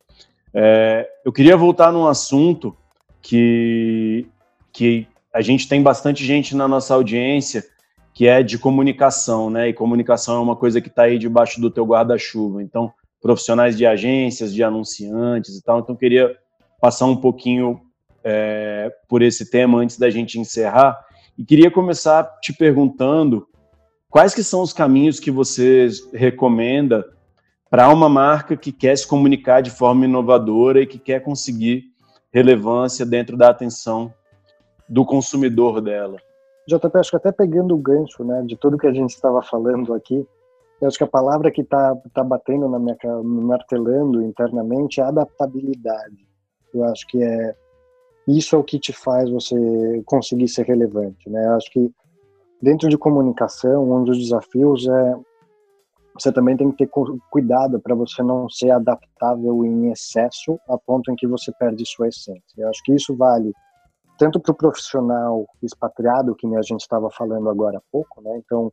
É, 0.53 1.09
eu 1.25 1.33
queria 1.33 1.57
voltar 1.57 1.93
num 1.93 2.07
assunto 2.07 2.77
que, 3.23 4.27
que 4.73 5.07
a 5.33 5.41
gente 5.41 5.69
tem 5.69 5.83
bastante 5.83 6.25
gente 6.25 6.55
na 6.55 6.69
nossa 6.69 6.95
audiência 6.95 7.65
que 8.19 8.27
é 8.27 8.43
de 8.43 8.59
comunicação, 8.59 9.49
né? 9.49 9.69
E 9.69 9.73
comunicação 9.73 10.39
é 10.39 10.41
uma 10.41 10.57
coisa 10.57 10.81
que 10.81 10.89
está 10.89 11.03
aí 11.03 11.21
debaixo 11.21 11.61
do 11.61 11.71
teu 11.71 11.87
guarda-chuva. 11.87 12.61
Então, 12.61 12.93
profissionais 13.23 13.79
de 13.79 13.87
agências, 13.87 14.53
de 14.53 14.61
anunciantes 14.61 15.57
e 15.57 15.63
tal. 15.63 15.79
Então, 15.79 15.95
eu 15.95 15.99
queria 16.01 16.37
passar 16.81 17.07
um 17.07 17.15
pouquinho 17.15 17.81
é, 18.25 18.93
por 19.09 19.23
esse 19.23 19.49
tema 19.49 19.79
antes 19.79 19.97
da 19.97 20.11
gente 20.11 20.37
encerrar. 20.37 20.99
E 21.39 21.45
queria 21.45 21.71
começar 21.71 22.25
te 22.41 22.53
perguntando 22.53 23.47
quais 24.11 24.35
que 24.35 24.43
são 24.43 24.63
os 24.63 24.73
caminhos 24.73 25.21
que 25.21 25.31
você 25.31 25.87
recomenda 26.13 27.05
para 27.71 27.89
uma 27.89 28.09
marca 28.09 28.57
que 28.57 28.73
quer 28.73 28.99
se 28.99 29.07
comunicar 29.07 29.61
de 29.61 29.71
forma 29.71 30.07
inovadora 30.07 30.83
e 30.83 30.89
que 30.89 30.99
quer 30.99 31.23
conseguir 31.23 31.85
relevância 32.33 33.07
dentro 33.07 33.37
da 33.37 33.49
atenção 33.49 34.13
do 34.89 35.05
consumidor 35.05 35.81
dela. 35.81 36.19
JP, 36.69 36.99
acho 36.99 37.11
que 37.11 37.17
até 37.17 37.33
pegando 37.33 37.75
o 37.75 37.79
gancho 37.79 38.23
né, 38.23 38.43
de 38.43 38.55
tudo 38.57 38.77
que 38.77 38.87
a 38.87 38.93
gente 38.93 39.11
estava 39.11 39.43
falando 39.43 39.95
aqui, 39.95 40.27
eu 40.81 40.87
acho 40.87 40.99
que 40.99 41.05
a 41.05 41.09
palavra 41.09 41.51
que 41.51 41.63
está 41.63 41.97
tá 42.13 42.23
batendo 42.23 42.69
na 42.69 42.79
minha 42.79 42.97
martelando 43.25 44.23
internamente 44.23 45.01
é 45.01 45.05
adaptabilidade. 45.05 46.29
Eu 46.73 46.85
acho 46.85 47.07
que 47.07 47.23
é 47.23 47.57
isso 48.29 48.55
é 48.55 48.59
o 48.59 48.63
que 48.63 48.79
te 48.79 48.93
faz 48.93 49.31
você 49.31 49.57
conseguir 50.05 50.49
ser 50.49 50.67
relevante, 50.67 51.31
né? 51.31 51.47
Eu 51.47 51.55
acho 51.55 51.71
que 51.73 51.91
dentro 52.61 52.87
de 52.91 52.99
comunicação, 52.99 53.91
um 53.91 54.05
dos 54.05 54.19
desafios 54.19 54.87
é 54.87 55.17
você 56.13 56.33
também 56.33 56.57
tem 56.57 56.71
que 56.71 56.85
ter 56.85 56.91
cuidado 57.31 57.81
para 57.81 57.95
você 57.95 58.23
não 58.23 58.49
ser 58.51 58.73
adaptável 58.73 59.65
em 59.65 59.91
excesso 59.91 60.59
a 60.69 60.77
ponto 60.77 61.11
em 61.11 61.17
que 61.17 61.27
você 61.27 61.51
perde 61.59 61.87
sua 61.87 62.09
essência. 62.09 62.43
Eu 62.59 62.69
acho 62.69 62.83
que 62.83 62.93
isso 62.93 63.17
vale 63.17 63.55
tanto 64.19 64.41
para 64.41 64.53
o 64.53 64.57
profissional 64.57 65.47
expatriado, 65.63 66.35
que 66.35 66.47
a 66.55 66.63
gente 66.63 66.81
estava 66.81 67.09
falando 67.11 67.49
agora 67.49 67.79
há 67.79 67.83
pouco, 67.91 68.21
né? 68.21 68.37
Então, 68.45 68.71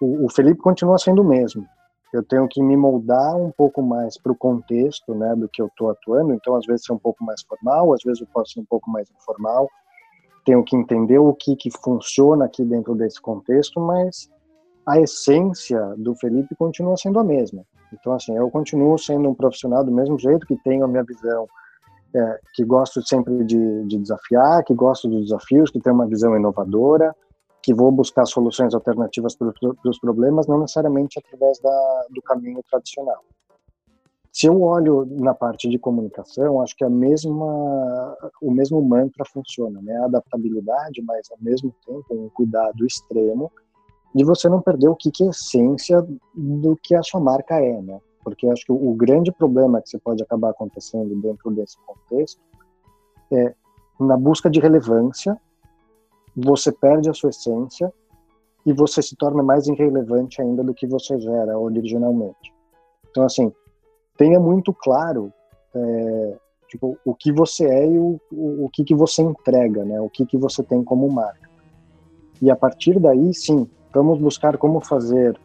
o, 0.00 0.26
o, 0.26 0.30
Felipe 0.30 0.60
continua 0.60 0.98
sendo 0.98 1.22
o 1.22 1.24
mesmo. 1.24 1.64
Eu 2.12 2.22
tenho 2.22 2.46
que 2.48 2.60
me 2.60 2.76
moldar 2.76 3.36
um 3.36 3.50
pouco 3.50 3.80
mais 3.80 4.18
para 4.18 4.32
o 4.32 4.36
contexto, 4.36 5.14
né, 5.14 5.34
do 5.34 5.48
que 5.48 5.62
eu 5.62 5.68
estou 5.68 5.90
atuando. 5.90 6.34
Então, 6.34 6.56
às 6.56 6.66
vezes, 6.66 6.84
ser 6.84 6.92
um 6.92 6.98
pouco 6.98 7.24
mais 7.24 7.40
formal, 7.42 7.94
às 7.94 8.02
vezes 8.02 8.20
eu 8.20 8.26
posso 8.26 8.52
ser 8.52 8.60
um 8.60 8.66
pouco 8.66 8.90
mais 8.90 9.08
informal. 9.10 9.68
Tenho 10.44 10.62
que 10.64 10.76
entender 10.76 11.18
o 11.18 11.32
que 11.32 11.56
que 11.56 11.70
funciona 11.70 12.44
aqui 12.44 12.64
dentro 12.64 12.94
desse 12.94 13.20
contexto, 13.22 13.80
mas 13.80 14.28
a 14.84 15.00
essência 15.00 15.80
do 15.96 16.14
Felipe 16.16 16.56
continua 16.56 16.96
sendo 16.96 17.20
a 17.20 17.24
mesma. 17.24 17.64
Então, 17.92 18.12
assim, 18.14 18.36
eu 18.36 18.50
continuo 18.50 18.98
sendo 18.98 19.28
um 19.28 19.34
profissional 19.34 19.84
do 19.84 19.92
mesmo 19.92 20.18
jeito 20.18 20.46
que 20.46 20.56
tenho 20.56 20.84
a 20.84 20.88
minha 20.88 21.04
visão, 21.04 21.46
é, 22.14 22.40
que 22.54 22.64
gosto 22.64 23.06
sempre 23.06 23.44
de, 23.44 23.84
de, 23.84 23.98
desafiar, 23.98 24.64
que 24.64 24.74
gosto 24.74 25.08
de 25.08 25.20
desafios, 25.20 25.70
que 25.70 25.80
tenho 25.80 25.94
uma 25.94 26.06
visão 26.06 26.36
inovadora, 26.36 27.14
que 27.62 27.72
vou 27.72 27.90
buscar 27.92 28.26
soluções 28.26 28.74
alternativas 28.74 29.36
para 29.36 29.52
os 29.84 29.98
problemas, 29.98 30.46
não 30.46 30.60
necessariamente 30.60 31.18
através 31.18 31.58
da, 31.60 32.06
do 32.10 32.20
caminho 32.22 32.60
tradicional. 32.68 33.22
Se 34.32 34.46
eu 34.46 34.62
olho 34.62 35.06
na 35.10 35.34
parte 35.34 35.68
de 35.68 35.78
comunicação, 35.78 36.62
acho 36.62 36.74
que 36.74 36.84
a 36.84 36.88
mesma, 36.88 38.16
o 38.40 38.50
mesmo 38.50 38.80
mantra 38.80 39.24
funciona, 39.26 39.80
né? 39.82 39.94
A 39.98 40.06
adaptabilidade, 40.06 41.02
mas 41.02 41.30
ao 41.30 41.36
mesmo 41.40 41.72
tempo 41.86 42.06
um 42.10 42.30
cuidado 42.30 42.86
extremo 42.86 43.52
de 44.14 44.24
você 44.24 44.48
não 44.48 44.60
perder 44.60 44.88
o 44.88 44.96
que, 44.96 45.10
que 45.10 45.22
é 45.22 45.26
a 45.26 45.30
essência 45.30 46.06
do 46.34 46.76
que 46.82 46.94
a 46.94 47.02
sua 47.02 47.20
marca 47.20 47.56
é, 47.60 47.80
né? 47.82 48.00
Porque 48.22 48.46
acho 48.48 48.64
que 48.64 48.72
o 48.72 48.94
grande 48.94 49.32
problema 49.32 49.80
que 49.80 49.88
você 49.88 49.98
pode 49.98 50.22
acabar 50.22 50.50
acontecendo 50.50 51.14
dentro 51.20 51.50
desse 51.50 51.76
contexto 51.86 52.40
é 53.32 53.54
na 53.98 54.16
busca 54.16 54.48
de 54.48 54.60
relevância, 54.60 55.36
você 56.36 56.72
perde 56.72 57.10
a 57.10 57.14
sua 57.14 57.30
essência 57.30 57.92
e 58.64 58.72
você 58.72 59.02
se 59.02 59.16
torna 59.16 59.42
mais 59.42 59.66
irrelevante 59.66 60.40
ainda 60.40 60.62
do 60.62 60.72
que 60.72 60.86
você 60.86 61.14
era 61.14 61.58
originalmente. 61.58 62.52
Então, 63.10 63.24
assim, 63.24 63.52
tenha 64.16 64.38
muito 64.38 64.72
claro 64.72 65.32
é, 65.74 66.36
tipo, 66.68 66.96
o 67.04 67.14
que 67.14 67.32
você 67.32 67.66
é 67.66 67.86
e 67.86 67.98
o, 67.98 68.20
o, 68.30 68.66
o 68.66 68.70
que, 68.70 68.84
que 68.84 68.94
você 68.94 69.22
entrega, 69.22 69.84
né? 69.84 70.00
O 70.00 70.08
que, 70.08 70.24
que 70.24 70.38
você 70.38 70.62
tem 70.62 70.82
como 70.82 71.10
marca. 71.10 71.50
E 72.40 72.50
a 72.50 72.56
partir 72.56 72.98
daí, 72.98 73.34
sim, 73.34 73.68
Vamos 73.92 74.18
buscar 74.18 74.56
como 74.56 74.80
fazer 74.80 75.38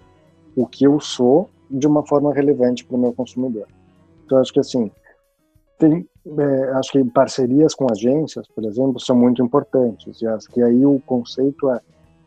o 0.55 0.65
que 0.65 0.85
eu 0.85 0.99
sou 1.01 1.49
de 1.69 1.87
uma 1.87 2.05
forma 2.05 2.33
relevante 2.33 2.85
para 2.85 2.95
o 2.95 2.99
meu 2.99 3.13
consumidor. 3.13 3.67
Então, 4.25 4.39
acho 4.39 4.53
que 4.53 4.59
assim, 4.59 4.91
tem, 5.77 6.07
é, 6.37 6.71
acho 6.73 6.91
que 6.91 7.03
parcerias 7.05 7.73
com 7.73 7.87
agências, 7.91 8.47
por 8.47 8.65
exemplo, 8.65 8.99
são 8.99 9.15
muito 9.15 9.43
importantes. 9.43 10.21
E 10.21 10.27
acho 10.27 10.47
que 10.49 10.61
aí 10.61 10.85
o 10.85 10.99
conceito 11.05 11.69
é 11.71 11.79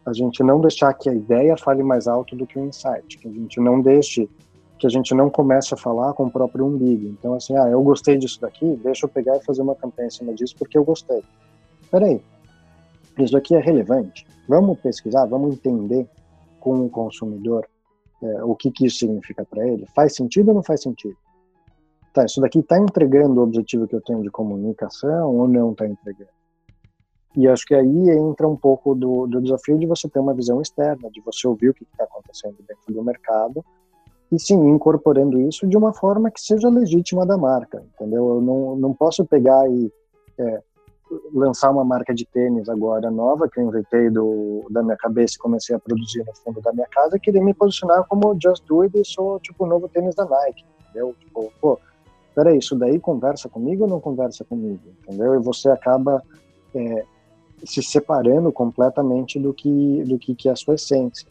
a 0.07 0.12
gente 0.12 0.43
não 0.43 0.61
deixar 0.61 0.95
que 0.95 1.09
a 1.09 1.14
ideia 1.14 1.57
fale 1.57 1.82
mais 1.82 2.09
alto 2.09 2.34
do 2.34 2.47
que 2.47 2.59
o 2.59 2.64
insight, 2.64 3.18
que 3.18 3.28
a 3.28 3.30
gente 3.30 3.61
não 3.61 3.80
deixe, 3.80 4.28
que 4.78 4.86
a 4.86 4.91
gente 4.91 5.14
não 5.14 5.28
comece 5.28 5.74
a 5.74 5.76
falar 5.76 6.14
com 6.14 6.24
o 6.24 6.30
próprio 6.30 6.64
umbigo. 6.64 7.07
Então, 7.07 7.34
assim, 7.34 7.57
ah, 7.57 7.68
eu 7.68 7.82
gostei 7.82 8.16
disso 8.16 8.41
daqui, 8.41 8.78
deixa 8.82 9.05
eu 9.05 9.11
pegar 9.11 9.36
e 9.36 9.45
fazer 9.45 9.62
uma 9.62 9.74
campanha 9.74 10.09
em 10.09 10.11
cima 10.11 10.32
disso 10.32 10.55
porque 10.59 10.78
eu 10.78 10.84
gostei. 10.84 11.22
Peraí, 11.91 12.22
isso 13.18 13.36
aqui 13.36 13.55
é 13.55 13.61
relevante. 13.61 14.26
Vamos 14.49 14.80
pesquisar, 14.80 15.26
vamos 15.26 15.55
entender 15.55 16.09
com 16.59 16.84
o 16.84 16.88
consumidor 16.88 17.66
é, 18.23 18.45
o 18.45 18.55
que, 18.55 18.71
que 18.71 18.87
isso 18.87 18.99
significa 18.99 19.45
para 19.45 19.66
ele. 19.66 19.87
Faz 19.95 20.14
sentido 20.14 20.49
ou 20.49 20.55
não 20.55 20.62
faz 20.62 20.83
sentido? 20.83 21.16
Tá, 22.12 22.25
isso 22.25 22.41
daqui 22.41 22.59
está 22.59 22.79
entregando 22.79 23.41
o 23.41 23.45
objetivo 23.45 23.87
que 23.87 23.95
eu 23.95 24.01
tenho 24.01 24.23
de 24.23 24.31
comunicação 24.31 25.37
ou 25.37 25.47
não 25.47 25.73
está 25.73 25.87
entregando? 25.87 26.31
E 27.37 27.47
acho 27.47 27.64
que 27.64 27.75
aí 27.75 28.11
entra 28.11 28.49
um 28.49 28.57
pouco 28.57 28.95
do, 28.95 29.27
do 29.27 29.41
desafio 29.41 29.79
de 29.79 29.87
você 29.87 30.09
ter 30.09 30.18
uma 30.18 30.35
visão 30.35 30.61
externa, 30.61 31.09
de 31.11 31.21
você 31.21 31.47
ouvir 31.47 31.68
o 31.68 31.75
que 31.75 31.85
está 31.85 32.05
acontecendo 32.05 32.57
dentro 32.66 32.93
do 32.93 33.05
mercado 33.05 33.64
e 34.33 34.39
sim, 34.39 34.68
incorporando 34.68 35.41
isso 35.41 35.66
de 35.66 35.77
uma 35.77 35.93
forma 35.93 36.31
que 36.31 36.41
seja 36.41 36.68
legítima 36.68 37.27
da 37.27 37.37
marca, 37.37 37.85
entendeu? 37.95 38.37
Eu 38.37 38.41
não, 38.41 38.77
não 38.77 38.95
posso 38.95 39.25
pegar 39.25 39.68
e 39.68 39.93
é, 40.39 40.62
lançar 41.33 41.71
uma 41.71 41.85
marca 41.85 42.15
de 42.15 42.25
tênis 42.25 42.69
agora 42.69 43.11
nova 43.11 43.49
que 43.49 43.59
eu 43.59 43.65
inventei 43.65 44.11
do, 44.11 44.67
da 44.71 44.83
minha 44.83 44.97
cabeça 44.97 45.35
e 45.37 45.39
comecei 45.39 45.75
a 45.75 45.79
produzir 45.79 46.25
no 46.25 46.35
fundo 46.37 46.61
da 46.61 46.73
minha 46.73 46.87
casa, 46.89 47.19
queria 47.19 47.43
me 47.43 47.55
posicionar 47.55 48.05
como 48.09 48.37
Just 48.41 48.65
Do 48.67 48.83
It 48.83 48.99
e 48.99 49.05
sou 49.05 49.41
tipo 49.41 49.65
o 49.65 49.67
novo 49.67 49.89
tênis 49.89 50.15
da 50.15 50.25
Nike, 50.25 50.65
entendeu? 50.81 51.15
Tipo, 51.19 51.53
pô, 51.61 51.79
peraí, 52.35 52.59
isso 52.59 52.77
daí 52.77 52.99
conversa 52.99 53.49
comigo 53.49 53.85
ou 53.85 53.89
não 53.89 54.01
conversa 54.01 54.45
comigo, 54.45 54.81
entendeu? 55.03 55.35
E 55.35 55.39
você 55.39 55.69
acaba 55.69 56.23
é, 56.75 57.05
se 57.65 57.83
separando 57.83 58.53
completamente 58.53 59.39
do 59.39 59.53
que 59.53 60.05
do 60.05 60.19
que, 60.19 60.35
que 60.35 60.49
é 60.49 60.53
a 60.53 60.57
sua 60.57 60.75
essência. 60.75 61.27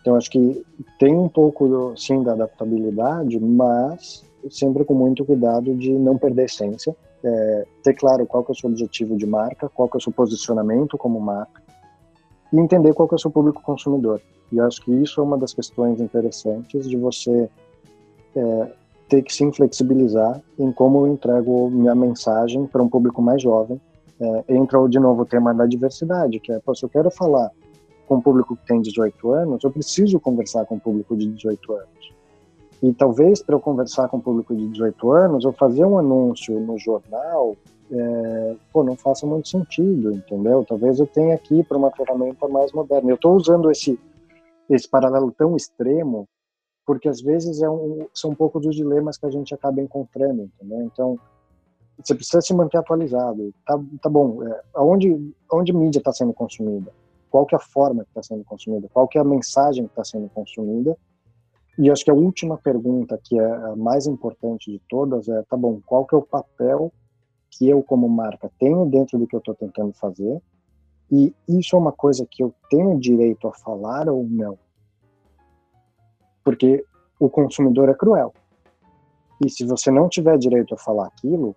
Então 0.00 0.16
acho 0.16 0.30
que 0.30 0.64
tem 0.98 1.14
um 1.14 1.28
pouco 1.28 1.94
sim 1.96 2.22
da 2.22 2.32
adaptabilidade, 2.32 3.38
mas 3.38 4.24
sempre 4.50 4.84
com 4.84 4.94
muito 4.94 5.24
cuidado 5.24 5.74
de 5.74 5.92
não 5.92 6.16
perder 6.16 6.44
essência 6.44 6.96
é, 7.24 7.66
ter 7.82 7.94
claro 7.94 8.26
qual 8.26 8.44
que 8.44 8.50
é 8.50 8.54
o 8.54 8.56
seu 8.56 8.70
objetivo 8.70 9.16
de 9.16 9.26
marca, 9.26 9.68
qual 9.68 9.88
que 9.88 9.96
é 9.96 9.98
o 9.98 10.00
seu 10.00 10.12
posicionamento 10.12 10.96
como 10.96 11.20
marca 11.20 11.62
e 12.52 12.58
entender 12.58 12.92
qual 12.94 13.08
que 13.08 13.14
é 13.14 13.16
o 13.16 13.20
seu 13.20 13.30
público 13.30 13.62
consumidor. 13.62 14.20
E 14.52 14.60
acho 14.60 14.82
que 14.82 14.92
isso 14.92 15.20
é 15.20 15.24
uma 15.24 15.38
das 15.38 15.54
questões 15.54 16.00
interessantes 16.00 16.88
de 16.88 16.96
você 16.96 17.48
é, 18.34 18.72
ter 19.08 19.22
que 19.22 19.32
se 19.32 19.50
flexibilizar 19.52 20.40
em 20.58 20.72
como 20.72 21.06
eu 21.06 21.12
entrego 21.12 21.70
minha 21.70 21.94
mensagem 21.94 22.66
para 22.66 22.82
um 22.82 22.88
público 22.88 23.22
mais 23.22 23.42
jovem. 23.42 23.80
É, 24.20 24.54
entra 24.54 24.86
de 24.88 24.98
novo 24.98 25.22
o 25.22 25.26
tema 25.26 25.54
da 25.54 25.66
diversidade, 25.66 26.40
que 26.40 26.52
é, 26.52 26.60
se 26.74 26.84
eu 26.84 26.88
quero 26.88 27.10
falar 27.10 27.50
com 28.06 28.16
um 28.16 28.20
público 28.20 28.56
que 28.56 28.66
tem 28.66 28.82
18 28.82 29.32
anos, 29.32 29.64
eu 29.64 29.70
preciso 29.70 30.18
conversar 30.18 30.66
com 30.66 30.74
um 30.74 30.78
público 30.78 31.16
de 31.16 31.26
18 31.26 31.72
anos. 31.72 32.19
E 32.82 32.92
talvez 32.94 33.42
para 33.42 33.54
eu 33.54 33.60
conversar 33.60 34.08
com 34.08 34.16
o 34.16 34.22
público 34.22 34.54
de 34.54 34.66
18 34.68 35.12
anos, 35.12 35.44
eu 35.44 35.52
fazer 35.52 35.84
um 35.84 35.98
anúncio 35.98 36.58
no 36.58 36.78
jornal, 36.78 37.56
é, 37.90 38.56
pô, 38.72 38.82
não 38.82 38.96
faça 38.96 39.26
muito 39.26 39.48
sentido, 39.48 40.12
entendeu? 40.12 40.64
Talvez 40.66 40.98
eu 40.98 41.06
tenha 41.06 41.34
aqui 41.34 41.62
para 41.62 41.76
uma 41.76 41.90
ferramenta 41.90 42.48
mais 42.48 42.72
moderna. 42.72 43.10
Eu 43.10 43.16
estou 43.16 43.34
usando 43.36 43.70
esse, 43.70 43.98
esse 44.68 44.88
paralelo 44.88 45.30
tão 45.32 45.56
extremo 45.56 46.26
porque 46.90 47.08
às 47.08 47.20
vezes 47.20 47.62
é 47.62 47.70
um, 47.70 48.08
são 48.12 48.32
um 48.32 48.34
pouco 48.34 48.58
dos 48.58 48.74
dilemas 48.74 49.16
que 49.16 49.24
a 49.24 49.30
gente 49.30 49.54
acaba 49.54 49.80
encontrando, 49.80 50.42
entendeu? 50.42 50.82
Então, 50.82 51.18
você 52.02 52.16
precisa 52.16 52.40
se 52.40 52.52
manter 52.52 52.78
atualizado. 52.78 53.54
Tá, 53.64 53.78
tá 54.02 54.10
bom, 54.10 54.42
é, 54.44 54.60
aonde, 54.74 55.32
aonde 55.48 55.72
mídia 55.72 56.00
está 56.00 56.12
sendo 56.12 56.32
consumida? 56.32 56.92
Qual 57.30 57.46
que 57.46 57.54
é 57.54 57.58
a 57.58 57.60
forma 57.60 58.02
que 58.02 58.10
está 58.10 58.24
sendo 58.24 58.42
consumida? 58.42 58.88
Qual 58.92 59.06
que 59.06 59.18
é 59.18 59.20
a 59.20 59.24
mensagem 59.24 59.84
que 59.84 59.92
está 59.92 60.02
sendo 60.02 60.28
consumida? 60.30 60.96
E 61.80 61.90
acho 61.90 62.04
que 62.04 62.10
a 62.10 62.14
última 62.14 62.58
pergunta, 62.58 63.18
que 63.24 63.40
é 63.40 63.52
a 63.52 63.74
mais 63.74 64.06
importante 64.06 64.70
de 64.70 64.78
todas, 64.86 65.26
é, 65.30 65.42
tá 65.44 65.56
bom, 65.56 65.80
qual 65.86 66.04
que 66.04 66.14
é 66.14 66.18
o 66.18 66.22
papel 66.22 66.92
que 67.50 67.66
eu 67.66 67.82
como 67.82 68.06
marca 68.06 68.52
tenho 68.58 68.84
dentro 68.84 69.18
do 69.18 69.26
que 69.26 69.34
eu 69.34 69.38
estou 69.38 69.54
tentando 69.54 69.94
fazer? 69.94 70.42
E 71.10 71.34
isso 71.48 71.74
é 71.74 71.78
uma 71.78 71.90
coisa 71.90 72.26
que 72.30 72.42
eu 72.42 72.54
tenho 72.68 73.00
direito 73.00 73.48
a 73.48 73.54
falar 73.54 74.10
ou 74.10 74.24
não? 74.24 74.58
Porque 76.44 76.84
o 77.18 77.30
consumidor 77.30 77.88
é 77.88 77.94
cruel. 77.94 78.34
E 79.42 79.48
se 79.48 79.64
você 79.64 79.90
não 79.90 80.06
tiver 80.06 80.36
direito 80.36 80.74
a 80.74 80.78
falar 80.78 81.06
aquilo, 81.06 81.56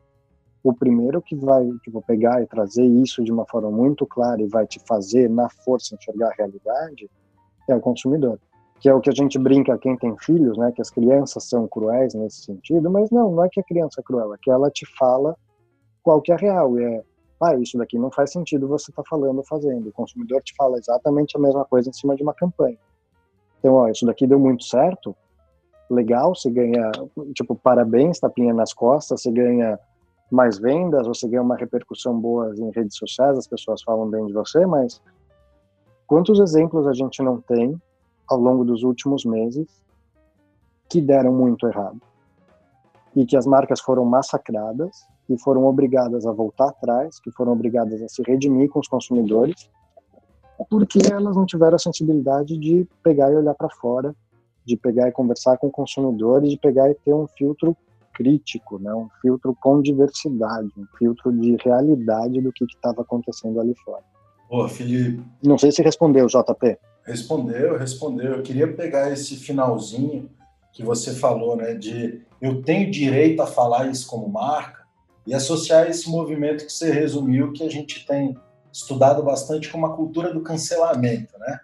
o 0.63 0.73
primeiro 0.73 1.21
que 1.21 1.35
vai 1.35 1.69
tipo, 1.83 2.01
pegar 2.01 2.41
e 2.41 2.47
trazer 2.47 2.85
isso 2.85 3.21
de 3.25 3.31
uma 3.31 3.45
forma 3.45 3.69
muito 3.69 4.05
clara 4.05 4.41
e 4.41 4.47
vai 4.47 4.65
te 4.65 4.79
fazer, 4.87 5.29
na 5.29 5.49
força, 5.49 5.95
enxergar 5.95 6.29
a 6.29 6.33
realidade 6.33 7.11
é 7.67 7.75
o 7.75 7.81
consumidor. 7.81 8.39
Que 8.83 8.89
é 8.89 8.93
o 8.93 8.99
que 8.99 9.09
a 9.09 9.13
gente 9.13 9.39
brinca, 9.39 9.77
quem 9.77 9.95
tem 9.97 10.13
filhos, 10.17 10.57
né, 10.57 10.69
que 10.73 10.81
as 10.81 10.89
crianças 10.89 11.45
são 11.45 11.65
cruéis 11.67 12.13
nesse 12.13 12.43
sentido, 12.43 12.91
mas 12.91 13.09
não, 13.09 13.31
não 13.31 13.45
é 13.45 13.49
que 13.49 13.61
a 13.61 13.63
criança 13.63 14.01
é 14.01 14.03
cruel, 14.03 14.33
é 14.33 14.37
que 14.41 14.51
ela 14.51 14.69
te 14.69 14.85
fala 14.97 15.37
qual 16.03 16.21
que 16.21 16.33
é 16.33 16.35
real. 16.35 16.77
E 16.77 16.83
é, 16.83 17.03
ah, 17.41 17.55
isso 17.55 17.77
daqui 17.77 17.97
não 17.97 18.11
faz 18.11 18.33
sentido 18.33 18.67
você 18.67 18.91
estar 18.91 19.01
tá 19.01 19.09
falando 19.09 19.37
ou 19.37 19.45
fazendo. 19.45 19.87
O 19.87 19.93
consumidor 19.93 20.41
te 20.43 20.53
fala 20.57 20.77
exatamente 20.77 21.37
a 21.37 21.39
mesma 21.39 21.63
coisa 21.63 21.89
em 21.89 21.93
cima 21.93 22.13
de 22.13 22.23
uma 22.23 22.33
campanha. 22.33 22.77
Então, 23.59 23.75
ó, 23.75 23.87
isso 23.87 24.05
daqui 24.05 24.27
deu 24.27 24.37
muito 24.37 24.65
certo, 24.65 25.15
legal, 25.89 26.35
você 26.35 26.51
ganha, 26.51 26.91
tipo, 27.33 27.55
parabéns, 27.55 28.19
tapinha 28.19 28.53
nas 28.53 28.73
costas, 28.73 29.21
você 29.21 29.31
ganha 29.31 29.79
mais 30.29 30.57
vendas, 30.57 31.07
você 31.07 31.27
ganha 31.27 31.41
uma 31.41 31.55
repercussão 31.55 32.19
boa 32.19 32.53
em 32.57 32.71
redes 32.71 32.97
sociais, 32.97 33.37
as 33.37 33.47
pessoas 33.47 33.81
falam 33.81 34.09
bem 34.09 34.25
de 34.25 34.33
você, 34.33 34.65
mas 34.65 35.01
quantos 36.07 36.39
exemplos 36.39 36.87
a 36.87 36.93
gente 36.93 37.21
não 37.21 37.39
tem 37.39 37.79
ao 38.27 38.39
longo 38.39 38.63
dos 38.63 38.83
últimos 38.83 39.25
meses 39.25 39.67
que 40.89 41.01
deram 41.01 41.33
muito 41.33 41.67
errado? 41.67 42.01
E 43.15 43.25
que 43.25 43.37
as 43.37 43.45
marcas 43.45 43.79
foram 43.79 44.05
massacradas 44.05 45.05
e 45.29 45.37
foram 45.39 45.65
obrigadas 45.65 46.25
a 46.25 46.31
voltar 46.31 46.69
atrás, 46.69 47.19
que 47.19 47.31
foram 47.31 47.53
obrigadas 47.53 48.01
a 48.01 48.07
se 48.07 48.21
redimir 48.23 48.69
com 48.69 48.79
os 48.79 48.87
consumidores, 48.87 49.69
porque 50.69 50.99
elas 51.11 51.35
não 51.35 51.45
tiveram 51.45 51.75
a 51.75 51.79
sensibilidade 51.79 52.57
de 52.57 52.87
pegar 53.03 53.31
e 53.31 53.35
olhar 53.35 53.53
para 53.53 53.69
fora, 53.69 54.15
de 54.65 54.77
pegar 54.77 55.07
e 55.07 55.11
conversar 55.11 55.57
com 55.57 55.69
consumidores, 55.69 56.49
de 56.49 56.57
pegar 56.57 56.89
e 56.89 56.95
ter 56.95 57.13
um 57.13 57.27
filtro 57.27 57.75
crítico, 58.13 58.79
né? 58.79 58.93
um 58.93 59.09
filtro 59.21 59.55
com 59.59 59.81
diversidade, 59.81 60.71
um 60.77 60.85
filtro 60.97 61.31
de 61.31 61.57
realidade 61.63 62.39
do 62.41 62.51
que 62.51 62.65
estava 62.65 63.01
acontecendo 63.01 63.59
ali 63.59 63.73
fora. 63.83 64.03
Felipe. 64.69 65.23
Não 65.43 65.57
sei 65.57 65.71
se 65.71 65.81
respondeu, 65.81 66.27
JP. 66.27 66.77
Respondeu, 67.05 67.77
respondeu. 67.77 68.33
Eu 68.33 68.43
queria 68.43 68.71
pegar 68.71 69.11
esse 69.11 69.35
finalzinho 69.35 70.29
que 70.71 70.83
você 70.83 71.13
falou, 71.13 71.55
né, 71.55 71.75
de 71.75 72.21
eu 72.41 72.61
tenho 72.63 72.89
direito 72.89 73.41
a 73.41 73.47
falar 73.47 73.87
isso 73.87 74.07
como 74.07 74.27
marca 74.27 74.83
e 75.25 75.33
associar 75.33 75.87
esse 75.87 76.09
movimento 76.09 76.65
que 76.65 76.73
você 76.73 76.91
resumiu, 76.91 77.53
que 77.53 77.63
a 77.63 77.69
gente 77.69 78.05
tem 78.05 78.35
estudado 78.71 79.21
bastante 79.23 79.69
como 79.69 79.85
a 79.85 79.95
cultura 79.95 80.33
do 80.33 80.41
cancelamento, 80.41 81.37
né? 81.37 81.59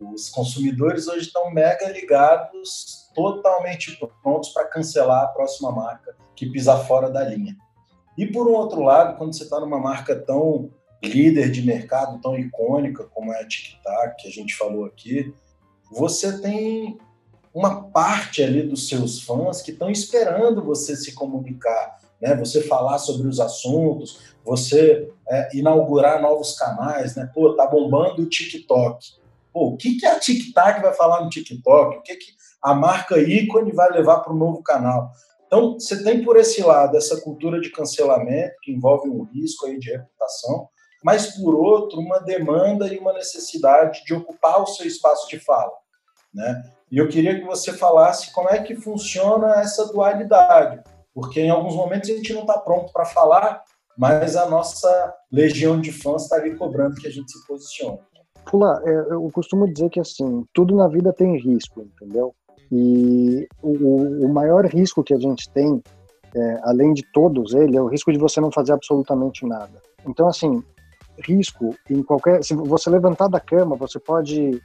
Os 0.00 0.28
consumidores 0.28 1.08
hoje 1.08 1.26
estão 1.26 1.50
mega 1.50 1.88
ligados, 1.90 3.10
totalmente 3.14 3.98
prontos 4.22 4.50
para 4.50 4.66
cancelar 4.66 5.24
a 5.24 5.28
próxima 5.28 5.72
marca 5.72 6.16
que 6.36 6.50
pisar 6.50 6.84
fora 6.86 7.10
da 7.10 7.24
linha. 7.24 7.56
E 8.16 8.26
por 8.26 8.46
um 8.48 8.52
outro 8.52 8.82
lado, 8.82 9.16
quando 9.16 9.34
você 9.34 9.44
está 9.44 9.58
numa 9.60 9.78
marca 9.78 10.14
tão 10.14 10.70
líder 11.02 11.50
de 11.50 11.62
mercado, 11.62 12.20
tão 12.20 12.38
icônica 12.38 13.04
como 13.04 13.32
é 13.32 13.40
a 13.40 13.46
TikTok, 13.46 14.22
que 14.22 14.28
a 14.28 14.30
gente 14.30 14.54
falou 14.56 14.84
aqui, 14.84 15.32
você 15.90 16.40
tem 16.40 16.98
uma 17.54 17.84
parte 17.84 18.42
ali 18.42 18.62
dos 18.62 18.88
seus 18.88 19.22
fãs 19.22 19.62
que 19.62 19.70
estão 19.70 19.90
esperando 19.90 20.64
você 20.64 20.94
se 20.96 21.14
comunicar, 21.14 21.98
né? 22.20 22.34
Você 22.36 22.62
falar 22.62 22.98
sobre 22.98 23.26
os 23.26 23.40
assuntos, 23.40 24.34
você 24.44 25.10
é, 25.28 25.56
inaugurar 25.56 26.20
novos 26.20 26.56
canais, 26.56 27.16
né? 27.16 27.30
Pô, 27.34 27.54
tá 27.54 27.66
bombando 27.66 28.22
o 28.22 28.28
TikTok. 28.28 29.04
Pô, 29.52 29.68
o 29.68 29.76
que, 29.76 29.96
que 29.98 30.06
a 30.06 30.18
TikTok 30.18 30.82
vai 30.82 30.92
falar 30.92 31.24
no 31.24 31.30
TikTok? 31.30 31.96
O 31.96 32.02
que, 32.02 32.16
que 32.16 32.32
a 32.62 32.74
marca 32.74 33.18
ícone 33.18 33.72
vai 33.72 33.90
levar 33.90 34.18
para 34.18 34.32
o 34.32 34.36
novo 34.36 34.62
canal? 34.62 35.10
Então, 35.46 35.74
você 35.80 36.02
tem 36.04 36.22
por 36.22 36.36
esse 36.36 36.62
lado 36.62 36.96
essa 36.96 37.20
cultura 37.22 37.58
de 37.60 37.70
cancelamento, 37.70 38.54
que 38.62 38.70
envolve 38.70 39.08
um 39.08 39.22
risco 39.22 39.66
aí 39.66 39.78
de 39.78 39.90
reputação, 39.90 40.68
mas 41.02 41.36
por 41.36 41.54
outro, 41.54 42.00
uma 42.00 42.18
demanda 42.18 42.92
e 42.92 42.98
uma 42.98 43.12
necessidade 43.12 44.04
de 44.04 44.14
ocupar 44.14 44.62
o 44.62 44.66
seu 44.66 44.86
espaço 44.86 45.28
de 45.28 45.38
fala. 45.38 45.72
Né? 46.34 46.62
E 46.90 46.98
eu 46.98 47.08
queria 47.08 47.38
que 47.38 47.46
você 47.46 47.72
falasse 47.72 48.32
como 48.32 48.48
é 48.48 48.62
que 48.62 48.74
funciona 48.74 49.60
essa 49.60 49.86
dualidade, 49.92 50.82
porque 51.14 51.40
em 51.40 51.50
alguns 51.50 51.74
momentos 51.74 52.10
a 52.10 52.14
gente 52.14 52.32
não 52.32 52.42
está 52.42 52.58
pronto 52.58 52.92
para 52.92 53.04
falar, 53.04 53.62
mas 53.96 54.36
a 54.36 54.48
nossa 54.48 55.14
legião 55.30 55.80
de 55.80 55.92
fãs 55.92 56.22
está 56.22 56.36
ali 56.36 56.56
cobrando 56.56 56.96
que 56.96 57.06
a 57.06 57.10
gente 57.10 57.30
se 57.30 57.46
posicione. 57.46 57.98
Pula, 58.50 58.80
é, 58.84 58.90
eu 59.12 59.28
costumo 59.32 59.70
dizer 59.70 59.90
que 59.90 60.00
assim, 60.00 60.44
tudo 60.54 60.74
na 60.74 60.88
vida 60.88 61.12
tem 61.12 61.36
risco, 61.36 61.82
entendeu? 61.82 62.34
E 62.70 63.46
o, 63.62 64.26
o 64.26 64.28
maior 64.28 64.64
risco 64.66 65.02
que 65.02 65.14
a 65.14 65.18
gente 65.18 65.50
tem, 65.50 65.82
é, 66.34 66.60
além 66.62 66.92
de 66.92 67.02
todos 67.12 67.54
ele, 67.54 67.76
é 67.76 67.82
o 67.82 67.88
risco 67.88 68.12
de 68.12 68.18
você 68.18 68.40
não 68.40 68.50
fazer 68.50 68.72
absolutamente 68.72 69.44
nada. 69.46 69.82
Então, 70.06 70.28
assim, 70.28 70.62
risco 71.26 71.74
em 71.88 72.02
qualquer. 72.02 72.42
Se 72.42 72.54
você 72.54 72.90
levantar 72.90 73.28
da 73.28 73.40
cama, 73.40 73.76
você 73.76 73.98
pode 73.98 74.60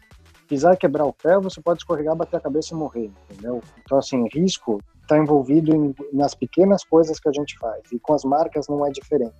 pisar 0.47 0.73
e 0.73 0.77
quebrar 0.77 1.05
o 1.05 1.13
pé, 1.13 1.39
você 1.39 1.61
pode 1.61 1.79
escorregar, 1.79 2.15
bater 2.15 2.37
a 2.37 2.41
cabeça 2.41 2.73
e 2.73 2.77
morrer, 2.77 3.11
entendeu? 3.29 3.61
Então, 3.83 3.97
assim, 3.97 4.27
risco 4.33 4.81
está 5.01 5.17
envolvido 5.17 5.75
em, 5.75 5.95
nas 6.11 6.33
pequenas 6.35 6.83
coisas 6.83 7.19
que 7.19 7.29
a 7.29 7.31
gente 7.31 7.57
faz. 7.57 7.81
E 7.91 7.99
com 7.99 8.13
as 8.13 8.23
marcas 8.23 8.67
não 8.67 8.85
é 8.85 8.89
diferente. 8.89 9.35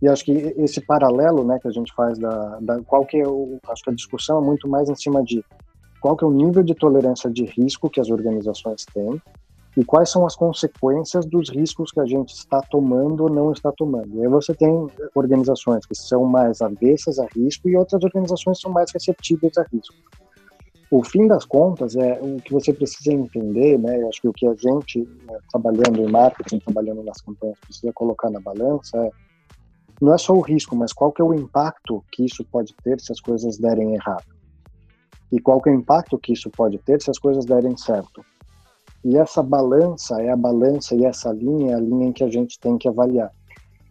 E 0.00 0.08
acho 0.08 0.24
que 0.24 0.32
esse 0.56 0.80
paralelo, 0.80 1.44
né, 1.44 1.58
que 1.60 1.68
a 1.68 1.72
gente 1.72 1.92
faz 1.94 2.18
da, 2.18 2.58
da 2.60 2.82
qual 2.84 3.04
que 3.04 3.18
é 3.18 3.26
o, 3.26 3.58
acho 3.68 3.82
que 3.82 3.90
a 3.90 3.94
discussão 3.94 4.38
é 4.38 4.44
muito 4.44 4.68
mais 4.68 4.88
em 4.88 4.94
cima 4.94 5.22
de 5.22 5.44
qual 6.00 6.16
que 6.16 6.24
é 6.24 6.26
o 6.28 6.32
nível 6.32 6.62
de 6.62 6.74
tolerância 6.74 7.28
de 7.28 7.44
risco 7.44 7.90
que 7.90 8.00
as 8.00 8.08
organizações 8.08 8.84
têm 8.84 9.20
e 9.78 9.84
quais 9.84 10.10
são 10.10 10.26
as 10.26 10.34
consequências 10.34 11.24
dos 11.24 11.50
riscos 11.50 11.92
que 11.92 12.00
a 12.00 12.04
gente 12.04 12.30
está 12.30 12.60
tomando 12.62 13.22
ou 13.22 13.30
não 13.30 13.52
está 13.52 13.70
tomando. 13.70 14.12
E 14.16 14.22
aí 14.22 14.28
você 14.28 14.52
tem 14.52 14.88
organizações 15.14 15.86
que 15.86 15.94
são 15.94 16.24
mais 16.24 16.60
avessas 16.60 17.20
a 17.20 17.26
risco 17.26 17.68
e 17.68 17.76
outras 17.76 18.02
organizações 18.02 18.60
são 18.60 18.72
mais 18.72 18.90
receptíveis 18.92 19.56
a 19.56 19.62
risco. 19.72 19.94
O 20.90 21.04
fim 21.04 21.28
das 21.28 21.44
contas 21.44 21.94
é 21.94 22.18
o 22.20 22.38
que 22.42 22.52
você 22.52 22.72
precisa 22.72 23.12
entender, 23.12 23.78
né? 23.78 24.02
Eu 24.02 24.08
acho 24.08 24.20
que 24.20 24.26
o 24.26 24.32
que 24.32 24.48
a 24.48 24.54
gente 24.56 24.98
né, 24.98 25.38
trabalhando 25.52 26.00
em 26.00 26.10
marketing, 26.10 26.58
trabalhando 26.58 27.04
nas 27.04 27.20
campanhas 27.20 27.56
precisa 27.60 27.92
colocar 27.92 28.30
na 28.30 28.40
balança 28.40 28.98
é 28.98 29.10
não 30.00 30.12
é 30.12 30.18
só 30.18 30.32
o 30.32 30.40
risco, 30.40 30.74
mas 30.74 30.92
qual 30.92 31.12
que 31.12 31.22
é 31.22 31.24
o 31.24 31.34
impacto 31.34 32.04
que 32.10 32.24
isso 32.24 32.44
pode 32.44 32.74
ter 32.82 33.00
se 33.00 33.12
as 33.12 33.20
coisas 33.20 33.58
derem 33.58 33.94
errado. 33.94 34.26
E 35.30 35.38
qual 35.40 35.60
que 35.60 35.70
é 35.70 35.72
o 35.72 35.76
impacto 35.76 36.18
que 36.18 36.32
isso 36.32 36.50
pode 36.50 36.78
ter 36.78 37.00
se 37.00 37.10
as 37.10 37.18
coisas 37.18 37.44
derem 37.44 37.76
certo. 37.76 38.24
E 39.04 39.16
essa 39.16 39.42
balança 39.42 40.20
é 40.20 40.30
a 40.30 40.36
balança 40.36 40.94
e 40.94 41.04
essa 41.04 41.32
linha 41.32 41.72
é 41.72 41.74
a 41.74 41.80
linha 41.80 42.08
em 42.08 42.12
que 42.12 42.24
a 42.24 42.28
gente 42.28 42.58
tem 42.58 42.76
que 42.76 42.88
avaliar. 42.88 43.30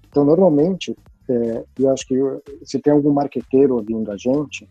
Então, 0.09 0.25
normalmente, 0.25 0.95
é, 1.29 1.63
eu 1.79 1.89
acho 1.91 2.07
que 2.07 2.15
se 2.63 2.79
tem 2.79 2.93
algum 2.93 3.11
marqueteiro 3.11 3.75
ouvindo 3.75 4.11
a 4.11 4.17
gente, 4.17 4.67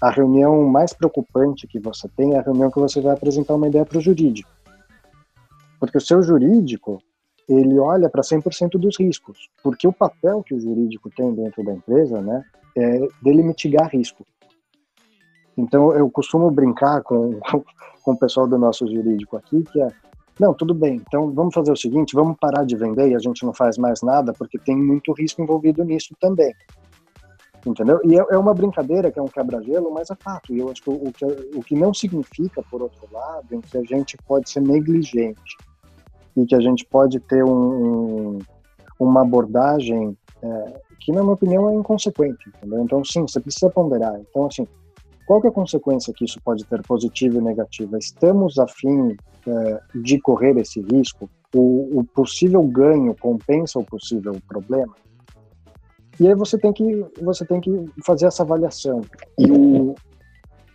a 0.00 0.10
reunião 0.10 0.64
mais 0.64 0.92
preocupante 0.92 1.66
que 1.66 1.78
você 1.78 2.08
tem 2.08 2.34
é 2.34 2.38
a 2.38 2.42
reunião 2.42 2.70
que 2.70 2.78
você 2.78 3.00
vai 3.00 3.14
apresentar 3.14 3.54
uma 3.54 3.68
ideia 3.68 3.84
para 3.84 3.98
o 3.98 4.00
jurídico. 4.00 4.50
Porque 5.80 5.98
o 5.98 6.00
seu 6.00 6.22
jurídico, 6.22 7.02
ele 7.48 7.78
olha 7.78 8.08
para 8.08 8.22
100% 8.22 8.78
dos 8.78 8.98
riscos, 8.98 9.48
porque 9.62 9.86
o 9.86 9.92
papel 9.92 10.42
que 10.42 10.54
o 10.54 10.60
jurídico 10.60 11.10
tem 11.10 11.34
dentro 11.34 11.64
da 11.64 11.72
empresa, 11.72 12.20
né, 12.20 12.42
é 12.76 12.98
dele 13.22 13.42
mitigar 13.42 13.88
risco. 13.90 14.24
Então 15.56 15.92
eu 15.92 16.10
costumo 16.10 16.50
brincar 16.50 17.02
com, 17.02 17.38
com 18.02 18.12
o 18.12 18.16
pessoal 18.16 18.46
do 18.46 18.58
nosso 18.58 18.86
jurídico 18.86 19.36
aqui, 19.36 19.62
que 19.64 19.80
é, 19.80 19.88
não, 20.38 20.52
tudo 20.52 20.74
bem, 20.74 21.02
então 21.06 21.30
vamos 21.32 21.54
fazer 21.54 21.72
o 21.72 21.76
seguinte, 21.76 22.14
vamos 22.14 22.36
parar 22.38 22.64
de 22.64 22.76
vender 22.76 23.08
e 23.08 23.14
a 23.14 23.18
gente 23.18 23.44
não 23.44 23.54
faz 23.54 23.78
mais 23.78 24.02
nada, 24.02 24.32
porque 24.34 24.58
tem 24.58 24.76
muito 24.76 25.12
risco 25.12 25.40
envolvido 25.40 25.82
nisso 25.82 26.14
também. 26.20 26.52
Entendeu? 27.64 28.00
E 28.04 28.16
é, 28.16 28.24
é 28.30 28.38
uma 28.38 28.54
brincadeira, 28.54 29.10
que 29.10 29.18
é 29.18 29.22
um 29.22 29.26
quebra-gelo, 29.26 29.90
mas 29.92 30.08
é 30.10 30.14
fato. 30.14 30.54
E 30.54 30.60
eu 30.60 30.70
acho 30.70 30.80
que 30.82 30.90
o, 30.90 31.12
que 31.12 31.24
o 31.24 31.60
que 31.62 31.74
não 31.74 31.92
significa, 31.92 32.62
por 32.70 32.80
outro 32.80 33.08
lado, 33.10 33.46
é 33.50 33.58
que 33.58 33.78
a 33.78 33.82
gente 33.82 34.16
pode 34.28 34.48
ser 34.48 34.60
negligente 34.60 35.56
e 36.36 36.46
que 36.46 36.54
a 36.54 36.60
gente 36.60 36.84
pode 36.86 37.18
ter 37.18 37.42
um, 37.42 38.38
uma 39.00 39.22
abordagem 39.22 40.16
é, 40.42 40.80
que, 41.00 41.10
na 41.10 41.22
minha 41.22 41.32
opinião, 41.32 41.68
é 41.68 41.74
inconsequente, 41.74 42.48
entendeu? 42.48 42.82
Então, 42.82 43.04
sim, 43.04 43.22
você 43.22 43.40
precisa 43.40 43.68
ponderar. 43.68 44.16
Então, 44.20 44.46
assim, 44.46 44.66
qual 45.26 45.40
que 45.40 45.48
é 45.48 45.50
a 45.50 45.52
consequência 45.52 46.14
que 46.14 46.24
isso 46.24 46.40
pode 46.42 46.64
ter, 46.64 46.80
positiva 46.82 47.36
e 47.36 47.40
negativa? 47.40 47.98
Estamos 47.98 48.58
a 48.58 48.66
fim 48.68 49.16
é, 49.46 49.80
de 49.96 50.20
correr 50.20 50.56
esse 50.56 50.80
risco? 50.80 51.28
O, 51.54 51.98
o 52.00 52.04
possível 52.04 52.62
ganho 52.62 53.14
compensa 53.14 53.78
o 53.78 53.84
possível 53.84 54.36
problema? 54.46 54.94
E 56.20 56.28
aí 56.28 56.34
você 56.34 56.56
tem 56.56 56.72
que 56.72 57.04
você 57.20 57.44
tem 57.44 57.60
que 57.60 57.70
fazer 58.04 58.26
essa 58.26 58.42
avaliação. 58.42 59.02
E 59.38 59.46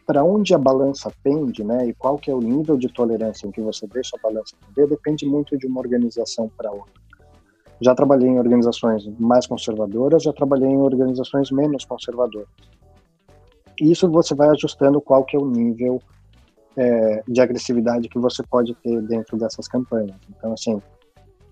para 0.05 0.23
onde 0.23 0.53
a 0.53 0.57
balança 0.57 1.09
pende, 1.23 1.63
né? 1.63 1.87
E 1.87 1.93
qual 1.93 2.17
que 2.17 2.29
é 2.29 2.35
o 2.35 2.41
nível 2.41 2.77
de 2.77 2.91
tolerância 2.91 3.47
em 3.47 3.51
que 3.51 3.61
você 3.61 3.87
deixa 3.87 4.17
a 4.17 4.21
balança 4.21 4.55
pender, 4.67 4.89
depende 4.89 5.25
muito 5.25 5.57
de 5.57 5.65
uma 5.65 5.79
organização 5.79 6.51
para 6.57 6.69
outra. 6.69 7.01
Já 7.79 7.95
trabalhei 7.95 8.27
em 8.29 8.37
organizações 8.37 9.07
mais 9.17 9.47
conservadoras, 9.47 10.23
já 10.23 10.33
trabalhei 10.33 10.69
em 10.69 10.81
organizações 10.81 11.49
menos 11.49 11.85
conservadoras. 11.85 12.49
Isso 13.79 14.09
você 14.09 14.33
vai 14.35 14.49
ajustando 14.49 15.01
qual 15.01 15.23
que 15.23 15.35
é 15.35 15.39
o 15.39 15.45
nível 15.45 16.01
é, 16.77 17.23
de 17.27 17.41
agressividade 17.41 18.09
que 18.09 18.19
você 18.19 18.43
pode 18.43 18.73
ter 18.75 19.01
dentro 19.03 19.37
dessas 19.37 19.67
campanhas. 19.67 20.15
Então, 20.29 20.53
assim, 20.53 20.81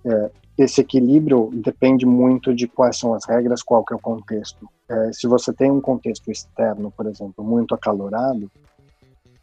É, 0.06 0.32
esse 0.58 0.82
equilíbrio 0.82 1.50
depende 1.54 2.06
muito 2.06 2.54
de 2.54 2.68
quais 2.68 2.98
são 2.98 3.14
as 3.14 3.26
regras, 3.26 3.62
qual 3.62 3.84
que 3.84 3.94
é 3.94 3.98
o 3.98 4.00
contexto. 4.02 4.68
É, 4.90 5.12
se 5.12 5.28
você 5.28 5.54
tem 5.54 5.70
um 5.70 5.82
contexto 5.82 6.32
externo, 6.32 6.92
por 6.92 7.06
exemplo, 7.06 7.44
muito 7.44 7.76
acalorado, 7.76 8.50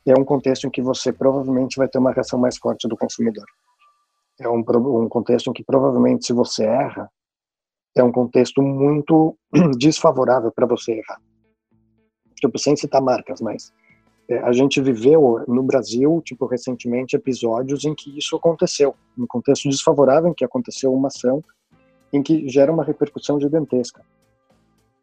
é 0.07 0.15
um 0.19 0.25
contexto 0.25 0.67
em 0.67 0.71
que 0.71 0.81
você 0.81 1.13
provavelmente 1.13 1.77
vai 1.77 1.89
ter 1.89 1.99
uma 1.99 2.13
reação 2.13 2.39
mais 2.39 2.57
forte 2.57 2.89
do 2.89 2.97
consumidor. 2.97 3.45
É 4.41 4.49
um, 4.49 4.61
um 5.05 5.09
contexto 5.09 5.51
em 5.51 5.53
que 5.53 5.65
provavelmente 5.65 6.27
se 6.27 6.33
você 6.33 6.65
erra, 6.65 7.11
é 7.95 8.03
um 8.03 8.13
contexto 8.13 8.63
muito 8.63 9.37
desfavorável 9.79 10.51
para 10.53 10.67
você 10.67 10.93
errar. 10.93 11.21
Tipo, 12.37 12.59
sem 12.59 12.77
citar 12.77 13.01
marcas, 13.01 13.41
mas 13.41 13.73
é, 14.29 14.39
a 14.39 14.53
gente 14.53 14.81
viveu 14.81 15.45
no 15.47 15.63
Brasil, 15.63 16.21
tipo, 16.25 16.47
recentemente, 16.47 17.17
episódios 17.17 17.85
em 17.85 17.95
que 17.95 18.17
isso 18.17 18.37
aconteceu, 18.37 18.95
um 19.19 19.27
contexto 19.27 19.69
desfavorável, 19.69 20.31
em 20.31 20.35
que 20.35 20.45
aconteceu 20.45 20.93
uma 20.93 21.09
ação 21.09 21.43
em 22.13 22.23
que 22.23 22.49
gera 22.49 22.73
uma 22.73 22.85
repercussão 22.85 23.41
gigantesca. 23.41 24.03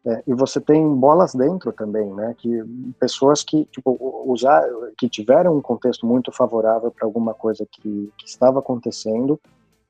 É, 0.06 0.22
e 0.26 0.34
você 0.34 0.60
tem 0.60 0.86
bolas 0.94 1.34
dentro 1.34 1.72
também, 1.72 2.12
né? 2.12 2.34
Que 2.36 2.62
pessoas 3.00 3.42
que 3.42 3.64
tipo 3.66 3.96
usar, 4.26 4.62
que 4.98 5.08
tiveram 5.08 5.56
um 5.56 5.62
contexto 5.62 6.06
muito 6.06 6.30
favorável 6.30 6.90
para 6.90 7.06
alguma 7.06 7.32
coisa 7.32 7.66
que, 7.70 8.12
que 8.18 8.26
estava 8.26 8.58
acontecendo 8.58 9.40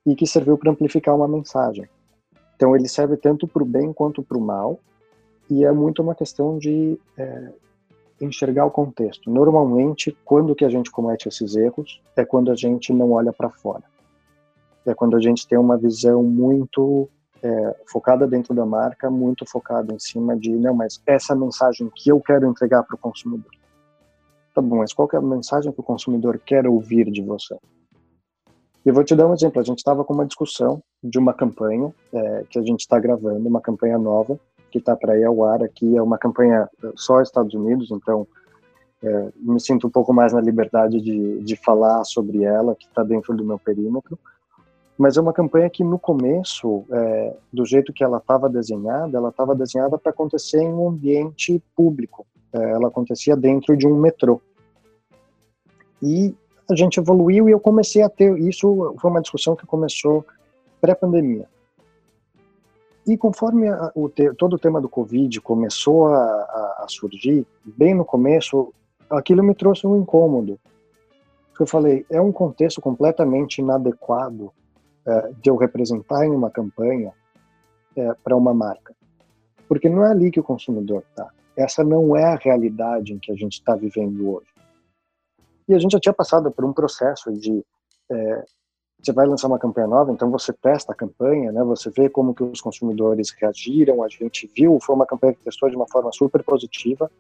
e 0.07 0.15
que 0.15 0.27
serviu 0.27 0.57
para 0.57 0.71
amplificar 0.71 1.17
uma 1.17 1.27
mensagem. 1.27 1.89
Então 2.55 2.77
ele 2.77 2.89
serve 2.89 3.17
tanto 3.17 3.49
para 3.49 3.63
o 3.63 3.67
bem 3.67 3.93
quanto 3.93 4.23
para 4.23 4.39
o 4.39 4.41
mal 4.41 4.79
e 5.51 5.65
é 5.65 5.73
muito 5.73 6.03
uma 6.03 6.15
questão 6.15 6.59
de 6.59 6.99
é, 7.17 7.53
enxergar 8.21 8.65
o 8.65 8.71
contexto. 8.71 9.31
Normalmente, 9.31 10.17
quando 10.25 10.55
que 10.55 10.65
a 10.65 10.69
gente 10.69 10.91
comete 10.91 11.29
esses 11.29 11.57
erros 11.57 12.01
é 12.17 12.25
quando 12.25 12.51
a 12.51 12.55
gente 12.55 12.93
não 12.93 13.13
olha 13.13 13.33
para 13.33 13.51
fora. 13.51 13.83
É 14.87 14.95
quando 14.95 15.17
a 15.17 15.21
gente 15.21 15.47
tem 15.47 15.59
uma 15.59 15.77
visão 15.77 16.23
muito 16.23 17.09
é, 17.43 17.77
focada 17.87 18.27
dentro 18.27 18.55
da 18.55 18.65
marca, 18.65 19.11
muito 19.11 19.45
focada 19.47 19.93
em 19.93 19.99
cima 19.99 20.37
de, 20.37 20.51
não, 20.51 20.75
mas 20.75 21.01
essa 21.07 21.35
mensagem 21.35 21.91
que 21.95 22.11
eu 22.11 22.21
quero 22.21 22.47
entregar 22.47 22.83
para 22.83 22.95
o 22.95 22.99
consumidor. 22.99 23.51
Tá 24.55 24.63
bom, 24.63 24.77
mas 24.77 24.93
qual 24.93 25.09
é 25.13 25.17
a 25.17 25.21
mensagem 25.21 25.73
que 25.73 25.81
o 25.81 25.85
consumidor 25.85 26.39
quer 26.39 26.67
ouvir 26.67 27.11
de 27.11 27.23
você? 27.23 27.57
Eu 28.85 28.93
vou 28.93 29.03
te 29.03 29.17
dar 29.17 29.27
um 29.27 29.33
exemplo. 29.33 29.61
A 29.61 29.65
gente 29.65 29.79
estava 29.79 30.05
com 30.05 30.13
uma 30.13 30.27
discussão 30.27 30.83
de 31.03 31.19
uma 31.19 31.33
campanha 31.33 31.93
é, 32.13 32.45
que 32.49 32.59
a 32.59 32.63
gente 32.63 32.81
está 32.81 32.99
gravando, 32.99 33.49
uma 33.49 33.61
campanha 33.61 33.99
nova, 33.99 34.39
que 34.75 34.79
está 34.79 34.97
para 34.97 35.17
ir 35.17 35.23
ao 35.23 35.45
ar 35.45 35.63
aqui. 35.63 35.97
É 35.97 36.03
uma 36.03 36.19
campanha 36.19 36.69
só 36.97 37.23
Estados 37.23 37.55
Unidos, 37.55 37.93
então 37.93 38.27
é, 39.01 39.29
me 39.37 39.61
sinto 39.61 39.87
um 39.87 39.91
pouco 39.91 40.13
mais 40.13 40.33
na 40.33 40.41
liberdade 40.41 41.01
de, 41.01 41.41
de 41.45 41.55
falar 41.55 42.03
sobre 42.03 42.43
ela, 42.43 42.75
que 42.75 42.87
está 42.87 43.05
dentro 43.05 43.37
do 43.37 43.45
meu 43.45 43.57
perímetro. 43.57 44.19
Mas 44.99 45.17
é 45.17 45.21
uma 45.21 45.33
campanha 45.33 45.71
que 45.71 45.85
no 45.85 45.97
começo, 45.97 46.85
é, 46.91 47.37
do 47.53 47.65
jeito 47.65 47.93
que 47.93 48.03
ela 48.03 48.19
estava 48.19 48.49
desenhada, 48.49 49.17
ela 49.17 49.29
estava 49.29 49.55
desenhada 49.55 49.97
para 49.97 50.11
acontecer 50.11 50.61
em 50.61 50.73
um 50.73 50.89
ambiente 50.89 51.63
público. 51.77 52.27
É, 52.53 52.73
ela 52.73 52.89
acontecia 52.89 53.37
dentro 53.37 53.77
de 53.77 53.87
um 53.87 53.97
metrô. 53.97 54.43
E 56.03 56.35
a 56.69 56.75
gente 56.75 56.99
evoluiu 56.99 57.49
e 57.49 57.53
eu 57.53 57.61
comecei 57.61 58.03
a 58.03 58.09
ter 58.09 58.37
isso 58.39 58.97
foi 59.01 59.11
uma 59.11 59.23
discussão 59.23 59.55
que 59.55 59.67
começou 59.67 60.25
pré-pandemia 60.81 61.47
e 63.07 63.17
conforme 63.17 63.69
a, 63.69 63.93
o 63.95 64.09
te, 64.09 64.33
todo 64.35 64.55
o 64.55 64.59
tema 64.59 64.81
do 64.81 64.89
Covid 64.89 65.41
começou 65.41 66.07
a, 66.07 66.17
a, 66.17 66.85
a, 66.85 66.87
surgir, 66.89 67.47
bem 67.65 67.95
no 67.95 68.05
começo, 68.05 68.73
aquilo 69.11 69.43
me 69.43 69.55
trouxe 69.55 69.87
um 69.87 69.97
incômodo. 69.97 70.59
Eu 71.59 71.67
falei, 71.67 72.05
é 72.11 72.21
um 72.21 72.33
contexto 72.33 72.81
completamente 72.81 73.59
inadequado 73.59 74.53
é, 75.07 75.33
de 75.41 75.51
eu 75.51 75.57
representar 75.57 76.25
em 76.27 76.31
uma 76.31 76.51
campanha 76.51 77.13
é, 77.97 78.15
para 78.25 78.37
uma 78.37 78.53
marca. 78.53 78.95
Porque 79.69 79.89
não 79.89 80.05
é 80.05 80.11
ali 80.11 80.31
que 80.31 80.41
o 80.41 80.45
consumidor 80.45 81.05
está. 81.11 81.31
Essa 81.57 81.85
não 81.85 82.17
é 82.17 82.25
a 82.25 82.37
realidade 82.37 83.13
em 83.13 83.19
que 83.19 83.31
a 83.31 83.37
gente 83.37 83.55
está 83.55 83.77
vivendo 83.77 84.29
hoje. 84.29 84.49
E 85.69 85.75
a 85.75 85.79
gente 85.79 85.93
já 85.93 86.01
tinha 86.01 86.13
passado 86.13 86.51
por 86.51 86.65
um 86.65 86.73
processo 86.73 87.33
de 87.33 87.65
é, 88.11 88.45
você 89.05 89.13
vai 89.13 89.27
lançar 89.27 89.49
uma 89.49 89.59
campanha 89.59 89.87
nova, 89.87 90.13
então 90.13 90.31
você 90.31 90.53
testa 90.53 90.93
a 90.93 90.95
campanha, 90.95 91.53
né? 91.53 91.63
Você 91.65 91.91
vê 91.91 92.09
como 92.09 92.35
que 92.35 92.43
os 92.43 92.61
consumidores 92.61 93.31
reagiram. 93.39 94.03
A 94.03 94.09
gente 94.09 94.51
viu, 94.57 94.79
foi 94.81 94.95
uma 94.95 95.07
campanha 95.07 95.35
que 95.35 95.45
testou 95.45 95.69
de 95.69 95.77
uma 95.77 95.87
forma 95.89 96.11
super 96.13 96.43
positiva. 96.43 97.11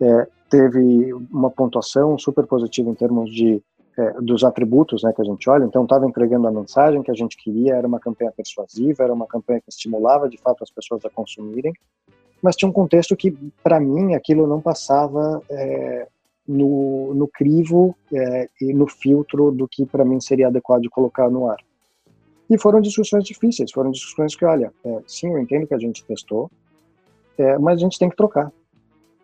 É, 0.00 0.28
teve 0.50 1.12
uma 1.30 1.50
pontuação 1.50 2.18
super 2.18 2.46
positiva 2.46 2.90
em 2.90 2.94
termos 2.94 3.30
de 3.30 3.62
é, 3.96 4.12
dos 4.20 4.44
atributos, 4.44 5.02
né, 5.02 5.12
que 5.12 5.20
a 5.20 5.24
gente 5.24 5.48
olha. 5.48 5.64
Então 5.64 5.84
estava 5.84 6.06
entregando 6.06 6.48
a 6.48 6.52
mensagem 6.52 7.02
que 7.02 7.10
a 7.10 7.14
gente 7.14 7.36
queria. 7.36 7.74
Era 7.74 7.86
uma 7.86 8.00
campanha 8.00 8.32
persuasiva, 8.32 9.02
era 9.02 9.12
uma 9.12 9.26
campanha 9.26 9.60
que 9.60 9.70
estimulava 9.70 10.28
de 10.28 10.38
fato 10.38 10.62
as 10.62 10.70
pessoas 10.70 11.04
a 11.04 11.10
consumirem. 11.10 11.72
Mas 12.42 12.56
tinha 12.56 12.68
um 12.68 12.72
contexto 12.72 13.16
que, 13.16 13.32
para 13.62 13.78
mim, 13.78 14.14
aquilo 14.14 14.46
não 14.46 14.60
passava 14.60 15.42
é, 15.50 16.08
no, 16.50 17.14
no 17.14 17.28
crivo 17.28 17.96
é, 18.12 18.48
e 18.60 18.72
no 18.74 18.88
filtro 18.88 19.52
do 19.52 19.68
que 19.68 19.86
para 19.86 20.04
mim 20.04 20.20
seria 20.20 20.48
adequado 20.48 20.82
de 20.82 20.90
colocar 20.90 21.30
no 21.30 21.48
ar. 21.48 21.58
E 22.48 22.58
foram 22.58 22.80
discussões 22.80 23.24
difíceis, 23.24 23.70
foram 23.70 23.92
discussões 23.92 24.34
que, 24.34 24.44
olha, 24.44 24.72
é, 24.84 24.98
sim, 25.06 25.28
eu 25.28 25.38
entendo 25.38 25.68
que 25.68 25.74
a 25.74 25.78
gente 25.78 26.04
testou, 26.04 26.50
é, 27.38 27.56
mas 27.58 27.78
a 27.78 27.84
gente 27.84 27.98
tem 27.98 28.10
que 28.10 28.16
trocar. 28.16 28.52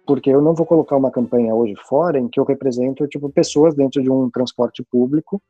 Porque 0.07 0.31
eu 0.31 0.41
não 0.41 0.55
vou 0.55 0.65
colocar 0.65 0.97
uma 0.97 1.11
campanha 1.11 1.53
hoje 1.53 1.75
fora 1.89 2.21
em 2.21 2.29
que 2.29 2.39
eu 2.39 2.45
represento 2.45 3.09
tipo 3.09 3.29
pessoas 3.29 3.75
dentro 3.75 4.01
de 4.01 4.09
um 4.09 4.31
transporte 4.31 4.85
público 4.85 5.43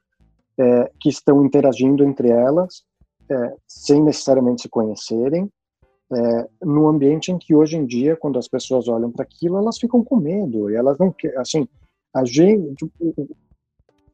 é, 0.59 0.91
que 0.99 1.11
estão 1.11 1.45
interagindo 1.45 2.03
entre 2.03 2.31
elas 2.31 2.83
é, 3.31 3.55
sem 3.68 4.03
necessariamente 4.03 4.62
se 4.62 4.68
conhecerem 4.70 5.51
é, 6.12 6.48
no 6.62 6.86
ambiente 6.86 7.32
em 7.32 7.38
que 7.38 7.54
hoje 7.54 7.76
em 7.76 7.84
dia, 7.84 8.16
quando 8.16 8.38
as 8.38 8.48
pessoas 8.48 8.88
olham 8.88 9.11
para 9.11 9.24
aquilo, 9.24 9.59
elas 9.59 9.78
ficam 9.78 10.04
com 10.04 10.16
medo 10.16 10.70
e 10.70 10.74
elas 10.74 10.98
não 10.98 11.11
querem, 11.11 11.38
assim, 11.38 11.68
a 12.14 12.24
gente, 12.24 12.74
tipo, 12.76 13.28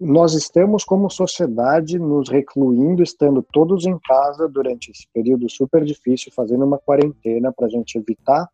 nós 0.01 0.35
estamos 0.35 0.85
como 0.85 1.09
sociedade 1.09 1.99
nos 1.99 2.29
recluindo, 2.29 3.03
estando 3.03 3.41
todos 3.53 3.87
em 3.87 3.97
casa 4.01 4.49
durante 4.49 4.91
esse 4.91 5.07
período 5.13 5.49
super 5.49 5.85
difícil, 5.85 6.33
fazendo 6.35 6.65
uma 6.65 6.79
quarentena 6.79 7.53
para 7.53 7.67
a 7.67 7.71
gente 7.71 7.97
evitar 7.97 8.49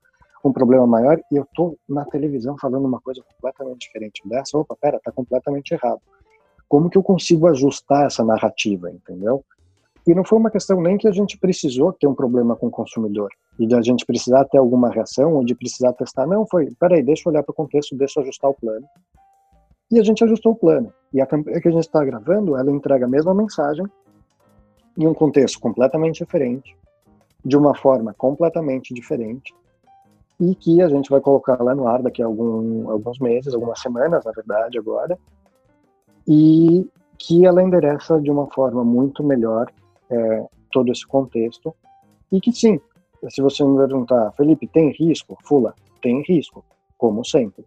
um 0.44 0.52
problema 0.52 0.86
maior. 0.86 1.18
E 1.32 1.36
eu 1.36 1.46
tô 1.54 1.78
na 1.88 2.04
televisão 2.04 2.56
falando 2.58 2.84
uma 2.84 3.00
coisa 3.00 3.22
completamente 3.22 3.80
diferente 3.80 4.20
dessa. 4.28 4.58
Opa, 4.58 4.76
pera, 4.78 5.00
tá 5.02 5.10
completamente 5.10 5.72
errado. 5.72 6.00
Como 6.68 6.90
que 6.90 6.98
eu 6.98 7.02
consigo 7.02 7.46
ajustar 7.46 8.06
essa 8.06 8.22
narrativa, 8.22 8.90
entendeu? 8.90 9.42
E 10.08 10.14
não 10.14 10.24
foi 10.24 10.38
uma 10.38 10.50
questão 10.50 10.80
nem 10.80 10.96
que 10.96 11.06
a 11.06 11.12
gente 11.12 11.36
precisou 11.36 11.92
ter 11.92 12.06
um 12.06 12.14
problema 12.14 12.56
com 12.56 12.68
o 12.68 12.70
consumidor 12.70 13.28
e 13.58 13.66
de 13.66 13.74
a 13.74 13.82
gente 13.82 14.06
precisar 14.06 14.46
ter 14.46 14.56
alguma 14.56 14.88
reação 14.88 15.34
ou 15.34 15.44
de 15.44 15.54
precisar 15.54 15.92
testar. 15.92 16.26
Não, 16.26 16.46
foi, 16.46 16.74
peraí, 16.80 17.02
deixa 17.02 17.28
eu 17.28 17.30
olhar 17.30 17.42
para 17.42 17.52
o 17.52 17.54
contexto, 17.54 17.94
deixa 17.94 18.18
eu 18.18 18.22
ajustar 18.22 18.50
o 18.50 18.54
plano. 18.54 18.86
E 19.90 20.00
a 20.00 20.02
gente 20.02 20.24
ajustou 20.24 20.52
o 20.52 20.56
plano. 20.56 20.90
E 21.12 21.20
a 21.20 21.26
campanha 21.26 21.60
que 21.60 21.68
a 21.68 21.70
gente 21.70 21.82
está 21.82 22.02
gravando, 22.02 22.56
ela 22.56 22.70
entrega 22.70 23.04
a 23.04 23.08
mesma 23.08 23.34
mensagem 23.34 23.84
em 24.96 25.06
um 25.06 25.12
contexto 25.12 25.60
completamente 25.60 26.24
diferente, 26.24 26.74
de 27.44 27.58
uma 27.58 27.74
forma 27.74 28.14
completamente 28.14 28.94
diferente, 28.94 29.54
e 30.40 30.54
que 30.54 30.80
a 30.80 30.88
gente 30.88 31.10
vai 31.10 31.20
colocar 31.20 31.62
lá 31.62 31.74
no 31.74 31.86
ar 31.86 32.02
daqui 32.02 32.22
a 32.22 32.26
algum, 32.26 32.88
alguns 32.88 33.18
meses, 33.18 33.52
algumas 33.52 33.78
semanas, 33.78 34.24
na 34.24 34.32
verdade, 34.32 34.78
agora, 34.78 35.18
e 36.26 36.88
que 37.18 37.44
ela 37.44 37.62
endereça 37.62 38.18
de 38.18 38.30
uma 38.30 38.46
forma 38.46 38.82
muito 38.82 39.22
melhor 39.22 39.70
é, 40.10 40.46
todo 40.70 40.92
esse 40.92 41.06
contexto. 41.06 41.74
E 42.30 42.40
que 42.40 42.52
sim, 42.52 42.80
se 43.28 43.42
você 43.42 43.64
me 43.64 43.76
perguntar, 43.76 44.32
Felipe, 44.32 44.66
tem 44.66 44.90
risco? 44.90 45.36
Fula, 45.44 45.74
tem 46.02 46.22
risco, 46.22 46.64
como 46.96 47.24
sempre. 47.24 47.64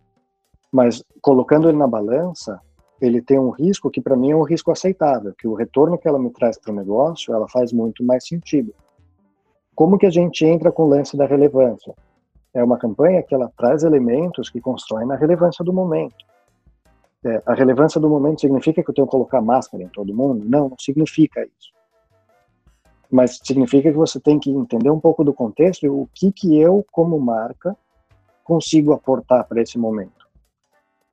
Mas 0.71 1.03
colocando 1.21 1.67
ele 1.67 1.77
na 1.77 1.87
balança, 1.87 2.59
ele 3.01 3.21
tem 3.21 3.39
um 3.39 3.49
risco 3.49 3.89
que 3.89 3.99
para 3.99 4.15
mim 4.15 4.31
é 4.31 4.35
um 4.35 4.43
risco 4.43 4.71
aceitável, 4.71 5.33
que 5.37 5.47
o 5.47 5.53
retorno 5.53 5.97
que 5.97 6.07
ela 6.07 6.19
me 6.19 6.29
traz 6.29 6.57
para 6.57 6.71
o 6.71 6.75
negócio, 6.75 7.33
ela 7.33 7.49
faz 7.49 7.73
muito 7.73 8.03
mais 8.03 8.25
sentido. 8.27 8.73
Como 9.75 9.97
que 9.97 10.05
a 10.05 10.11
gente 10.11 10.45
entra 10.45 10.71
com 10.71 10.83
o 10.83 10.87
lance 10.87 11.17
da 11.17 11.25
relevância? 11.25 11.93
É 12.53 12.63
uma 12.63 12.77
campanha 12.77 13.23
que 13.23 13.33
ela 13.33 13.51
traz 13.57 13.83
elementos 13.83 14.49
que 14.49 14.61
constroem 14.61 15.07
na 15.07 15.15
relevância 15.15 15.65
do 15.65 15.73
momento. 15.73 16.15
É, 17.23 17.41
a 17.45 17.53
relevância 17.53 17.99
do 17.99 18.09
momento 18.09 18.41
significa 18.41 18.83
que 18.83 18.89
eu 18.89 18.93
tenho 18.93 19.07
que 19.07 19.11
colocar 19.11 19.41
máscara 19.41 19.83
em 19.83 19.87
todo 19.87 20.13
mundo? 20.13 20.45
Não, 20.45 20.69
não 20.69 20.77
significa 20.79 21.41
isso 21.43 21.80
mas 23.11 23.39
significa 23.43 23.91
que 23.91 23.97
você 23.97 24.19
tem 24.19 24.39
que 24.39 24.49
entender 24.49 24.89
um 24.89 24.99
pouco 24.99 25.23
do 25.23 25.33
contexto 25.33 25.85
e 25.85 25.89
o 25.89 26.07
que 26.13 26.31
que 26.31 26.57
eu, 26.57 26.85
como 26.91 27.19
marca, 27.19 27.75
consigo 28.43 28.93
aportar 28.93 29.45
para 29.47 29.61
esse 29.61 29.77
momento. 29.77 30.27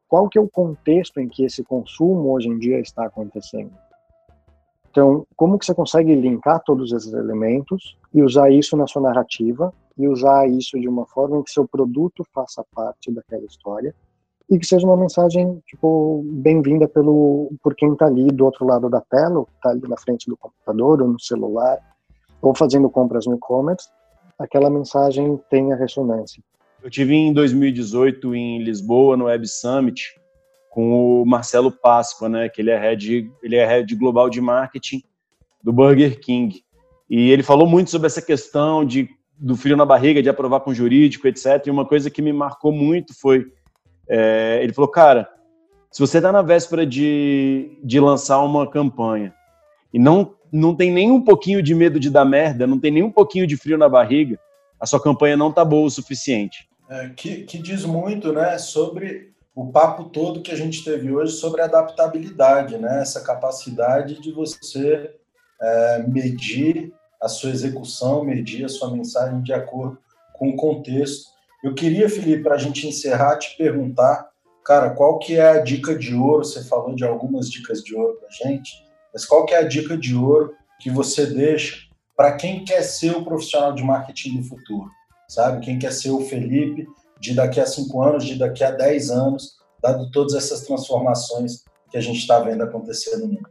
Qual 0.09 0.29
que 0.29 0.39
é 0.39 0.41
o 0.41 0.49
contexto 0.49 1.21
em 1.21 1.29
que 1.29 1.45
esse 1.45 1.63
consumo 1.65 2.33
hoje 2.33 2.49
em 2.49 2.59
dia 2.59 2.79
está 2.79 3.05
acontecendo? 3.05 3.73
Então, 4.91 5.27
como 5.37 5.59
que 5.59 5.67
você 5.67 5.75
consegue 5.75 6.15
linkar 6.15 6.63
todos 6.65 6.93
esses 6.93 7.13
elementos 7.13 7.99
e 8.15 8.23
usar 8.23 8.51
isso 8.51 8.77
na 8.77 8.87
sua 8.87 9.03
narrativa 9.03 9.73
e 9.99 10.09
usar 10.09 10.49
isso 10.49 10.81
de 10.81 10.89
uma 10.89 11.05
forma 11.05 11.39
em 11.39 11.43
que 11.43 11.51
seu 11.51 11.69
produto 11.69 12.25
faça 12.33 12.65
parte 12.75 13.13
daquela 13.13 13.45
história 13.45 13.95
e 14.51 14.59
que 14.59 14.67
seja 14.67 14.87
uma 14.87 14.97
mensagem 14.97 15.63
tipo 15.67 16.23
bem-vinda 16.25 16.89
pelo 16.89 17.53
por 17.63 17.75
quem 17.75 17.93
está 17.93 18.07
ali 18.07 18.29
do 18.29 18.45
outro 18.45 18.67
lado 18.67 18.89
da 18.89 19.01
tela, 19.01 19.45
está 19.57 19.71
ali 19.71 19.83
na 19.87 19.97
frente 19.97 20.29
do 20.29 20.37
computador 20.37 21.03
ou 21.03 21.09
no 21.09 21.21
celular, 21.21 21.79
ou 22.41 22.55
fazendo 22.55 22.89
compras 22.89 23.27
no 23.27 23.35
e-commerce, 23.35 23.89
aquela 24.39 24.71
mensagem 24.71 25.39
tenha 25.51 25.77
ressonância. 25.77 26.43
Eu 26.83 26.89
tive 26.89 27.15
em 27.15 27.33
2018 27.33 28.35
em 28.35 28.63
Lisboa 28.63 29.17
no 29.17 29.25
Web 29.25 29.47
Summit 29.49 30.19
com 30.71 31.23
o 31.23 31.27
Marcelo 31.27 31.73
Páscoa, 31.73 32.29
né, 32.29 32.49
que 32.49 32.61
ele 32.61 32.71
é 32.71 32.79
head, 32.79 33.31
ele 33.43 33.57
é 33.57 33.67
head 33.67 33.95
global 33.97 34.31
de 34.31 34.41
marketing 34.41 35.03
do 35.63 35.73
Burger 35.73 36.21
King. 36.21 36.63
E 37.11 37.31
ele 37.31 37.43
falou 37.43 37.67
muito 37.67 37.91
sobre 37.91 38.07
essa 38.07 38.23
questão 38.23 38.85
de 38.85 39.09
do 39.39 39.57
frio 39.57 39.77
na 39.77 39.87
barriga, 39.87 40.23
de 40.23 40.29
aprovar 40.29 40.61
com 40.61 40.75
jurídico, 40.75 41.29
etc. 41.29 41.67
E 41.67 41.71
uma 41.71 41.87
coisa 41.87 42.11
que 42.11 42.21
me 42.21 42.33
marcou 42.33 42.73
muito 42.73 43.15
foi, 43.19 43.47
é, 44.09 44.61
ele 44.63 44.73
falou, 44.73 44.91
cara, 44.91 45.29
se 45.91 46.01
você 46.01 46.19
está 46.19 46.31
na 46.31 46.43
véspera 46.43 46.87
de, 46.87 47.79
de 47.83 48.01
lançar 48.01 48.43
uma 48.43 48.71
campanha 48.71 49.35
e 49.93 49.99
não, 49.99 50.35
não 50.53 50.75
tem 50.75 50.91
nem 50.91 51.11
um 51.11 51.21
pouquinho 51.21 51.63
de 51.63 51.75
medo 51.75 51.99
de 51.99 52.11
dar 52.11 52.25
merda, 52.25 52.67
não 52.67 52.79
tem 52.79 52.91
nem 52.91 53.03
um 53.03 53.11
pouquinho 53.11 53.47
de 53.47 53.57
frio 53.57 53.79
na 53.79 53.89
barriga, 53.89 54.39
a 54.81 54.87
sua 54.87 55.03
campanha 55.03 55.37
não 55.37 55.53
tá 55.53 55.65
boa 55.65 55.87
o 55.87 55.91
suficiente. 55.91 56.69
É, 56.89 57.11
que, 57.11 57.43
que 57.43 57.59
diz 57.59 57.85
muito, 57.85 58.33
né, 58.33 58.59
sobre 58.59 59.33
o 59.55 59.73
papo 59.73 60.05
todo 60.05 60.41
que 60.41 60.53
a 60.53 60.57
gente 60.57 60.85
teve 60.85 61.13
hoje 61.13 61.33
sobre 61.33 61.61
adaptabilidade, 61.61 62.79
né, 62.79 63.03
essa 63.03 63.21
capacidade 63.21 64.21
de 64.21 64.31
você 64.31 65.11
é, 65.61 66.05
medir 66.07 66.93
a 67.21 67.29
sua 67.29 67.51
execução, 67.51 68.25
medir 68.25 68.65
a 68.65 68.69
sua 68.69 68.91
mensagem 68.93 69.43
de 69.43 69.53
acordo 69.53 69.99
com 70.35 70.51
o 70.51 70.57
contexto. 70.57 71.31
Eu 71.63 71.75
queria, 71.75 72.09
Felipe, 72.09 72.45
para 72.45 72.55
a 72.55 72.59
gente 72.59 72.87
encerrar, 72.87 73.37
te 73.37 73.57
perguntar, 73.57 74.31
cara, 74.65 74.91
qual 74.91 75.19
que 75.19 75.37
é 75.37 75.51
a 75.51 75.61
dica 75.61 75.97
de 75.97 76.15
ouro? 76.15 76.45
Você 76.45 76.63
falou 76.63 76.95
de 76.95 77.05
algumas 77.05 77.51
dicas 77.51 77.83
de 77.83 77.97
ouro 77.97 78.17
para 78.21 78.29
gente, 78.31 78.71
mas 79.13 79.25
qual 79.25 79.45
que 79.45 79.55
é 79.55 79.59
a 79.59 79.67
dica 79.67 79.97
de 79.97 80.15
ouro 80.15 80.55
que 80.79 80.89
você 80.89 81.27
deixa 81.27 81.89
para 82.17 82.37
quem 82.37 82.65
quer 82.65 82.83
ser 82.83 83.17
o 83.17 83.25
profissional 83.25 83.73
de 83.73 83.83
marketing 83.83 84.37
do 84.37 84.45
futuro? 84.45 84.89
Sabe? 85.29 85.65
Quem 85.65 85.79
quer 85.79 85.93
ser 85.93 86.11
o 86.11 86.21
Felipe 86.21 86.87
de 87.19 87.35
daqui 87.35 87.61
a 87.61 87.67
cinco 87.67 88.03
anos, 88.03 88.25
de 88.25 88.39
daqui 88.39 88.63
a 88.63 88.71
dez 88.71 89.11
anos, 89.11 89.57
dado 89.83 90.11
todas 90.13 90.35
essas 90.35 90.61
transformações 90.61 91.65
que 91.91 91.99
a 91.99 92.01
gente 92.01 92.19
está 92.19 92.39
vendo 92.39 92.63
acontecer 92.63 93.17
no 93.17 93.27
mundo? 93.27 93.51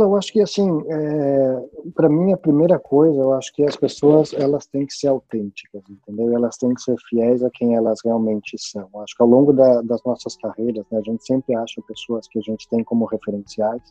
Eu 0.00 0.16
acho 0.16 0.32
que 0.32 0.40
assim, 0.40 0.68
é, 0.88 1.90
para 1.94 2.08
mim 2.08 2.32
a 2.32 2.36
primeira 2.36 2.78
coisa, 2.78 3.20
eu 3.20 3.32
acho 3.34 3.52
que 3.52 3.62
as 3.64 3.76
pessoas 3.76 4.32
elas 4.32 4.66
têm 4.66 4.86
que 4.86 4.94
ser 4.94 5.08
autênticas, 5.08 5.82
entendeu? 5.90 6.34
Elas 6.34 6.56
têm 6.56 6.72
que 6.72 6.80
ser 6.80 6.96
fiéis 7.08 7.42
a 7.42 7.50
quem 7.50 7.74
elas 7.74 8.00
realmente 8.04 8.56
são. 8.58 8.88
Eu 8.94 9.00
acho 9.00 9.14
que 9.14 9.22
ao 9.22 9.28
longo 9.28 9.52
da, 9.52 9.82
das 9.82 10.02
nossas 10.04 10.36
carreiras, 10.36 10.86
né, 10.90 10.98
a 10.98 11.02
gente 11.02 11.24
sempre 11.26 11.54
acha 11.54 11.82
pessoas 11.86 12.26
que 12.28 12.38
a 12.38 12.42
gente 12.42 12.68
tem 12.68 12.82
como 12.84 13.04
referenciais. 13.04 13.82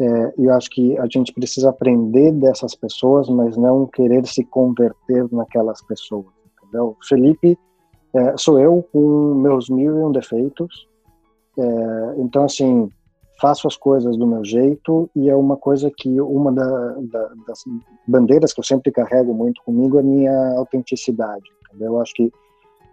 É, 0.00 0.34
eu 0.38 0.52
acho 0.54 0.70
que 0.70 0.98
a 0.98 1.06
gente 1.06 1.32
precisa 1.32 1.70
aprender 1.70 2.32
dessas 2.32 2.74
pessoas, 2.74 3.28
mas 3.28 3.56
não 3.56 3.86
querer 3.86 4.26
se 4.26 4.42
converter 4.44 5.30
naquelas 5.30 5.80
pessoas, 5.82 6.26
entendeu? 6.60 6.96
Felipe 7.06 7.58
é, 8.14 8.36
sou 8.36 8.58
eu 8.58 8.86
com 8.92 9.34
meus 9.34 9.70
mil 9.70 9.98
e 9.98 10.02
um 10.02 10.12
defeitos. 10.12 10.86
É, 11.58 12.14
então 12.18 12.44
assim 12.44 12.90
faço 13.42 13.66
as 13.66 13.76
coisas 13.76 14.16
do 14.16 14.24
meu 14.24 14.44
jeito 14.44 15.10
e 15.16 15.28
é 15.28 15.34
uma 15.34 15.56
coisa 15.56 15.90
que 15.90 16.08
uma 16.20 16.52
da, 16.52 16.64
da, 16.64 17.32
das 17.48 17.64
bandeiras 18.06 18.52
que 18.52 18.60
eu 18.60 18.64
sempre 18.64 18.92
carrego 18.92 19.34
muito 19.34 19.60
comigo 19.64 19.96
é 19.96 20.00
a 20.00 20.04
minha 20.04 20.54
autenticidade. 20.56 21.50
Eu 21.80 22.00
acho 22.00 22.14
que 22.14 22.32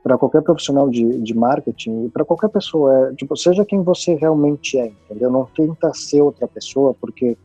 para 0.01 0.17
qualquer 0.17 0.41
profissional 0.41 0.89
de, 0.89 1.19
de 1.19 1.35
marketing, 1.35 2.09
para 2.09 2.25
qualquer 2.25 2.49
pessoa, 2.49 3.09
é, 3.09 3.13
tipo, 3.13 3.37
seja 3.37 3.63
quem 3.63 3.83
você 3.83 4.15
realmente 4.15 4.79
é, 4.79 4.91
entendeu? 5.05 5.29
Não 5.29 5.45
tenta 5.55 5.93
ser 5.93 6.21
outra 6.21 6.47
pessoa, 6.47 6.95
porque 6.99 7.37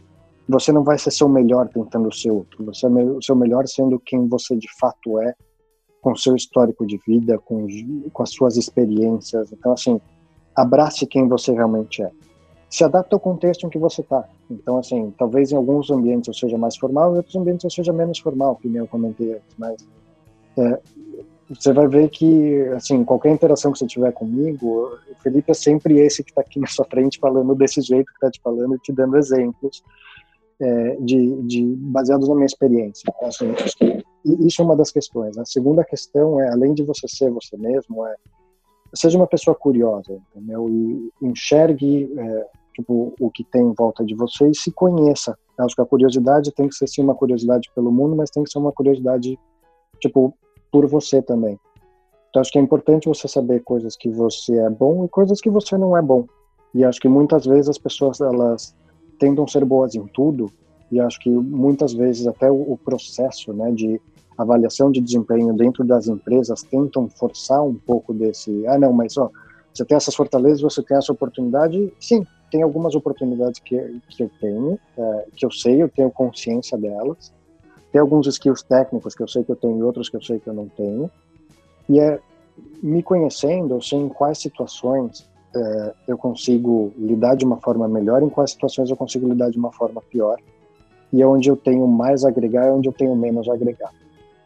você 0.49 0.73
não 0.73 0.83
vai 0.83 0.97
ser 0.97 1.11
seu 1.11 1.29
melhor 1.29 1.69
tentando 1.69 2.11
ser 2.11 2.31
outro. 2.31 2.65
Você 2.65 2.87
é 2.87 2.89
o 2.89 3.21
seu 3.21 3.37
melhor 3.37 3.67
sendo 3.67 4.01
quem 4.01 4.27
você 4.27 4.57
de 4.57 4.69
fato 4.79 5.21
é, 5.21 5.35
com 6.01 6.17
seu 6.17 6.35
histórico 6.35 6.87
de 6.87 6.99
vida, 7.07 7.39
com, 7.39 7.67
com 8.11 8.23
as 8.23 8.31
suas 8.31 8.57
experiências. 8.57 9.53
Então, 9.53 9.73
assim, 9.73 10.01
abrace 10.57 11.07
quem 11.07 11.29
você 11.29 11.53
realmente 11.53 12.03
é 12.03 12.11
se 12.75 12.83
adapta 12.83 13.15
ao 13.15 13.21
contexto 13.21 13.65
em 13.65 13.71
que 13.71 13.79
você 13.79 14.01
está. 14.01 14.29
Então, 14.51 14.79
assim, 14.79 15.15
talvez 15.17 15.53
em 15.53 15.57
alguns 15.57 15.93
ambientes 15.93 16.27
eu 16.27 16.35
seja 16.35 16.59
mais 16.59 16.77
formal, 16.77 17.13
em 17.13 17.19
outros 17.19 17.37
ambientes 17.37 17.63
eu 17.63 17.71
seja 17.71 17.93
menos 17.93 18.19
formal, 18.19 18.57
que 18.57 18.67
nem 18.67 18.79
eu 18.79 18.89
comentei 18.89 19.35
antes, 19.35 19.57
mas 19.57 19.87
é, 20.59 20.81
você 21.49 21.73
vai 21.73 21.87
ver 21.87 22.11
que, 22.11 22.67
assim, 22.75 23.05
qualquer 23.05 23.31
interação 23.31 23.71
que 23.71 23.79
você 23.79 23.87
tiver 23.87 24.11
comigo, 24.11 24.99
o 25.09 25.23
Felipe 25.23 25.53
é 25.53 25.55
sempre 25.55 26.01
esse 26.01 26.25
que 26.25 26.33
está 26.33 26.41
aqui 26.41 26.59
na 26.59 26.67
sua 26.67 26.85
frente 26.87 27.21
falando 27.21 27.55
desse 27.55 27.81
jeito 27.81 28.07
que 28.07 28.15
está 28.15 28.29
te 28.29 28.41
falando 28.41 28.75
e 28.75 28.79
te 28.81 28.93
dando 28.93 29.17
exemplos 29.17 29.81
é, 30.61 30.97
de, 30.97 31.43
de, 31.43 31.63
baseados 31.77 32.29
na 32.29 32.35
minha 32.35 32.47
experiência. 32.47 33.05
Então, 33.09 33.29
assim, 33.29 33.55
isso 34.25 34.61
é 34.61 34.65
uma 34.65 34.75
das 34.75 34.91
questões. 34.91 35.39
A 35.39 35.45
segunda 35.45 35.85
questão 35.85 36.41
é, 36.41 36.49
além 36.49 36.75
de 36.75 36.83
você 36.83 37.07
ser 37.07 37.31
você 37.31 37.57
mesmo, 37.57 38.05
é 38.05 38.17
seja 38.95 39.17
uma 39.17 39.27
pessoa 39.27 39.55
curiosa, 39.55 40.21
entendeu? 40.35 40.69
E 40.69 41.13
enxergue 41.23 42.13
é, 42.17 42.47
tipo, 42.75 43.15
o 43.21 43.31
que 43.31 43.45
tem 43.45 43.63
em 43.63 43.73
volta 43.73 44.05
de 44.05 44.15
você 44.15 44.49
e 44.49 44.55
se 44.55 44.73
conheça. 44.73 45.37
Eu 45.57 45.65
acho 45.65 45.75
que 45.75 45.83
a 45.83 45.87
curiosidade 45.87 46.53
tem 46.53 46.69
que 46.69 46.75
ser 46.75 46.89
sim 46.89 47.03
uma 47.03 47.15
curiosidade 47.15 47.71
pelo 47.75 47.93
mundo, 47.93 48.17
mas 48.17 48.31
tem 48.31 48.43
que 48.43 48.51
ser 48.51 48.59
uma 48.59 48.73
curiosidade 48.73 49.39
tipo 50.01 50.35
por 50.71 50.87
você 50.87 51.23
também. 51.23 51.59
Então 52.29 52.41
acho 52.41 52.51
que 52.51 52.59
é 52.59 52.63
importante 52.63 53.09
você 53.09 53.29
saber 53.29 53.63
coisas 53.63 53.97
que 53.97 54.11
você 54.11 54.59
é 54.59 54.69
bom 54.69 55.05
e 55.05 55.09
coisas 55.09 55.41
que 55.41 55.49
você 55.49 55.79
não 55.79 55.97
é 55.97 56.03
bom. 56.03 56.27
E 56.75 56.85
acho 56.85 57.01
que 57.01 57.09
muitas 57.09 57.47
vezes 57.47 57.69
as 57.69 57.79
pessoas 57.79 58.21
elas 58.21 58.75
tentam 59.21 59.47
ser 59.47 59.65
boas 59.65 59.95
em 59.95 60.05
tudo 60.09 60.51
e 60.91 61.01
acho 61.01 61.21
que 61.21 61.31
muitas 61.31 61.93
vezes 61.93 62.27
até 62.27 62.51
o, 62.51 62.73
o 62.73 62.79
processo, 62.85 63.53
né, 63.53 63.71
de 63.71 64.01
avaliação 64.37 64.91
de 64.91 65.01
desempenho 65.01 65.55
dentro 65.55 65.85
das 65.85 66.09
empresas 66.09 66.65
tentam 66.65 67.09
forçar 67.09 67.63
um 67.63 67.75
pouco 67.75 68.13
desse, 68.13 68.67
ah 68.67 68.79
não, 68.79 68.93
mas 68.93 69.17
ó, 69.17 69.31
você 69.73 69.85
tem 69.85 69.97
essas 69.97 70.15
fortalezas, 70.15 70.61
você 70.61 70.83
tem 70.83 70.97
essa 70.97 71.13
oportunidade, 71.13 71.93
sim, 72.01 72.27
tem 72.51 72.63
algumas 72.63 72.95
oportunidades 72.95 73.61
que, 73.61 74.01
que 74.09 74.23
eu 74.23 74.31
tenho, 74.41 74.79
é, 74.97 75.27
que 75.35 75.45
eu 75.45 75.51
sei, 75.51 75.83
eu 75.83 75.89
tenho 75.89 76.11
consciência 76.11 76.79
delas. 76.79 77.33
Tem 77.91 78.01
alguns 78.01 78.27
skills 78.27 78.63
técnicos 78.63 79.15
que 79.15 79.23
eu 79.23 79.29
sei 79.29 79.45
que 79.45 79.53
eu 79.53 79.57
tenho 79.57 79.79
e 79.79 79.83
outros 79.83 80.09
que 80.09 80.17
eu 80.17 80.23
sei 80.23 80.39
que 80.39 80.49
eu 80.49 80.55
não 80.55 80.69
tenho. 80.69 81.11
E 81.89 82.01
é 82.01 82.19
me 82.83 83.03
conhecendo, 83.03 83.75
eu 83.75 83.83
sei 83.83 83.99
em 83.99 84.09
quais 84.09 84.39
situações 84.39 85.29
é, 85.55 85.95
eu 86.09 86.19
consigo 86.19 86.93
lidar 86.97 87.37
de 87.37 87.45
uma 87.45 87.57
forma 87.59 87.89
melhor, 87.89 88.23
em 88.23 88.29
quais 88.29 88.53
situações 88.53 88.91
eu 88.91 88.97
consigo 88.97 89.29
lidar 89.29 89.51
de 89.51 89.59
uma 89.59 89.73
forma 89.73 90.03
pior. 90.11 90.39
E 91.13 91.23
é 91.23 91.27
onde 91.27 91.49
eu 91.49 91.57
tenho 91.57 91.87
mais 91.87 92.25
a 92.25 92.29
agregar, 92.29 92.67
é 92.67 92.73
onde 92.73 92.89
eu 92.89 92.93
tenho 92.93 93.15
menos 93.15 93.49
a 93.49 93.55
agregar. 93.55 93.93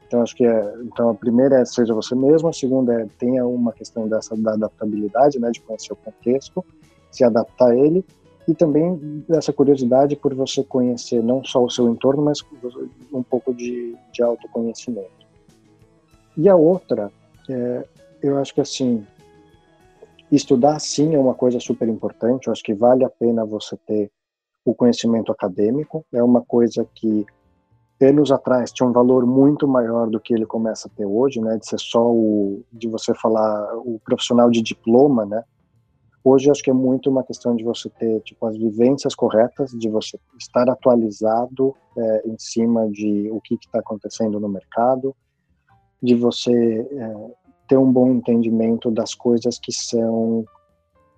Então 0.07 0.23
acho 0.23 0.35
que 0.35 0.45
é, 0.47 0.75
então 0.83 1.11
a 1.11 1.15
primeira 1.15 1.61
é 1.61 1.65
seja 1.65 1.93
você 1.95 2.15
mesmo, 2.15 2.49
a 2.49 2.53
segunda 2.53 3.03
é 3.03 3.07
tenha 3.19 3.47
uma 3.47 3.73
questão 3.73 4.09
dessa 4.09 4.37
da 4.37 4.55
adaptabilidade, 4.55 5.39
né, 5.39 5.51
de 5.51 5.61
conhecer 5.61 5.93
o 5.93 5.97
contexto 5.97 6.65
se 7.11 7.25
adaptar 7.25 7.71
a 7.71 7.77
ele. 7.77 8.05
E 8.47 8.55
também 8.55 9.25
essa 9.29 9.53
curiosidade 9.53 10.17
por 10.17 10.35
você 10.35 10.65
conhecer 10.65 11.23
não 11.23 11.45
só 11.45 11.63
o 11.63 11.71
seu 11.71 11.89
entorno, 11.89 12.23
mas 12.23 12.43
um 13.13 13.23
pouco 13.23 13.53
de, 13.53 13.95
de 14.13 14.23
autoconhecimento. 14.23 15.27
E 16.37 16.49
a 16.49 16.57
outra, 16.57 17.13
é, 17.51 17.87
eu 18.23 18.39
acho 18.39 18.55
que 18.55 18.61
assim, 18.61 19.05
estudar 20.33 20.79
sim 20.79 21.15
é 21.15 21.19
uma 21.19 21.35
coisa 21.35 21.61
super 21.61 21.89
importante, 21.89 22.47
eu 22.47 22.53
acho 22.53 22.63
que 22.63 22.73
vale 22.73 23.05
a 23.05 23.11
pena 23.11 23.45
você 23.45 23.77
ter 23.87 24.11
o 24.65 24.75
conhecimento 24.75 25.33
acadêmico, 25.33 26.05
é 26.13 26.23
uma 26.23 26.43
coisa 26.43 26.87
que 26.95 27.27
anos 28.01 28.31
atrás 28.31 28.71
tinha 28.71 28.89
um 28.89 28.93
valor 28.93 29.27
muito 29.27 29.67
maior 29.67 30.09
do 30.09 30.21
que 30.21 30.33
ele 30.33 30.47
começa 30.47 30.89
a 30.89 30.91
ter 30.97 31.07
hoje, 31.07 31.41
né, 31.41 31.57
de 31.57 31.67
ser 31.67 31.81
só 31.81 32.03
o, 32.03 32.63
de 32.73 32.89
você 32.89 33.13
falar 33.15 33.77
o 33.79 34.01
profissional 34.05 34.51
de 34.51 34.63
diploma, 34.63 35.27
né, 35.27 35.43
Hoje 36.31 36.51
acho 36.51 36.63
que 36.63 36.69
é 36.69 36.75
muito 36.75 37.09
uma 37.09 37.25
questão 37.25 37.57
de 37.57 37.65
você 37.65 37.89
ter 37.89 38.21
tipo 38.21 38.45
as 38.45 38.55
vivências 38.55 39.15
corretas, 39.15 39.71
de 39.71 39.89
você 39.89 40.19
estar 40.39 40.69
atualizado 40.69 41.75
é, 41.97 42.29
em 42.29 42.39
cima 42.39 42.87
de 42.91 43.31
o 43.31 43.41
que 43.41 43.55
está 43.55 43.79
acontecendo 43.79 44.39
no 44.39 44.47
mercado, 44.47 45.17
de 46.03 46.15
você 46.15 46.53
é, 46.53 47.31
ter 47.67 47.79
um 47.79 47.91
bom 47.91 48.09
entendimento 48.09 48.91
das 48.91 49.15
coisas 49.15 49.59
que 49.59 49.73
são 49.73 50.45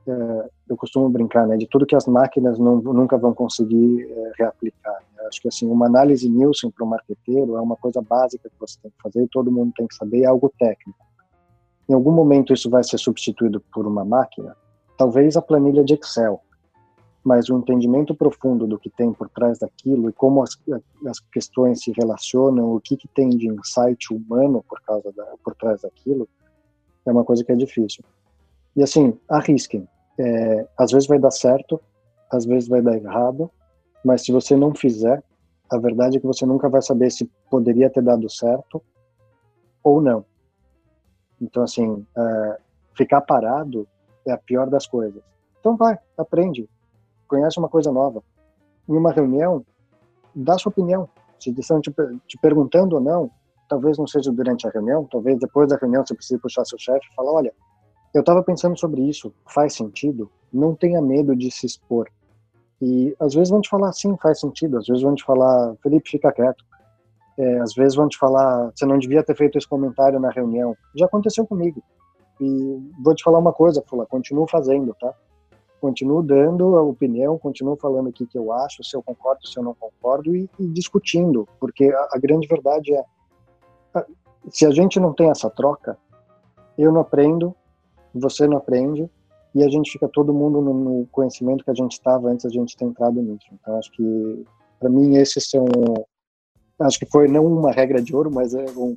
é, 0.07 0.49
eu 0.69 0.77
costumo 0.77 1.09
brincar, 1.09 1.45
né, 1.45 1.57
de 1.57 1.67
tudo 1.67 1.87
que 1.87 1.97
as 1.97 2.07
máquinas 2.07 2.57
não, 2.61 2.77
nunca 2.77 3.19
vão 3.19 3.35
conseguir 3.35 4.09
reaplicar. 4.39 5.03
Acho 5.27 5.43
que 5.43 5.49
assim 5.49 5.67
uma 5.67 5.87
análise 5.87 6.29
Nielsen 6.29 6.71
para 6.71 6.85
o 6.85 6.89
marqueteiro 6.89 7.57
é 7.57 7.61
uma 7.61 7.75
coisa 7.75 8.01
básica 8.01 8.49
que 8.49 8.61
você 8.61 8.79
tem 8.81 8.93
que 8.93 9.03
fazer, 9.03 9.25
e 9.25 9.29
todo 9.29 9.51
mundo 9.51 9.73
tem 9.77 9.89
que 9.89 9.95
saber, 9.97 10.23
é 10.23 10.27
algo 10.27 10.53
técnico. 10.57 11.05
Em 11.89 11.95
algum 11.95 12.13
momento 12.13 12.53
isso 12.53 12.71
vai 12.71 12.85
ser 12.85 12.99
substituído 12.99 13.61
por 13.73 13.89
uma 13.89 14.05
máquina, 14.05 14.55
talvez 15.01 15.35
a 15.35 15.41
planilha 15.41 15.83
de 15.83 15.95
Excel, 15.95 16.43
mas 17.25 17.49
o 17.49 17.57
entendimento 17.57 18.15
profundo 18.15 18.67
do 18.67 18.79
que 18.79 18.91
tem 18.91 19.11
por 19.15 19.31
trás 19.31 19.59
daquilo 19.59 20.11
e 20.11 20.13
como 20.13 20.43
as, 20.43 20.51
as 21.07 21.19
questões 21.21 21.83
se 21.83 21.91
relacionam, 21.93 22.75
o 22.75 22.79
que, 22.79 22.99
que 22.99 23.09
tem 23.09 23.31
de 23.31 23.49
insight 23.49 24.13
humano 24.13 24.63
por 24.69 24.79
causa 24.83 25.11
da, 25.13 25.25
por 25.43 25.55
trás 25.55 25.81
daquilo, 25.81 26.29
é 27.07 27.11
uma 27.11 27.25
coisa 27.25 27.43
que 27.43 27.51
é 27.51 27.57
difícil. 27.57 28.05
E 28.77 28.83
assim, 28.83 29.19
arrisquem. 29.27 29.89
É, 30.19 30.69
às 30.77 30.93
vezes 30.93 31.09
vai 31.09 31.19
dar 31.19 31.31
certo, 31.31 31.81
às 32.31 32.45
vezes 32.45 32.69
vai 32.69 32.83
dar 32.83 32.95
errado, 32.95 33.51
mas 34.05 34.23
se 34.23 34.33
você 34.33 34.55
não 34.55 34.75
fizer, 34.75 35.25
a 35.71 35.79
verdade 35.79 36.19
é 36.19 36.21
que 36.21 36.27
você 36.27 36.45
nunca 36.45 36.69
vai 36.69 36.83
saber 36.83 37.11
se 37.11 37.25
poderia 37.51 37.89
ter 37.89 38.03
dado 38.03 38.29
certo 38.29 38.83
ou 39.83 40.03
não. 40.03 40.27
Então, 41.41 41.63
assim, 41.63 42.05
é, 42.15 42.59
ficar 42.95 43.23
parado 43.23 43.89
é 44.31 44.35
a 44.35 44.39
pior 44.39 44.69
das 44.69 44.87
coisas. 44.87 45.23
Então 45.59 45.77
vai, 45.77 45.99
aprende, 46.17 46.69
conhece 47.29 47.59
uma 47.59 47.69
coisa 47.69 47.93
nova. 47.93 48.23
Em 48.89 48.97
uma 48.97 49.13
reunião, 49.13 49.65
dá 50.35 50.57
sua 50.59 50.71
opinião. 50.71 51.09
Se 51.39 51.51
estão 51.59 51.81
te, 51.81 51.93
te 52.27 52.39
perguntando 52.39 52.97
ou 52.97 53.01
não, 53.01 53.31
talvez 53.69 53.97
não 53.99 54.07
seja 54.07 54.33
durante 54.33 54.67
a 54.67 54.71
reunião, 54.71 55.07
talvez 55.11 55.39
depois 55.39 55.69
da 55.69 55.77
reunião 55.77 56.05
você 56.05 56.15
precise 56.15 56.41
puxar 56.41 56.65
seu 56.65 56.79
chefe 56.79 57.07
e 57.11 57.15
falar, 57.15 57.33
olha, 57.33 57.55
eu 58.13 58.21
estava 58.21 58.43
pensando 58.43 58.79
sobre 58.79 59.03
isso, 59.03 59.33
faz 59.47 59.75
sentido? 59.75 60.31
Não 60.53 60.75
tenha 60.75 61.01
medo 61.01 61.37
de 61.37 61.51
se 61.51 61.67
expor. 61.67 62.09
E 62.83 63.15
às 63.21 63.35
vezes 63.35 63.51
vão 63.51 63.61
te 63.61 63.69
falar, 63.69 63.93
sim, 63.93 64.17
faz 64.21 64.41
sentido. 64.41 64.79
Às 64.79 64.87
vezes 64.87 65.03
vão 65.03 65.15
te 65.15 65.25
falar, 65.25 65.77
Felipe, 65.83 66.11
fica 66.11 66.33
quieto. 66.33 66.65
É, 67.39 67.61
às 67.61 67.75
vezes 67.75 67.95
vão 67.95 68.09
te 68.09 68.19
falar, 68.19 68.71
você 68.75 68.85
não 68.85 68.99
devia 68.99 69.23
ter 69.23 69.37
feito 69.37 69.57
esse 69.57 69.69
comentário 69.69 70.19
na 70.19 70.31
reunião. 70.31 70.77
Já 70.97 71.07
aconteceu 71.07 71.47
comigo. 71.47 71.83
E 72.41 72.93
vou 73.03 73.15
te 73.15 73.23
falar 73.23 73.39
uma 73.39 73.53
coisa, 73.53 73.85
Fula, 73.87 74.07
continuo 74.07 74.49
fazendo, 74.49 74.95
tá? 74.99 75.15
Continuo 75.81 76.23
dando 76.23 76.77
a 76.77 76.83
opinião, 76.83 77.39
continuo 77.39 77.77
falando 77.77 78.09
o 78.09 78.13
que, 78.13 78.27
eu 78.35 78.53
acho, 78.53 78.83
se 78.85 78.97
eu 78.97 79.03
concordo, 79.03 79.47
se 79.47 79.59
eu 79.59 79.63
não 79.63 79.75
concordo, 79.75 80.35
e, 80.35 80.49
e 80.59 80.67
discutindo, 80.69 81.49
porque 81.59 81.85
a, 81.85 82.09
a 82.13 82.19
grande 82.19 82.47
verdade 82.47 82.95
é, 82.95 83.05
se 84.49 84.65
a 84.67 84.71
gente 84.71 84.99
não 84.99 85.13
tem 85.13 85.31
essa 85.31 85.51
troca, 85.51 85.99
eu 86.79 86.91
não 86.93 87.01
aprendo, 87.01 87.55
você 88.15 88.47
não 88.47 88.57
aprende, 88.57 89.11
e 89.55 89.63
a 89.63 89.69
gente 89.69 89.91
fica 89.91 90.09
todo 90.09 90.33
mundo 90.33 90.61
no, 90.61 90.73
no 90.73 91.07
conhecimento 91.11 91.65
que 91.65 91.71
a 91.71 91.75
gente 91.75 91.93
estava 91.93 92.29
antes 92.29 92.45
da 92.45 92.51
gente 92.51 92.77
ter 92.77 92.85
entrado 92.85 93.21
nisso. 93.21 93.47
Então, 93.53 93.77
acho 93.79 93.91
que, 93.93 94.45
para 94.79 94.89
mim, 94.89 95.17
esses 95.17 95.51
são. 95.51 95.65
Acho 96.81 96.99
que 96.99 97.07
foi 97.07 97.29
não 97.29 97.45
uma 97.45 97.73
regra 97.73 98.01
de 98.01 98.15
ouro, 98.15 98.31
mas 98.33 98.55
é 98.55 98.65
um, 98.77 98.97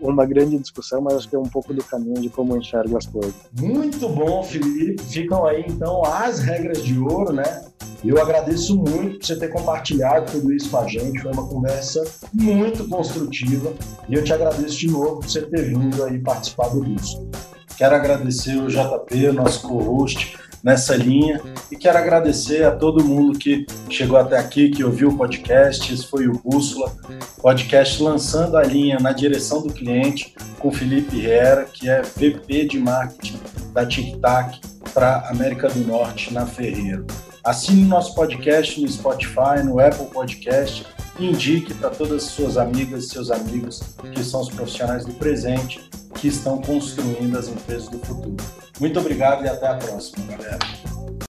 uma 0.00 0.24
grande 0.24 0.58
discussão, 0.58 1.00
mas 1.00 1.14
acho 1.14 1.28
que 1.28 1.36
é 1.36 1.38
um 1.38 1.44
pouco 1.44 1.74
do 1.74 1.84
caminho 1.84 2.20
de 2.20 2.28
como 2.28 2.56
enxergo 2.56 2.96
as 2.96 3.06
coisas. 3.06 3.34
Muito 3.58 4.08
bom, 4.08 4.42
Felipe. 4.42 5.02
Ficam 5.02 5.46
aí, 5.46 5.64
então, 5.68 6.02
as 6.04 6.40
regras 6.40 6.82
de 6.82 6.98
ouro, 6.98 7.32
né? 7.32 7.62
Eu 8.02 8.20
agradeço 8.20 8.76
muito 8.76 9.18
por 9.18 9.26
você 9.26 9.36
ter 9.36 9.48
compartilhado 9.48 10.32
tudo 10.32 10.52
isso 10.52 10.70
com 10.70 10.78
a 10.78 10.88
gente. 10.88 11.20
Foi 11.20 11.32
uma 11.32 11.46
conversa 11.46 12.02
muito 12.32 12.88
construtiva. 12.88 13.74
E 14.08 14.14
eu 14.14 14.24
te 14.24 14.32
agradeço 14.32 14.78
de 14.78 14.88
novo 14.88 15.16
por 15.16 15.28
você 15.28 15.42
ter 15.42 15.64
vindo 15.68 16.02
aí 16.04 16.18
participar 16.18 16.68
do 16.68 16.82
curso. 16.82 17.28
Quero 17.76 17.94
agradecer 17.94 18.56
o 18.56 18.68
JP, 18.68 19.32
nosso 19.32 19.68
co-host, 19.68 20.36
nessa 20.62 20.96
linha. 20.96 21.40
E 21.70 21.76
quero 21.76 21.98
agradecer 21.98 22.64
a 22.64 22.70
todo 22.70 23.04
mundo 23.04 23.38
que 23.38 23.66
chegou 23.88 24.18
até 24.18 24.38
aqui, 24.38 24.70
que 24.70 24.84
ouviu 24.84 25.08
o 25.08 25.16
podcast. 25.16 25.92
Esse 25.92 26.06
foi 26.06 26.28
o 26.28 26.40
Bússola, 26.44 26.92
podcast 27.40 28.02
lançando 28.02 28.56
a 28.56 28.62
linha 28.62 28.98
na 28.98 29.12
direção 29.12 29.62
do 29.62 29.72
cliente, 29.72 30.34
com 30.58 30.70
Felipe 30.70 31.18
Herrera, 31.18 31.64
que 31.64 31.88
é 31.88 32.02
VP 32.02 32.66
de 32.66 32.78
marketing 32.78 33.40
da 33.72 33.86
Tic 33.86 34.18
Tac 34.20 34.60
para 34.92 35.28
América 35.28 35.68
do 35.68 35.80
Norte, 35.80 36.32
na 36.32 36.46
Ferreiro. 36.46 37.06
Assine 37.42 37.84
nosso 37.84 38.14
podcast 38.14 38.80
no 38.80 38.88
Spotify, 38.88 39.62
no 39.64 39.80
Apple 39.80 40.06
Podcast 40.06 40.86
indique 41.24 41.74
para 41.74 41.90
todas 41.90 42.24
as 42.24 42.30
suas 42.30 42.56
amigas 42.56 43.04
e 43.04 43.08
seus 43.08 43.30
amigos 43.30 43.82
que 44.12 44.22
são 44.24 44.40
os 44.40 44.48
profissionais 44.48 45.04
do 45.04 45.12
presente 45.14 45.80
que 46.14 46.28
estão 46.28 46.60
construindo 46.60 47.38
as 47.38 47.48
empresas 47.48 47.88
do 47.88 47.98
futuro. 47.98 48.36
Muito 48.78 48.98
obrigado 48.98 49.44
e 49.44 49.48
até 49.48 49.68
a 49.68 49.74
próxima, 49.74 50.26
galera. 50.26 50.58